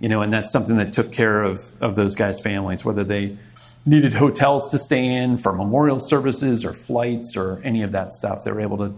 [0.00, 3.36] You know, and that's something that took care of of those guys' families, whether they
[3.86, 8.44] needed hotels to stay in for memorial services or flights or any of that stuff.
[8.44, 8.94] They were able to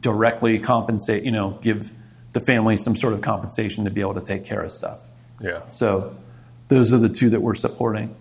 [0.00, 1.24] directly compensate.
[1.24, 1.92] You know, give
[2.32, 5.10] the family some sort of compensation to be able to take care of stuff.
[5.40, 5.66] Yeah.
[5.68, 6.16] So
[6.68, 8.14] those are the two that we're supporting.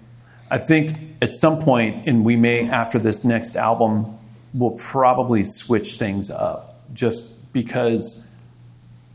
[0.50, 0.92] I think
[1.22, 4.18] at some point, and we may after this next album,
[4.54, 8.26] we'll probably switch things up just because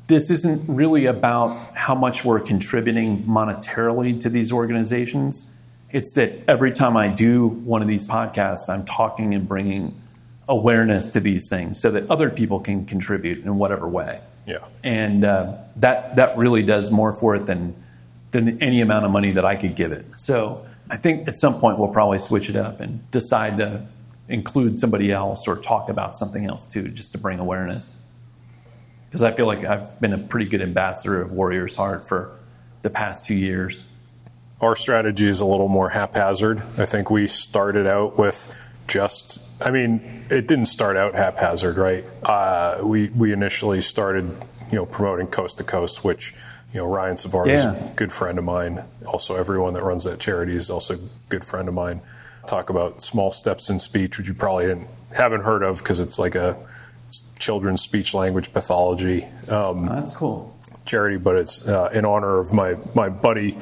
[0.06, 5.52] this isn't really about how much we're contributing monetarily to these organizations.
[5.90, 9.94] It's that every time I do one of these podcasts, I'm talking and bringing
[10.48, 14.58] awareness to these things so that other people can contribute in whatever way Yeah.
[14.82, 17.74] and uh, that that really does more for it than
[18.32, 20.04] than any amount of money that I could give it.
[20.16, 23.86] So I think at some point we'll probably switch it up and decide to
[24.30, 27.98] include somebody else or talk about something else too, just to bring awareness.
[29.06, 32.38] Because I feel like I've been a pretty good ambassador of Warriors Heart for
[32.82, 33.84] the past two years.
[34.60, 36.62] Our strategy is a little more haphazard.
[36.78, 42.04] I think we started out with just, I mean, it didn't start out haphazard, right?
[42.22, 44.24] Uh, we, we initially started,
[44.70, 46.34] you know, promoting Coast to Coast, which,
[46.72, 48.84] you know, Ryan Savard is a good friend of mine.
[49.06, 50.98] Also, everyone that runs that charity is also a
[51.28, 52.00] good friend of mine.
[52.50, 56.18] Talk about small steps in speech, which you probably didn't, haven't heard of because it's
[56.18, 56.56] like a
[57.38, 59.24] children's speech language pathology.
[59.48, 60.58] Um, That's cool.
[60.84, 63.56] charity, but it's uh, in honor of my, my buddy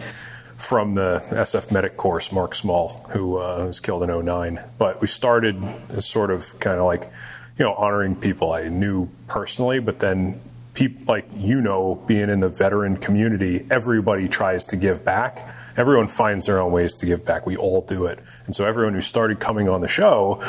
[0.56, 4.58] from the SF Medic course, Mark Small, who uh, was killed in 09.
[4.78, 7.12] But we started as sort of kind of like,
[7.58, 10.40] you know, honoring people I knew personally, but then
[10.78, 15.32] people like you know, being in the veteran community, everybody tries to give back.
[15.76, 17.46] Everyone finds their own ways to give back.
[17.46, 20.40] We all do it, and so everyone who started coming on the show.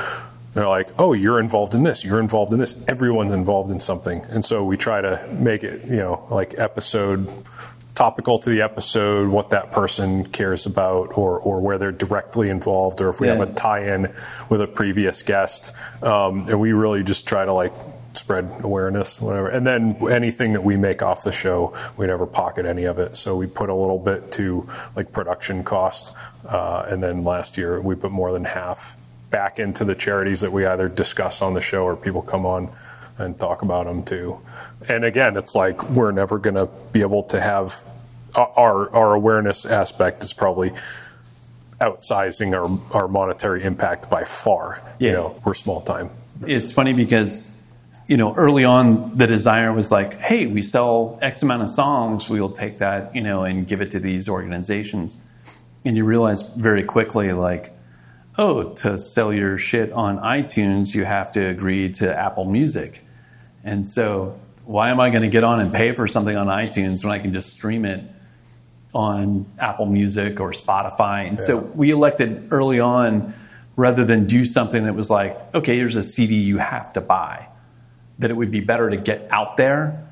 [0.51, 2.75] They're like, oh, you're involved in this, you're involved in this.
[2.87, 4.25] Everyone's involved in something.
[4.31, 7.29] And so we try to make it, you know, like episode
[7.93, 12.99] topical to the episode, what that person cares about, or or where they're directly involved,
[12.99, 13.35] or if we Yeah.
[13.35, 14.11] have a tie-in
[14.49, 17.73] with a previous guest, um, and we really just try to like
[18.19, 19.49] spread awareness, whatever.
[19.49, 23.15] And then anything that we make off the show, we never pocket any of it.
[23.15, 26.13] So we put a little bit to like production cost,
[26.47, 28.95] uh, and then last year we put more than half
[29.31, 32.69] back into the charities that we either discuss on the show or people come on
[33.17, 34.39] and talk about them too.
[34.87, 37.83] And again, it's like we're never going to be able to have
[38.35, 40.71] our our awareness aspect is probably
[41.81, 44.81] outsizing our our monetary impact by far.
[44.99, 46.09] You know, we're small time.
[46.45, 47.58] it's funny because
[48.09, 52.27] you know early on the desire was like hey we sell x amount of songs
[52.27, 55.21] we'll take that you know and give it to these organizations.
[55.85, 57.73] And you realize very quickly like
[58.37, 63.05] oh to sell your shit on itunes you have to agree to apple music.
[63.63, 67.05] And so why am i going to get on and pay for something on itunes
[67.05, 68.03] when i can just stream it
[68.91, 71.27] on Apple Music or Spotify.
[71.27, 73.35] And so we elected early on,
[73.75, 77.47] rather than do something that was like, okay, here's a CD you have to buy,
[78.19, 80.05] that it would be better to get out there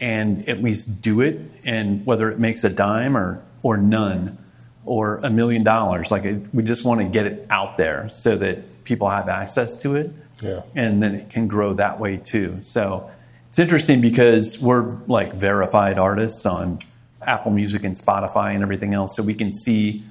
[0.00, 1.40] and at least do it.
[1.64, 4.38] And whether it makes a dime or, or none
[4.84, 8.36] or a million dollars, like it, we just want to get it out there so
[8.36, 10.10] that people have access to it.
[10.40, 10.62] Yeah.
[10.74, 12.60] And then it can grow that way too.
[12.62, 13.10] So
[13.48, 16.78] it's interesting because we're like verified artists on
[17.20, 19.14] Apple Music and Spotify and everything else.
[19.16, 20.02] So we can see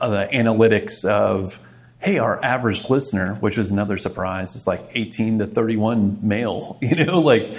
[0.00, 1.60] uh, the analytics of,
[2.02, 6.78] hey, our average listener, which was another surprise, is like 18 to 31 male.
[6.82, 7.52] You know, like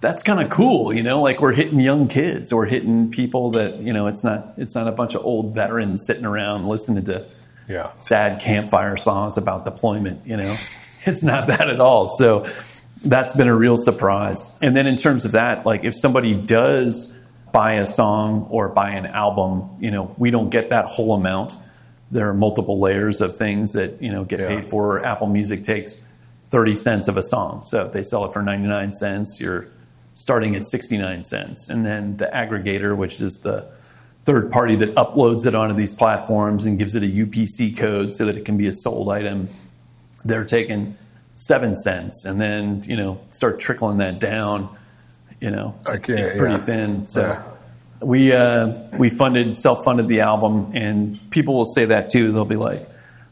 [0.00, 0.92] that's kind of cool.
[0.94, 4.54] You know, like we're hitting young kids or hitting people that you know it's not
[4.56, 7.26] it's not a bunch of old veterans sitting around listening to
[7.68, 7.90] Yeah.
[7.96, 10.26] sad campfire songs about deployment.
[10.26, 10.56] You know,
[11.04, 12.06] it's not that at all.
[12.06, 12.46] So
[13.04, 14.56] that's been a real surprise.
[14.62, 17.16] And then in terms of that, like if somebody does
[17.52, 21.56] buy a song or buy an album, you know, we don't get that whole amount.
[22.10, 24.48] There are multiple layers of things that you know get Yeah.
[24.48, 25.04] paid for.
[25.04, 26.04] Apple Music takes
[26.50, 29.66] thirty cents of a song, so if they sell it for ninety nine cents, you're
[30.12, 33.64] starting at sixty nine cents, and then the aggregator, which is the
[34.24, 38.26] third party that uploads it onto these platforms and gives it a UPC code so
[38.26, 39.48] that it can be a sold item,
[40.24, 40.96] they're taking
[41.34, 44.68] seven cents, and then you know start trickling that down.
[45.40, 46.60] You know, Okay, it's pretty yeah.
[46.64, 47.06] thin.
[47.06, 47.42] So Yeah.
[48.02, 52.32] We uh, we funded self funded the album, and people will say that too.
[52.32, 52.88] They'll be like,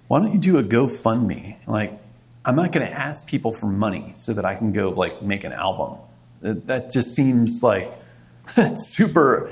[0.08, 1.98] "Why don't you do a GoFundMe?" Like,
[2.44, 5.44] I'm not going to ask people for money so that I can go like make
[5.44, 5.98] an album.
[6.40, 7.92] That, that just seems like
[8.76, 9.50] super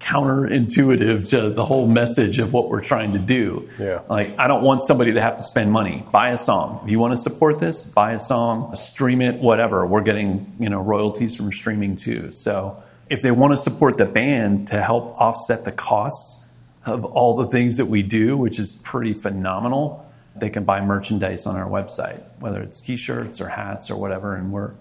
[0.00, 3.68] counterintuitive to the whole message of what we're trying to do.
[3.78, 4.02] Yeah.
[4.08, 6.04] Like, I don't want somebody to have to spend money.
[6.12, 6.82] Buy a song.
[6.84, 9.86] If you want to support this, buy a song, stream it, whatever.
[9.86, 12.32] We're getting, you know, royalties from streaming too.
[12.32, 16.44] So if they want to support the band to help offset the costs
[16.86, 21.46] of all the things that we do, which is pretty phenomenal, they can buy merchandise
[21.46, 24.34] on our website, whether it's t-shirts or hats or whatever.
[24.34, 24.72] And we're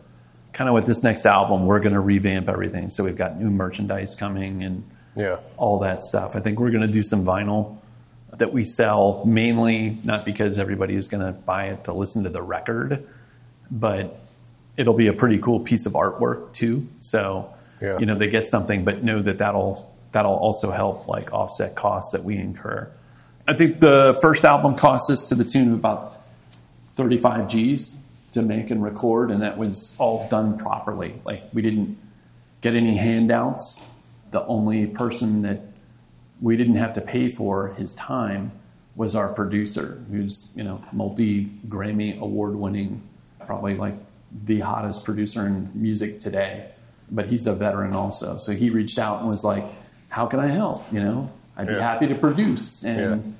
[0.51, 2.89] kind of with this next album, we're going to revamp everything.
[2.89, 4.83] So we've got new merchandise coming and
[5.15, 5.37] Yeah.
[5.57, 6.35] all that stuff.
[6.35, 7.77] I think we're going to do some vinyl
[8.37, 12.29] that we sell mainly not because everybody is going to buy it to listen to
[12.29, 13.05] the record,
[13.69, 14.19] but
[14.75, 16.87] it'll be a pretty cool piece of artwork too.
[16.99, 17.53] So,
[17.83, 17.99] Yeah.
[17.99, 22.13] you know, they get something, but know that that'll that'll also help like offset costs
[22.13, 22.89] that we incur.
[23.45, 26.13] I think the first album cost us to the tune of about
[26.95, 27.99] 35 G's
[28.31, 31.15] to make and record, and that was all done properly.
[31.25, 31.97] Like we didn't
[32.61, 33.85] get any handouts.
[34.31, 35.59] The only person that
[36.41, 38.53] we didn't have to pay for his time
[38.95, 43.01] was our producer, who's you know multi Grammy award winning,
[43.45, 43.95] probably like
[44.45, 46.69] the hottest producer in music today.
[47.11, 49.63] But he's a veteran also, so he reached out and was like,
[50.09, 50.83] "How can I help?
[50.91, 51.79] You know, I'd be Yeah.
[51.81, 53.31] happy to produce." And Yeah.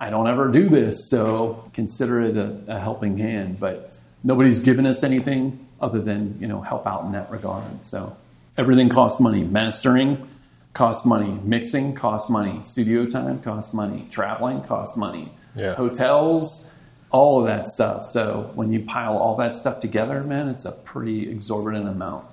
[0.00, 3.58] I don't ever do this, so consider it a, a helping hand.
[3.60, 3.92] But
[4.24, 7.84] nobody's given us anything other than you know help out in that regard.
[7.84, 8.16] So
[8.56, 9.42] everything costs money.
[9.44, 10.26] Mastering
[10.72, 11.38] costs money.
[11.42, 12.60] Mixing costs money.
[12.62, 14.06] Studio time costs money.
[14.10, 15.32] Traveling costs money.
[15.56, 15.74] Yeah.
[15.74, 16.72] Hotels,
[17.10, 18.06] all of that stuff.
[18.06, 22.24] So when you pile all that stuff together, man, it's a pretty exorbitant amount.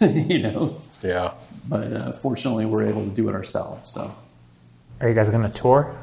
[0.28, 1.32] you know, Yeah.
[1.68, 3.90] but uh, fortunately, we're able to do it ourselves.
[3.92, 4.14] So.
[5.00, 5.96] Are you guys going to tour?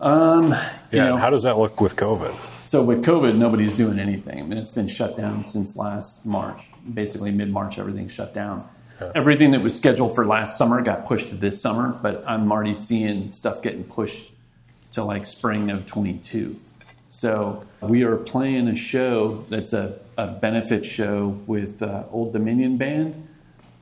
[0.00, 0.48] Um,
[0.90, 1.08] you Yeah.
[1.10, 2.34] know, How does that look with COVID?
[2.64, 4.38] So with COVID, nobody's doing anything.
[4.38, 6.62] I mean, it's been shut down since last March.
[6.92, 8.68] Basically, mid March, everything's shut down.
[9.14, 12.74] Everything that was scheduled for last summer got pushed to this summer, but I'm already
[12.74, 14.30] seeing stuff getting pushed
[14.92, 16.56] to like spring of 22.
[17.08, 22.76] So we are playing a show that's a, a benefit show with uh, Old Dominion
[22.76, 23.28] Band,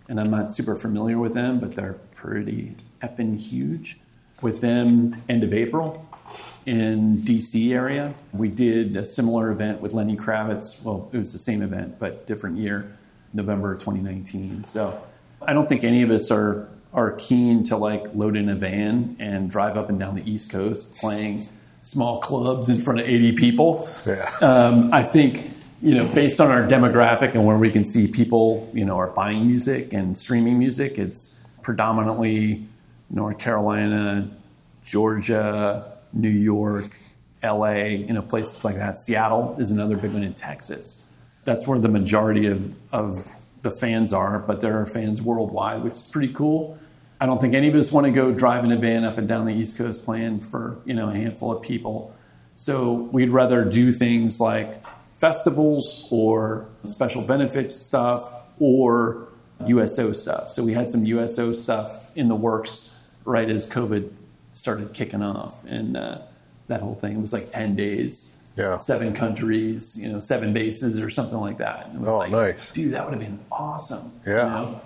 [0.08, 3.98] and I'm not super familiar with them, but they're pretty effing huge.
[4.40, 6.06] With them, end of April
[6.64, 8.14] in DC area.
[8.32, 10.84] We did a similar event with Lenny Kravitz.
[10.84, 12.96] Well, it was the same event, but different year,
[13.32, 14.64] November 2019.
[14.64, 15.00] So
[15.42, 19.16] I don't think any of us are are keen to like load in a van
[19.18, 21.46] and drive up and down the East Coast playing
[21.80, 23.88] small clubs in front of 80 people.
[24.06, 24.30] Yeah.
[24.40, 25.50] Um, I think,
[25.80, 29.08] you know, based on our demographic and where we can see people, you know, are
[29.08, 32.66] buying music and streaming music, it's predominantly
[33.10, 34.28] North Carolina,
[34.82, 36.90] Georgia, New York,
[37.42, 38.98] LA, you know, places like that.
[38.98, 41.12] Seattle is another big one in Texas.
[41.44, 43.26] That's where the majority of, of
[43.62, 46.78] the fans are, but there are fans worldwide, which is pretty cool.
[47.20, 49.46] I don't think any of us want to go driving a van up and down
[49.46, 52.14] the East Coast playing for you know a handful of people.
[52.54, 54.84] So we'd rather do things like
[55.14, 59.28] festivals or special benefit stuff or
[59.66, 60.50] USO stuff.
[60.50, 64.10] So we had some USO stuff in the works right as COVID
[64.52, 66.18] started kicking off, and uh,
[66.68, 68.34] that whole thing was like ten days.
[68.56, 68.76] Yeah.
[68.78, 71.86] Seven countries, you know, seven bases or something like that.
[71.86, 72.72] And it was Oh, like, nice.
[72.72, 74.10] Dude, that would have been awesome.
[74.26, 74.32] Yeah.
[74.32, 74.80] You, know?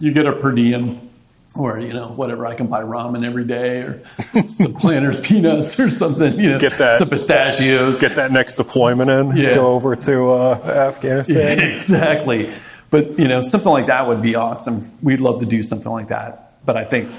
[0.00, 1.10] You get a per diem
[1.54, 4.02] or, you know, whatever, I can buy ramen every day or
[4.48, 8.00] some planters peanuts or something, you know, Get that- some pistachios.
[8.00, 9.36] Get that next deployment in.
[9.36, 9.54] Yeah.
[9.54, 11.58] Go over to uh, Afghanistan.
[11.72, 12.52] exactly.
[12.90, 14.90] But, you know, something like that would be awesome.
[15.02, 16.64] We'd love to do something like that.
[16.64, 17.10] But I think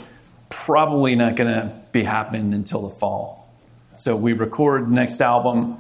[0.49, 3.53] probably not going to be happening until the fall.
[3.95, 5.77] So we record next album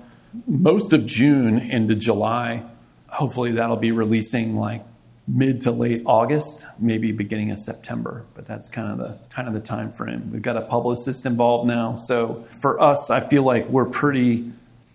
[0.47, 2.63] most of June into July.
[3.07, 4.83] Hopefully that'll be releasing like
[5.27, 8.25] mid to late August, maybe beginning of September.
[8.35, 10.31] But that's kind of the kind of the time frame.
[10.31, 11.95] We've got a publicist involved now.
[11.95, 14.51] So for us, I feel like we're pretty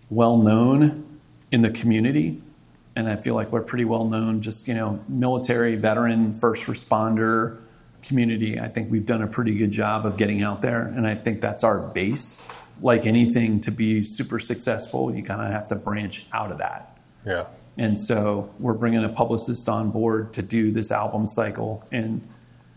[0.09, 1.19] well known
[1.51, 2.41] in the community.
[2.95, 7.61] And I feel like we're pretty well known, just, you know, military, veteran, first responder
[8.03, 8.59] community.
[8.59, 10.81] I think we've done a pretty good job of getting out there.
[10.81, 12.45] And I think that's our base.
[12.81, 16.97] Like anything, to be super successful, you kind of have to branch out of that.
[17.25, 17.45] Yeah.
[17.77, 22.27] And so we're bringing a publicist on board to do this album cycle, and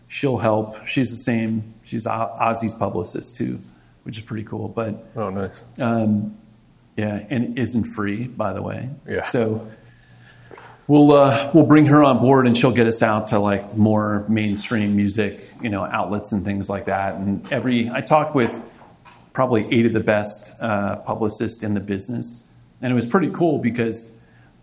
[0.07, 0.85] she'll help.
[0.87, 1.73] She's the same.
[1.83, 3.59] She's Ozzy's publicist too,
[4.03, 4.67] which is pretty cool.
[4.69, 5.63] But Oh, nice.
[5.79, 6.37] um,
[6.95, 8.89] yeah, and isn't free, by the way.
[9.07, 9.23] Yeah.
[9.23, 9.67] So
[10.87, 14.25] we'll uh, we'll bring her on board, and she'll get us out to like more
[14.29, 17.15] mainstream music, you know, outlets and things like that.
[17.15, 18.59] And every I talked with
[19.33, 22.47] probably eight of the best uh, publicists in the business,
[22.81, 24.14] and it was pretty cool because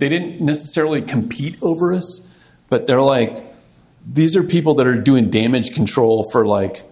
[0.02, 2.28] they didn't necessarily compete over us,
[2.68, 3.36] but they're like,
[4.04, 6.82] these are people that are doing damage control for like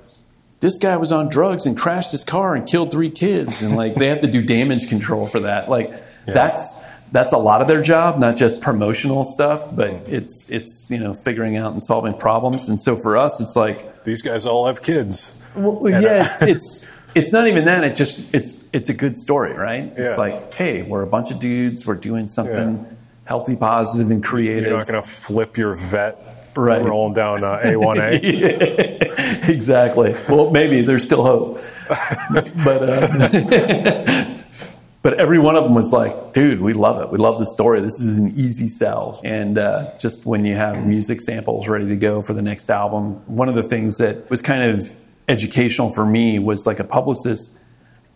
[0.60, 3.96] this guy was on drugs and crashed his car and killed three kids and like
[3.96, 5.68] they have to do damage control for that.
[5.68, 5.92] Like
[6.24, 10.14] that's that's a lot of their job not just promotional stuff but mm-hmm.
[10.14, 12.68] it's it's you know figuring out and solving problems.
[12.68, 15.32] And so for us it's like These guys all have kids.
[15.56, 17.82] well, uh, yeah it's it's it's not even that.
[17.82, 19.92] It just it's it's a good story right?
[19.96, 21.84] It's like hey we're a bunch of dudes.
[21.84, 22.94] We're doing something Yeah.
[23.30, 26.16] Healthy positive and creative You're not going to flip your vet
[26.56, 26.82] Right.
[26.84, 29.48] rolling down uh, A1A.
[29.48, 30.16] exactly.
[30.28, 31.60] Well, maybe there's still hope,
[32.34, 34.34] but uh,
[35.02, 37.10] but every one of them was like, "Dude, we love it.
[37.12, 37.80] We love the story.
[37.80, 41.96] This is an easy sell." And uh, just when you have music samples ready to
[41.96, 44.92] go for the next album, one of the things that was kind of
[45.28, 47.58] educational for me was like a publicist.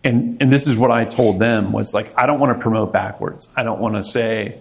[0.03, 2.91] And, and this is what I told them was like, I don't want to promote
[2.91, 3.51] backwards.
[3.55, 4.59] I don't want to say,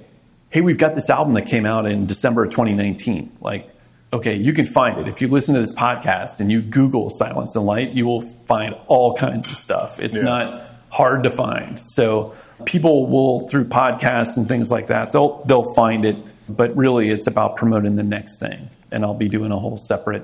[0.55, 3.39] hey, we've got this album that came out in December of 2019.
[3.41, 3.69] Like,
[4.13, 5.09] okay, you can find it.
[5.09, 8.77] If you listen to this podcast and you Google Silence and Light, you will find
[8.87, 9.99] all kinds of stuff.
[9.99, 10.23] It's Yeah.
[10.23, 11.77] not hard to find.
[11.77, 12.35] So
[12.67, 16.17] people will through podcasts and things like that, they'll they'll find it.
[16.49, 18.69] But really it's about promoting the next thing.
[18.93, 20.23] And I'll be doing a whole separate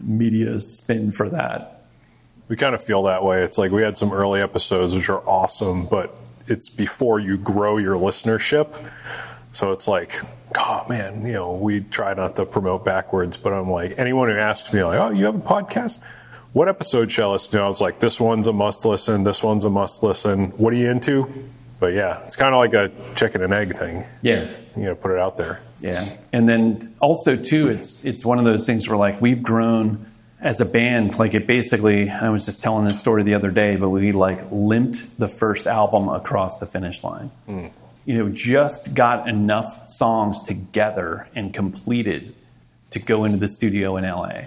[0.00, 1.82] media spin for that.
[2.48, 3.42] we kind of feel that way.
[3.42, 6.14] It's like we had some early episodes which are awesome, but
[6.48, 8.74] it's before you grow your listenership.
[9.52, 10.14] So it's like,
[10.56, 14.36] oh man, you know, we try not to promote backwards, but I'm like, anyone who
[14.36, 16.00] asks me, like, oh, you have a podcast?
[16.52, 17.64] What episode shall I listen to?
[17.64, 20.46] I was like, this one's a must listen, this one's a must listen.
[20.52, 21.30] What are you into?
[21.80, 24.04] But yeah, it's kind of like a chicken and egg thing.
[24.22, 24.50] Yeah.
[24.76, 25.60] You know, put it out there.
[25.82, 30.06] Yeah, and then also too, it's it's one of those things where like we've grown
[30.40, 31.18] as a band.
[31.18, 34.40] Like it basically, I was just telling this story the other day, but we like
[34.52, 37.30] limped the first album across the finish line.
[37.46, 37.66] Hmm.
[38.04, 42.34] You know, just got enough songs together and completed
[42.90, 44.42] to go into the studio in LA.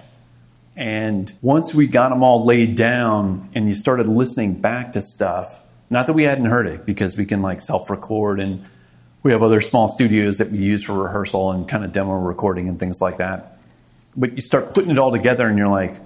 [0.76, 5.62] And once we got them all laid down and you started listening back to stuff,
[5.88, 8.64] not that we hadn't heard it because we can like self record and
[9.22, 12.68] we have other small studios that we use for rehearsal and kind of demo recording
[12.68, 13.58] and things like that.
[14.16, 15.96] But you start putting it all together and you're like,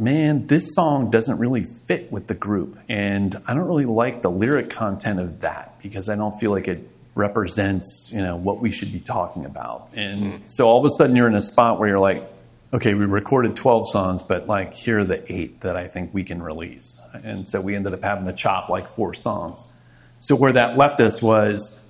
[0.00, 2.78] man, this song doesn't really fit with the group.
[2.88, 6.68] And I don't really like the lyric content of that because I don't feel like
[6.68, 9.90] it represents, you know, what we should be talking about.
[9.94, 10.40] And mm.
[10.46, 12.30] so all of a sudden you're in a spot where you're like,
[12.72, 16.22] okay, we recorded 12 songs, but like here are the eight that I think we
[16.22, 17.00] can release.
[17.24, 19.72] And so we ended up having to chop like four songs.
[20.18, 21.84] So where that left us was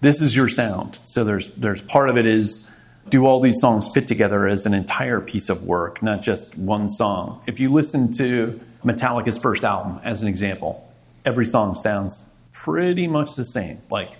[0.00, 0.98] this is your sound.
[1.04, 2.70] So there's there's part of it is
[3.10, 6.90] do all these songs fit together as an entire piece of work, not just one
[6.90, 7.42] song.
[7.46, 10.92] If you listen to Metallica's first album as an example,
[11.24, 13.78] every song sounds pretty much the same.
[13.90, 14.14] Like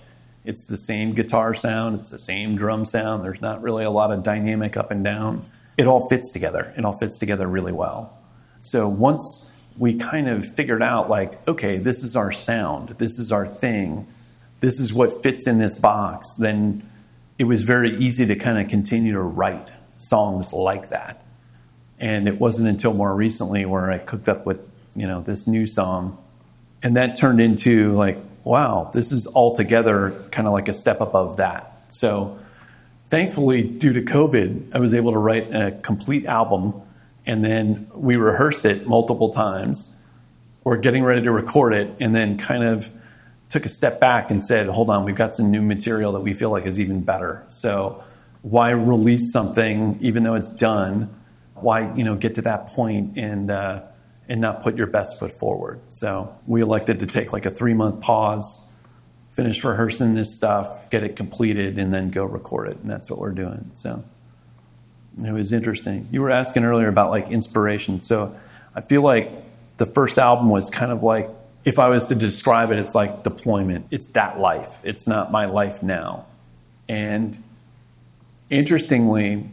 [0.45, 3.23] it's the same guitar sound, it's the same drum sound.
[3.23, 5.45] There's not really a lot of dynamic up and down.
[5.77, 6.73] It all fits together.
[6.77, 8.17] It all fits together really well.
[8.59, 9.45] So once
[9.77, 14.07] we kind of figured out like, okay, this is our sound, this is our thing,
[14.59, 16.88] this is what fits in this box, then
[17.39, 21.23] it was very easy to kind of continue to write songs like that.
[21.97, 24.59] And it wasn't until more recently where I cooked up with,
[24.95, 26.17] you know, this new song.
[26.83, 31.37] And that turned into like, wow, this is altogether kind of like a step above
[31.37, 31.93] that.
[31.93, 32.37] So
[33.07, 36.81] thankfully, due to COVID, I was able to write a complete album
[37.25, 39.95] and then we rehearsed it multiple times.
[40.65, 42.89] We're getting ready to record it and then kind of
[43.49, 46.33] took a step back and said, hold on, we've got some new material that we
[46.33, 47.43] feel like is even better.
[47.49, 48.03] So
[48.43, 51.13] why release something even though it's done?
[51.55, 53.81] Why, you know, get to that point and, uh,
[54.29, 55.81] and not put your best foot forward.
[55.89, 58.71] So we elected to take like a three month pause,
[59.31, 62.77] finish rehearsing this stuff, get it completed, and then go record it.
[62.77, 63.71] And that's what we're doing.
[63.73, 64.03] So
[65.25, 66.07] it was interesting.
[66.11, 67.99] You were asking earlier about like inspiration.
[67.99, 68.35] So
[68.75, 69.31] I feel like
[69.77, 71.29] the first album was kind of like
[71.65, 73.87] if I was to describe it, it's like deployment.
[73.91, 74.81] It's that life.
[74.83, 76.25] It's not my life now.
[76.87, 77.37] And
[78.49, 79.47] interestingly,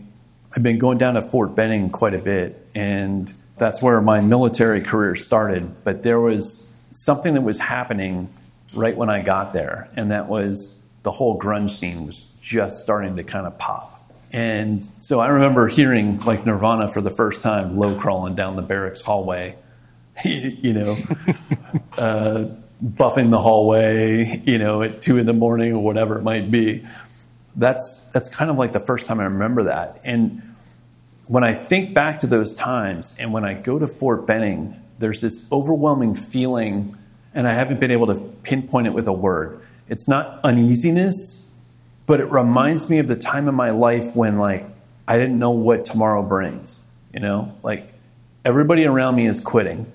[0.54, 4.80] I've been going down to Fort Benning quite a bit, and that's where my military
[4.82, 5.84] career started.
[5.84, 8.28] But there was something that was happening
[8.74, 13.16] right when I got there, and that was the whole grunge scene was just starting
[13.16, 13.92] to kind of pop.
[14.32, 18.62] And so I remember hearing like Nirvana for the first time low crawling down the
[18.62, 19.56] barracks hallway
[20.24, 20.96] you know,
[21.98, 26.50] uh, buffing the hallway, you know, at two in the morning or whatever it might
[26.50, 26.86] be.
[27.54, 30.00] That's that's kind of like the first time I remember that.
[30.04, 30.42] And
[31.26, 35.20] when I think back to those times, and when I go to Fort Benning, there's
[35.20, 36.96] this overwhelming feeling,
[37.34, 39.60] and I haven't been able to pinpoint it with a word.
[39.88, 41.52] It's not uneasiness,
[42.06, 44.66] but it reminds me of the time in my life when like
[45.08, 46.80] I didn't know what tomorrow brings.
[47.14, 47.90] You know, like
[48.44, 49.90] everybody around me is quitting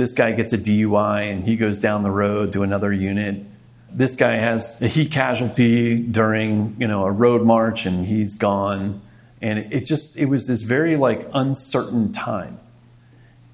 [0.00, 3.44] this guy gets a DUI and he goes down the road to another unit.
[3.92, 9.02] This guy has a heat casualty during, you know, a road march and he's gone.
[9.42, 12.58] And it just, it was this very like uncertain time.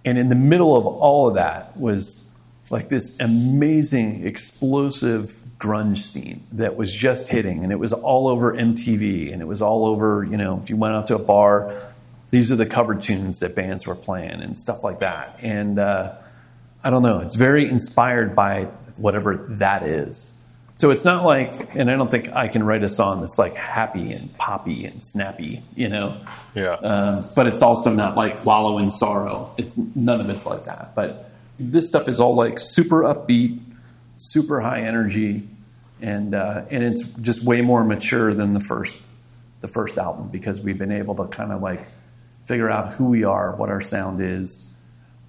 [0.05, 2.31] And in the middle of all of that was
[2.71, 7.65] like this amazing, explosive grunge scene that was just hitting.
[7.65, 10.77] And it was all over MTV and it was all over, you know, if you
[10.77, 11.73] went out to a bar,
[12.31, 15.39] these are the cover tunes that bands were playing and stuff like that.
[15.43, 16.15] And, uh,
[16.87, 17.19] I don't know.
[17.19, 20.39] It's very inspired by whatever that is.
[20.77, 23.57] So it's not like, and I don't think I can write a song that's like
[23.57, 26.17] happy and poppy and snappy, you know.
[26.55, 26.75] Yeah.
[26.75, 29.53] Um, but it's also not like wallow in sorrow.
[29.59, 30.95] It's none of it's like that.
[30.95, 33.59] But this stuff is all like super upbeat,
[34.15, 35.49] super high energy,
[36.01, 39.03] and uh, and it's just way more mature than the first
[39.61, 41.85] the first album because we've been able to kind of like
[42.45, 44.73] figure out who we are, what our sound is,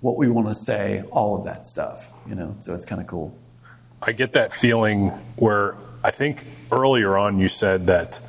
[0.01, 2.55] what we want to say, all of that stuff, you know.
[2.59, 3.37] So it's kind of cool.
[4.01, 8.21] I get that feeling where I think earlier on you said that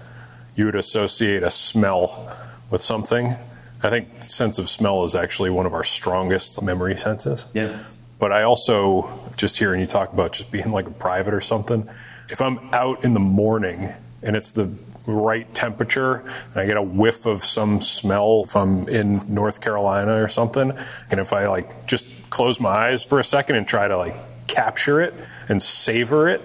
[0.56, 2.36] you would associate a smell
[2.70, 3.36] with something.
[3.82, 7.46] I think sense of smell is actually one of our strongest memory senses.
[7.54, 7.78] Yeah.
[8.18, 11.88] But I also just hearing you talk about just being like a private or something.
[12.28, 13.92] If I'm out in the morning
[14.22, 14.72] and it's the
[15.08, 16.16] right temperature
[16.52, 20.72] and I get a whiff of some smell if I'm in North Carolina or something.
[21.10, 24.14] And if I like just close my eyes for a second and try to like
[24.46, 25.14] capture it
[25.48, 26.42] and savor it,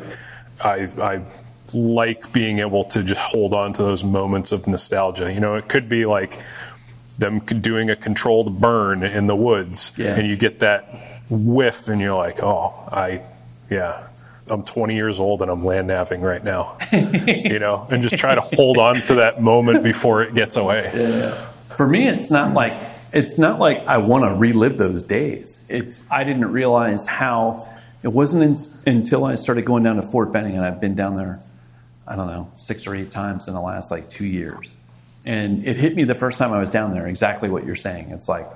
[0.64, 1.22] I, I
[1.73, 5.34] like being able to just hold on to those moments of nostalgia.
[5.34, 6.40] You know, it could be like
[7.18, 10.15] them doing a controlled burn in the woods yeah.
[10.15, 13.23] and you get that whiff and you're like, oh, I,
[13.69, 14.07] yeah,
[14.48, 18.36] I'm 20 years old and I'm land napping right now, you know, and just try
[18.36, 20.90] to hold on to that moment before it gets away.
[21.78, 22.74] For me, it's not like
[23.14, 25.65] it's not like I want to relive those days.
[25.70, 27.68] It's I didn't realize how
[28.02, 31.15] it wasn't in, until I started going down to Fort Benning, and I've been down
[31.15, 31.40] there,
[32.07, 34.72] I don't know, six or eight times in the last like two years,
[35.26, 38.10] and it hit me the first time I was down there exactly what you're saying.
[38.10, 38.49] It's like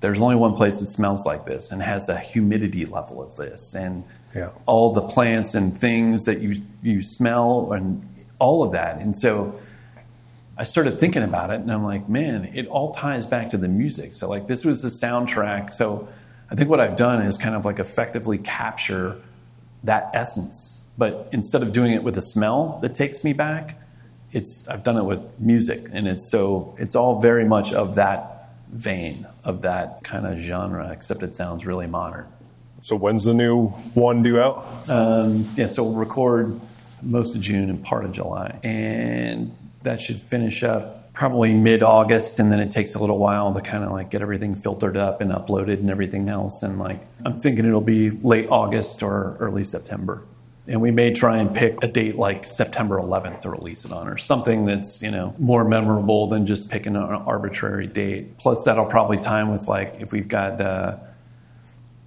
[0.00, 3.74] there's only one place that smells like this and has the humidity level of this,
[3.74, 4.04] and
[4.34, 4.50] Yeah.
[4.66, 8.06] all the plants and things that you you smell and
[8.38, 9.58] all of that, and so.
[10.58, 13.66] I started thinking about it and I'm like, man, it all ties back to the
[13.66, 14.12] music.
[14.12, 15.70] So, like, this was the soundtrack.
[15.70, 16.06] So,
[16.50, 19.16] I think what I've done is kind of like effectively capture
[19.84, 20.80] that essence.
[20.98, 23.80] But instead of doing it with a smell that takes me back,
[24.32, 25.86] it's I've done it with music.
[25.92, 30.90] And it's so, it's all very much of that vein, of that kind of genre,
[30.90, 32.26] except it sounds really modern.
[32.82, 34.66] So when's the new one due out?
[34.88, 36.60] Um, yeah, so we'll record
[37.02, 38.58] most of June and part of July.
[38.62, 42.38] And that should finish up probably mid August.
[42.38, 45.20] And then it takes a little while to kind of like get everything filtered up
[45.20, 46.62] and uploaded and everything else.
[46.62, 50.22] And like, I'm thinking it'll be late August or early September.
[50.66, 54.06] And we may try and pick a date like September 11th to release it on,
[54.06, 58.38] or something that's you know more memorable than just picking an arbitrary date.
[58.38, 60.96] Plus, that'll probably time with like if we've got uh,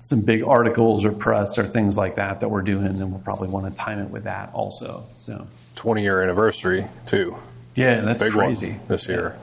[0.03, 3.47] some big articles or press or things like that that we're doing, and we'll probably
[3.47, 5.05] want to time it with that also.
[5.15, 7.37] So 20 year anniversary too.
[7.73, 9.37] yeah, that's Big crazy this year.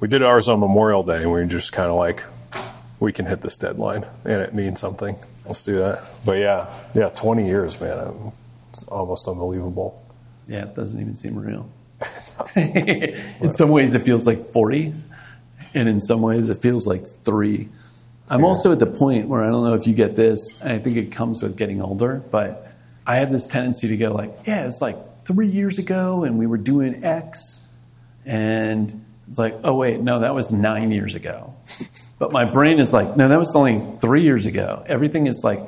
[0.00, 2.24] We did ours on Memorial Day, and we were just kind of like,
[2.98, 5.16] we can hit this deadline, and it means something.
[5.46, 6.02] Let's do that.
[6.24, 8.32] But yeah, yeah, 20 years, man.
[8.72, 10.02] It's almost unbelievable.
[10.48, 11.70] Yeah, it doesn't even seem real.
[12.56, 14.92] in some ways, it feels like 40,
[15.72, 17.68] and in some ways, it feels like three.
[18.28, 20.62] I'm also at the point where I don't know if you get this.
[20.64, 22.66] I think it comes with getting older, but
[23.06, 26.46] I have this tendency to go like, yeah, it's like three years ago, and we
[26.46, 27.66] were doing X,
[28.24, 31.54] and it's like, oh wait, no, that was nine years ago.
[32.18, 34.82] But my brain is like, no, that was only three years ago.
[34.86, 35.60] Everything is like,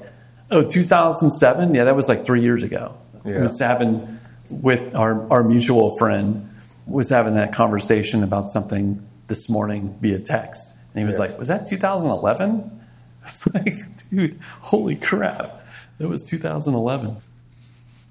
[0.51, 2.97] oh, 2007, yeah, that was like three years ago.
[3.23, 3.43] Yeah.
[3.43, 4.19] Was having
[4.49, 6.49] with our our mutual friend
[6.87, 11.23] was having that conversation about something this morning via text, and he was Yeah.
[11.27, 12.81] like, was that 2011?
[13.25, 13.75] I was like,
[14.11, 15.63] dude, holy crap,
[15.99, 17.17] that was 2011.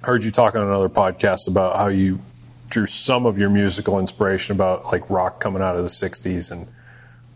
[0.03, 2.19] Heard you talk on another podcast about how you
[2.69, 6.67] drew some of your musical inspiration about like rock coming out of the 60s and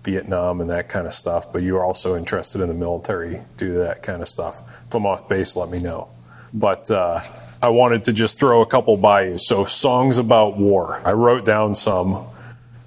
[0.03, 3.75] Vietnam and that kind of stuff, but you are also interested in the military, do
[3.79, 4.61] that kind of stuff.
[4.87, 6.09] If I'm off base, let me know.
[6.53, 7.21] But uh,
[7.61, 9.37] I wanted to just throw a couple by you.
[9.37, 11.01] So, songs about war.
[11.05, 12.25] I wrote down some.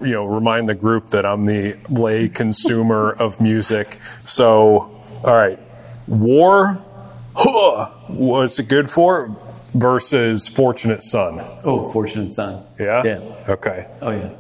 [0.00, 3.98] You know, remind the group that I'm the lay consumer of music.
[4.24, 4.90] So,
[5.24, 5.58] all right,
[6.06, 6.78] war.
[7.36, 9.36] Huh, what's it good for?
[9.74, 11.40] Versus Fortunate Son.
[11.64, 12.62] Oh, fortunate son.
[12.78, 13.02] Yeah.
[13.04, 13.44] Yeah.
[13.48, 13.88] Okay.
[14.00, 14.30] Oh yeah.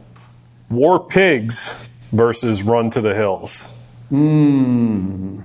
[0.70, 1.74] War Pigs
[2.12, 3.66] versus Run to the Hills.
[4.10, 5.40] Hmm.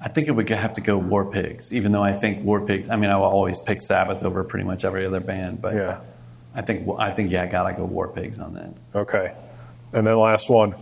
[0.00, 2.88] I think it would have to go War Pigs, even though I think War Pigs.
[2.88, 6.00] I mean, I will always pick Sabbath over pretty much every other band, but Yeah.
[6.54, 8.72] I think I think yeah, I gotta go War Pigs on that.
[8.94, 9.34] Okay.
[9.92, 10.74] And then last one.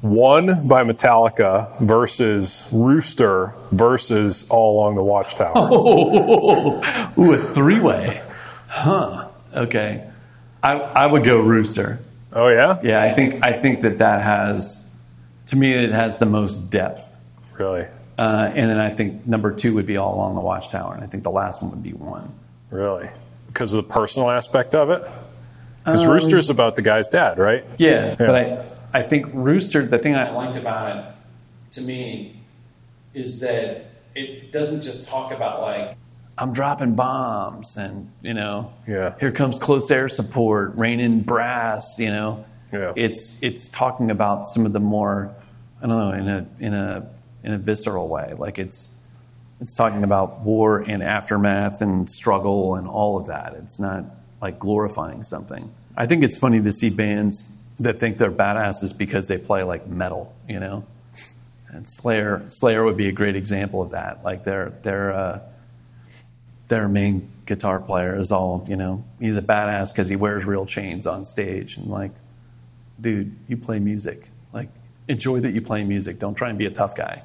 [0.00, 5.52] One by Metallica versus Rooster versus All Along the Watchtower.
[5.56, 8.20] Oh, ooh, a three way,
[8.66, 9.28] huh?
[9.54, 10.04] Okay,
[10.60, 12.00] I I would go Rooster.
[12.32, 12.80] Oh, yeah?
[12.82, 14.88] Yeah, I think I think that that has,
[15.46, 17.14] to me, it has the most depth.
[17.58, 17.86] Really?
[18.18, 21.06] Uh, and then I think number two would be All Along the Watchtower, and I
[21.06, 22.32] think the last one would be one.
[22.70, 23.08] Really?
[23.62, 25.08] Because of the personal aspect of it?
[25.84, 27.64] Because um, Rooster's about the guy's dad, right?
[27.78, 31.14] Yeah, but I, I think Rooster, the thing I liked about it
[31.74, 32.40] to me
[33.14, 33.86] is that
[34.16, 35.96] it doesn't just talk about like,
[36.36, 39.14] I'm dropping bombs and, you know, Yeah.
[39.20, 42.44] here comes close air support, raining brass, you know.
[42.72, 42.94] Yeah.
[42.96, 45.32] It's it's talking about some of the more
[45.80, 47.08] I don't know, in a in a
[47.44, 48.34] in a visceral way.
[48.36, 48.90] Like it's
[49.62, 53.54] it's talking about war and aftermath and struggle and all of that.
[53.54, 54.04] It's not
[54.40, 55.72] like glorifying something.
[55.96, 57.48] I think it's funny to see bands
[57.78, 60.84] that think they're badasses because they play like metal, you know.
[61.68, 64.24] And Slayer, Slayer would be a great example of that.
[64.24, 65.40] Like their their uh,
[66.66, 69.04] their main guitar player is all you know.
[69.20, 72.12] He's a badass because he wears real chains on stage and like,
[73.00, 74.28] dude, you play music.
[74.52, 74.70] Like
[75.06, 76.18] enjoy that you play music.
[76.18, 77.22] Don't try and be a tough guy.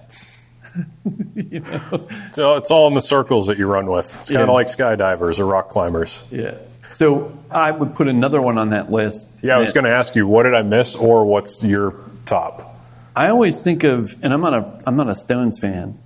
[1.36, 2.08] you know.
[2.32, 4.06] So it's all in the circles that you run with.
[4.06, 4.54] It's kind of Yeah.
[4.54, 6.24] like skydivers or rock climbers.
[6.32, 6.56] Yeah.
[6.90, 9.38] So I would put another one on that list.
[9.42, 11.96] Yeah, I was going to ask you, what did I miss, or what's your
[12.26, 12.76] top?
[13.16, 16.00] I always think of, and I'm not a I'm not a Stones fan,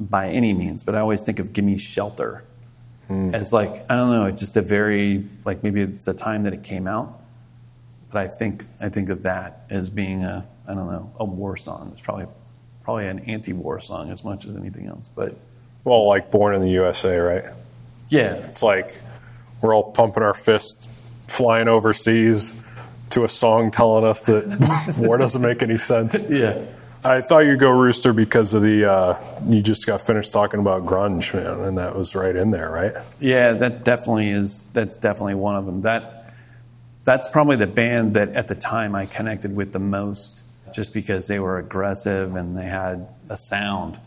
[0.00, 2.44] by any means, but I always think of "Gimme Shelter"
[3.06, 3.34] hmm.
[3.34, 6.52] as like I don't know, it's just a very like maybe it's a time that
[6.52, 7.20] it came out,
[8.10, 11.56] but I think I think of that as being a I don't know a war
[11.56, 11.90] song.
[11.92, 12.26] It's probably
[12.84, 15.34] probably an anti-war song as much as anything else, but
[15.84, 17.44] Well, like Born in the USA, right?
[18.08, 19.00] yeah, It's like
[19.60, 20.88] we're all pumping our fists,
[21.26, 22.54] flying overseas
[23.10, 26.28] to a song telling us that war doesn't make any sense.
[26.30, 26.60] yeah.
[27.06, 30.86] I thought you'd go Rooster because of the, uh, you just got finished talking about
[30.86, 32.94] grunge, man, and that was right in there, right?
[33.20, 34.60] Yeah, that definitely is.
[34.72, 35.82] That's definitely one of them.
[35.82, 36.32] That
[37.04, 40.42] that's probably the band that at the time I connected with the most,
[40.74, 43.98] just because they were aggressive and they had a sound.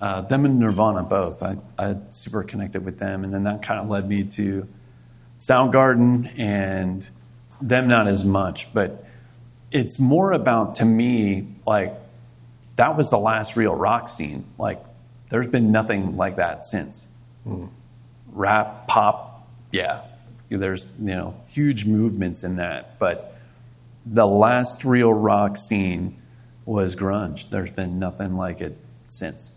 [0.00, 1.42] Uh, them and Nirvana both.
[1.42, 4.68] I, I super connected with them, and then that kind of led me to
[5.38, 7.08] Soundgarden and
[7.60, 9.04] them not as much, but
[9.70, 11.94] it's more about to me like
[12.76, 14.44] that was the last real rock scene.
[14.58, 14.82] Like
[15.30, 17.06] there's been nothing like that since
[18.32, 20.02] rap, pop, yeah,
[20.48, 22.98] there's you know huge movements in that.
[22.98, 23.31] But
[24.04, 26.16] the last real rock scene
[26.64, 27.48] was grunge.
[27.50, 28.76] There's been nothing like it
[29.08, 29.50] since.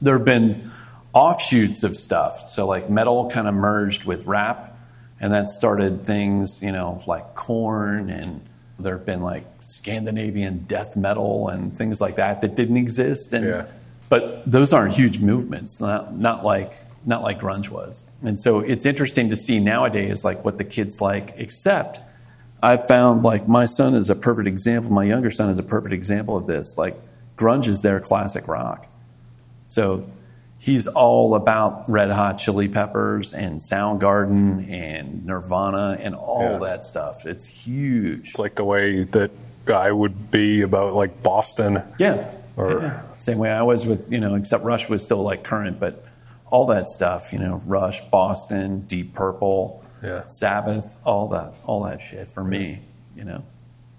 [0.00, 0.70] There have been
[1.12, 2.48] offshoots of stuff.
[2.48, 4.76] So like metal kind of merged with rap,
[5.20, 8.40] and that started things you know like Korn and
[8.78, 13.32] there have been like Scandinavian death metal and things like that that didn't exist.
[13.32, 13.66] And Yeah.
[14.08, 16.74] but those aren't huge movements, not not like
[17.04, 18.04] not like grunge was.
[18.22, 21.34] And so it's interesting to see nowadays like what the kids like.
[21.36, 22.00] Except
[22.62, 24.90] I found like my son is a perfect example.
[24.92, 26.76] My younger son is a perfect example of this.
[26.76, 27.00] Like
[27.36, 28.86] grunge is their classic rock.
[29.68, 30.08] So
[30.58, 36.58] he's all about Red Hot Chili Peppers and Soundgarden and Nirvana and all Yeah.
[36.58, 37.26] that stuff.
[37.26, 38.30] It's huge.
[38.30, 39.30] It's like the way that
[39.72, 41.82] I would be about like Boston.
[41.98, 42.24] Yeah.
[42.56, 43.02] Or- Yeah.
[43.16, 46.04] Same way I was with, you know, except Rush was still like current, but
[46.50, 50.26] all that stuff, you know, Rush, Boston, Deep Purple, Yeah.
[50.26, 52.80] Sabbath, all that, all that shit for me,
[53.16, 53.42] you know.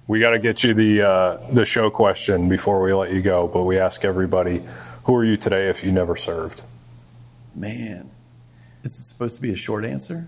[0.07, 3.47] We got to get you the uh, the show question before we let you go,
[3.47, 4.63] but we ask everybody,
[5.03, 6.63] who are you today if you never served?
[7.53, 8.09] Man,
[8.83, 10.27] is it supposed to be a short answer?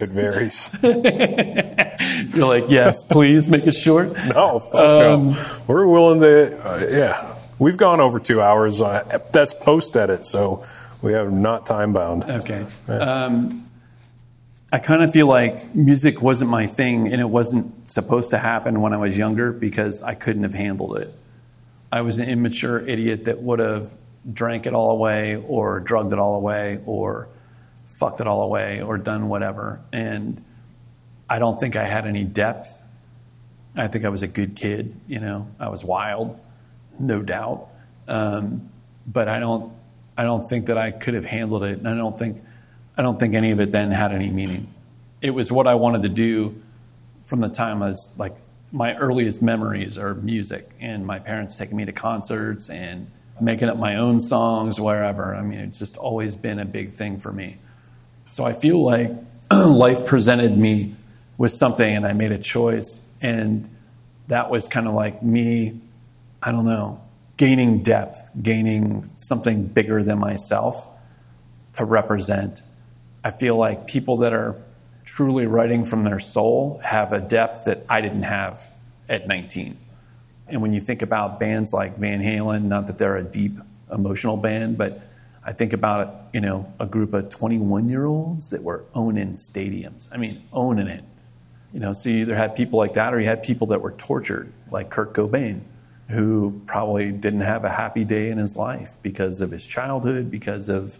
[0.00, 0.68] It varies.
[0.82, 4.12] You're like, yes, please make it short.
[4.14, 5.62] no, fuck Um, no.
[5.68, 6.58] We're willing to.
[6.66, 8.82] Uh, yeah, we've gone over two hours.
[8.82, 10.64] Uh, that's post edit, so
[11.02, 12.24] we have not time bound.
[12.24, 12.66] Okay.
[12.88, 13.68] Um,
[14.74, 18.80] I kind of feel like music wasn't my thing and it wasn't supposed to happen
[18.80, 21.14] when I was younger because I couldn't have handled it.
[21.92, 23.94] I was an immature idiot that would have
[24.32, 27.28] drank it all away or drugged it all away or
[27.84, 29.82] fucked it all away or done whatever.
[29.92, 30.42] And
[31.28, 32.82] I don't think I had any depth.
[33.76, 35.48] I think I was a good kid, you know.
[35.60, 36.40] I was wild,
[36.98, 37.68] no doubt.
[38.08, 38.70] Um,
[39.06, 39.70] but I don't
[40.16, 41.78] I don't think that I could have handled it.
[41.78, 42.42] And I don't think
[42.96, 44.68] I don't think any of it then had any meaning.
[45.20, 46.60] It was what I wanted to do
[47.24, 48.36] from the time I was like
[48.72, 53.10] my earliest memories are music and my parents taking me to concerts and
[53.40, 55.34] making up my own songs wherever.
[55.34, 57.58] I mean, it's just always been a big thing for me.
[58.30, 59.10] So I feel like
[59.52, 60.94] life presented me
[61.36, 63.06] with something and I made a choice.
[63.20, 63.68] And
[64.28, 65.80] that was kind of like me,
[66.42, 67.02] I don't know,
[67.36, 70.88] gaining depth, gaining something bigger than myself
[71.74, 72.62] to represent.
[73.24, 74.56] I feel like people that are
[75.04, 78.70] truly writing from their soul have a depth that I didn't have
[79.08, 79.76] at 19.
[80.48, 83.52] And when you think about bands like Van Halen, not that they're a deep
[83.90, 85.00] emotional band, but
[85.44, 90.08] I think about you know a group of 21 year olds that were owning stadiums.
[90.12, 91.04] I mean, owning it.
[91.72, 93.92] You know, so you either had people like that, or you had people that were
[93.92, 95.62] tortured, like Kurt Cobain,
[96.08, 100.68] who probably didn't have a happy day in his life because of his childhood, because
[100.68, 100.98] of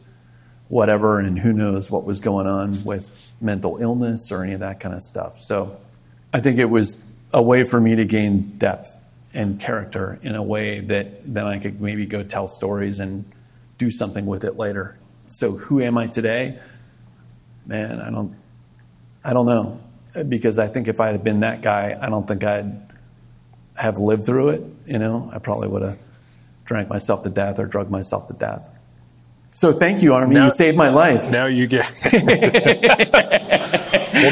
[0.73, 4.81] whatever, and who knows what was going on with mental illness or any of that
[4.81, 5.39] kind of stuff.
[5.39, 5.77] So
[6.33, 8.97] I think it was a way for me to gain depth
[9.35, 13.27] and character in a way that then I could maybe go tell stories and
[13.77, 14.97] do something with it later.
[15.27, 16.59] So who am I today?
[17.67, 18.35] Man, I don't
[19.23, 19.79] I don't know.
[20.27, 22.81] Because I think if I had been that guy, I don't think I'd
[23.77, 25.31] have lived through it, you know.
[25.35, 25.99] I probably would have
[26.65, 28.67] drank myself to death or drugged myself to death.
[29.55, 30.35] So thank you, Army.
[30.35, 31.31] Now- you saved my life.
[31.31, 31.85] Now you get.
[32.13, 32.25] well,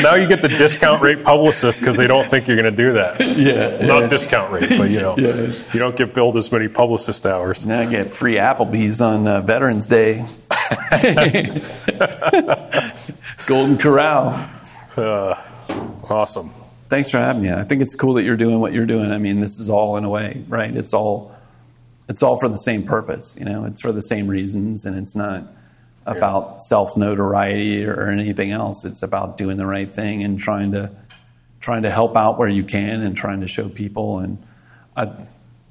[0.02, 2.94] now you get the discount rate publicist because they don't think you're going to do
[2.94, 3.20] that.
[3.36, 3.86] Yeah.
[3.86, 5.52] Not discount rate, but you know, Yeah.
[5.74, 7.66] you don't get billed as many publicist hours.
[7.66, 10.24] Now I get free Applebee's on uh, Veterans Day.
[13.46, 14.48] Golden Corral.
[16.08, 16.52] Awesome.
[16.88, 17.52] Thanks for having me.
[17.52, 19.12] I think it's cool that you're doing what you're doing.
[19.12, 20.74] I mean, this is all in a way, right?
[20.74, 21.34] It's all
[22.10, 23.36] it's all for the same purpose.
[23.38, 25.44] You know, it's for the same reasons, and it's not
[26.04, 28.84] about self notoriety or anything else.
[28.84, 30.90] It's about doing the right thing and trying to
[31.60, 34.18] trying to help out where you can and trying to show people.
[34.18, 34.38] And
[34.96, 35.12] I,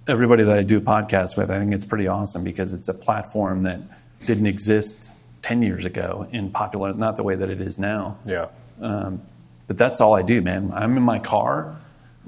[0.07, 2.93] everybody that I do a podcast with, I think it's pretty awesome because it's a
[2.93, 3.81] platform that
[4.25, 5.11] didn't exist
[5.41, 8.17] ten years ago in popular, not the way that it is now.
[8.25, 8.47] Yeah.
[8.81, 9.21] Um,
[9.67, 10.71] but that's all I do, man.
[10.73, 11.75] I'm in my car.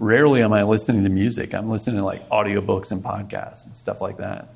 [0.02, 1.54] Rarely am I listening to music.
[1.54, 4.50] I'm listening to like audiobooks and podcasts and stuff like that.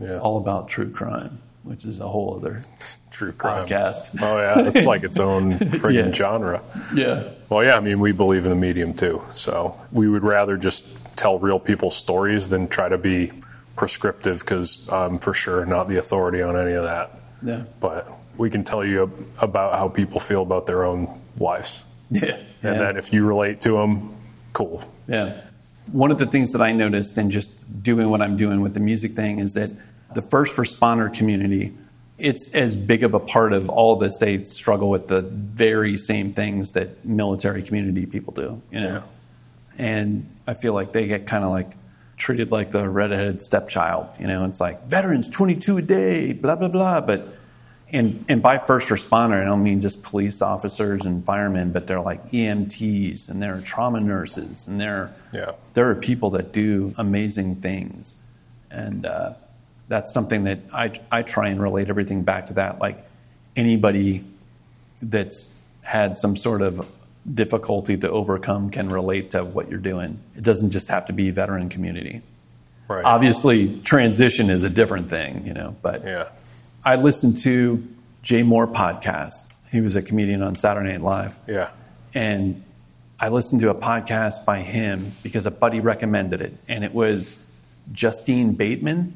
[0.00, 0.18] Yeah.
[0.18, 2.64] All about true crime, which is a whole other
[3.12, 3.66] True crime.
[3.66, 4.16] podcast.
[4.20, 6.12] Oh yeah, it's like its own friggin' Yeah.
[6.12, 6.62] genre.
[6.92, 7.28] Yeah.
[7.48, 9.22] Well, yeah, I mean, we believe in the medium too.
[9.36, 13.30] So we would rather just tell real people's stories than try to be
[13.76, 17.12] prescriptive because I'm for sure not the authority on any of that.
[17.44, 17.62] Yeah.
[17.78, 21.84] But we can tell you about how people feel about their own lives.
[22.12, 22.24] Yeah.
[22.34, 22.72] And yeah.
[22.74, 24.16] then if you relate to them,
[24.52, 24.84] cool.
[25.08, 25.40] Yeah.
[25.92, 28.80] One of the things that I noticed in just doing what I'm doing with the
[28.80, 29.70] music thing is that
[30.14, 31.72] the first responder community,
[32.18, 34.18] it's as big of a part of all of this.
[34.18, 39.02] They struggle with the very same things that military community people do, you know.
[39.78, 41.70] And I feel like they get kind of like
[42.18, 44.44] treated like the redheaded stepchild, you know.
[44.44, 47.26] It's like veterans 22 a day, blah blah blah, but
[47.92, 52.00] and and by first responder, I don't mean just police officers and firemen, but they're
[52.00, 55.52] like EMTs and they're trauma nurses and they're Yeah.
[55.74, 58.14] there are people that do amazing things,
[58.70, 59.34] and uh,
[59.88, 62.78] that's something that I I try and relate everything back to that.
[62.78, 63.04] Like
[63.56, 64.24] anybody
[65.02, 65.52] that's
[65.82, 66.86] had some sort of
[67.34, 70.18] difficulty to overcome can relate to what you're doing.
[70.36, 72.22] It doesn't just have to be veteran community.
[72.88, 73.04] Right.
[73.04, 76.28] Obviously, transition is a different thing, you know, but yeah.
[76.84, 77.86] I listened to
[78.22, 79.46] Jay Mohr podcast.
[79.70, 81.38] He was a comedian on Saturday Night Live.
[81.46, 81.70] Yeah.
[82.14, 82.62] And
[83.18, 86.54] I listened to a podcast by him because a buddy recommended it.
[86.68, 87.44] And it was
[87.92, 89.14] Justine Bateman,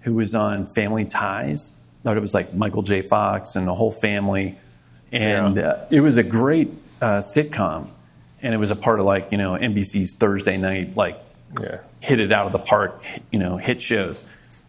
[0.00, 1.72] who was on Family Ties.
[2.02, 3.02] Thought it was like Michael J.
[3.02, 4.56] Fox and the whole family.
[5.12, 5.62] And Yeah.
[5.68, 6.70] uh, it was a great
[7.02, 7.88] uh, sitcom.
[8.42, 11.18] And it was a part of like, you know, NBC's Thursday night, like
[11.60, 11.78] Yeah.
[12.00, 13.02] hit it out of the park,
[13.32, 14.24] you know, hit shows.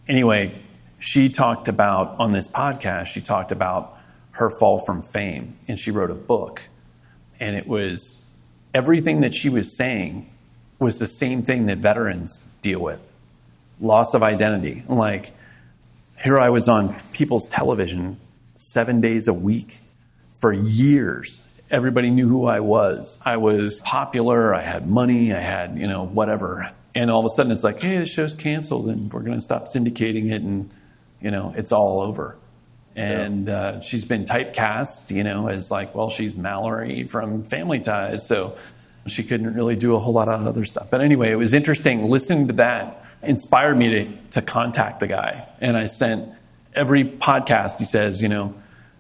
[0.08, 0.54] Anyway,
[1.00, 3.98] she talked about on this podcast, she talked about
[4.32, 6.64] her fall from fame and she wrote a book.
[7.40, 8.26] And it was
[8.74, 10.30] everything that she was saying
[10.80, 13.14] was the same thing that veterans deal with
[13.80, 14.84] loss of identity.
[14.88, 15.32] Like,
[16.24, 18.18] here I was on people's television
[18.56, 19.80] seven days a week
[20.34, 21.44] for years.
[21.70, 23.20] Everybody knew who I was.
[23.26, 24.54] I was popular.
[24.54, 25.34] I had money.
[25.34, 26.74] I had, you know, whatever.
[26.94, 29.42] And all of a sudden it's like, hey, the show's canceled and we're going to
[29.42, 30.70] stop syndicating it and,
[31.26, 32.38] you know, it's all over.
[32.96, 38.28] And uh, she's been typecast, you know, as like, well, she's Mallory from Family Ties.
[38.28, 38.56] So
[39.08, 40.92] she couldn't really do a whole lot of other stuff.
[40.92, 45.48] But anyway, it was interesting listening to that inspired me to, to contact the guy.
[45.60, 46.30] And I sent
[46.76, 48.54] every podcast, he says, you know,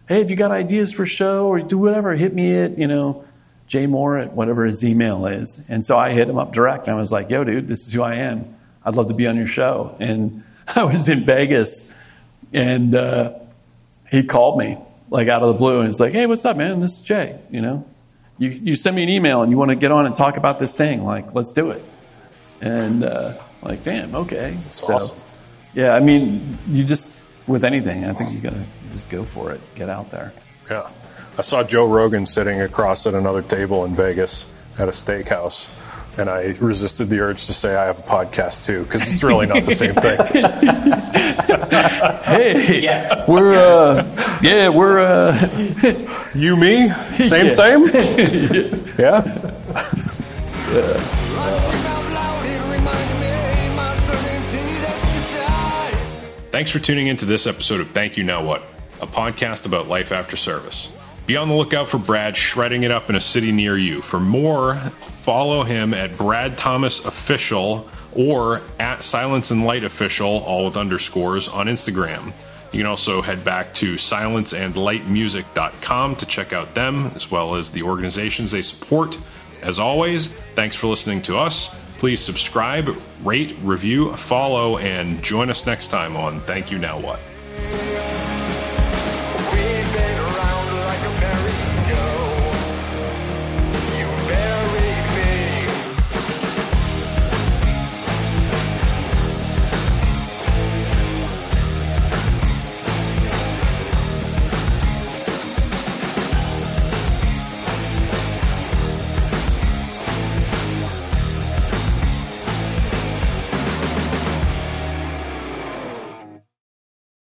[0.10, 2.88] hey, if you got ideas for a show or do whatever, hit me at, you
[2.88, 3.23] know,
[3.68, 5.61] Jay Mohr at whatever his email is.
[5.69, 7.93] And so I hit him up direct and I was like, yo, dude, this is
[7.93, 8.56] who I am.
[8.84, 9.95] I'd love to be on your show.
[9.99, 10.43] And
[10.76, 11.94] I was in Vegas
[12.56, 13.34] and uh,
[14.10, 14.77] he called me
[15.10, 16.80] like out of the blue and he's like, hey, what's up, man?
[16.80, 17.86] This is Jay, you know.
[18.38, 20.57] You, you send me an email and you want to get on and talk about
[20.57, 21.03] this thing.
[21.03, 21.84] Like, let's do it.
[22.61, 24.57] And uh, like, damn, okay.
[24.69, 25.18] so, awesome.
[25.73, 29.52] yeah, I mean, you just, with anything, I think you got to just go for
[29.52, 30.34] it, get out there.
[30.69, 30.90] Yeah.
[31.38, 34.48] I saw Joe Rogan sitting across at another table in Vegas
[34.80, 35.69] at a steakhouse.
[36.17, 39.47] And I resisted the urge to say I have a podcast too, because it's really
[39.47, 40.17] not the same thing.
[42.25, 42.87] Hey,
[43.27, 47.49] we're, uh, yeah, we're, uh, You, me, same, Yeah.
[47.49, 47.85] same.
[48.99, 49.21] yeah.
[56.51, 58.63] Thanks for tuning in to this episode of Thank You Now What,
[59.01, 60.89] a podcast about life after service.
[61.27, 64.01] Be on the lookout for Brad shredding it up in a city near you.
[64.01, 64.79] For more,
[65.26, 71.49] follow him at Brad Thomas Official or at Silence and Light Official, all with underscores,
[71.49, 72.31] on Instagram.
[72.72, 77.81] You can also head back to silenceandlightmusic.com to check out them as well as the
[77.81, 79.18] organizations they support.
[79.64, 81.73] As always, thanks for listening to us.
[81.97, 87.19] Please subscribe, rate, review, follow, and join us next time on Thank You Now What.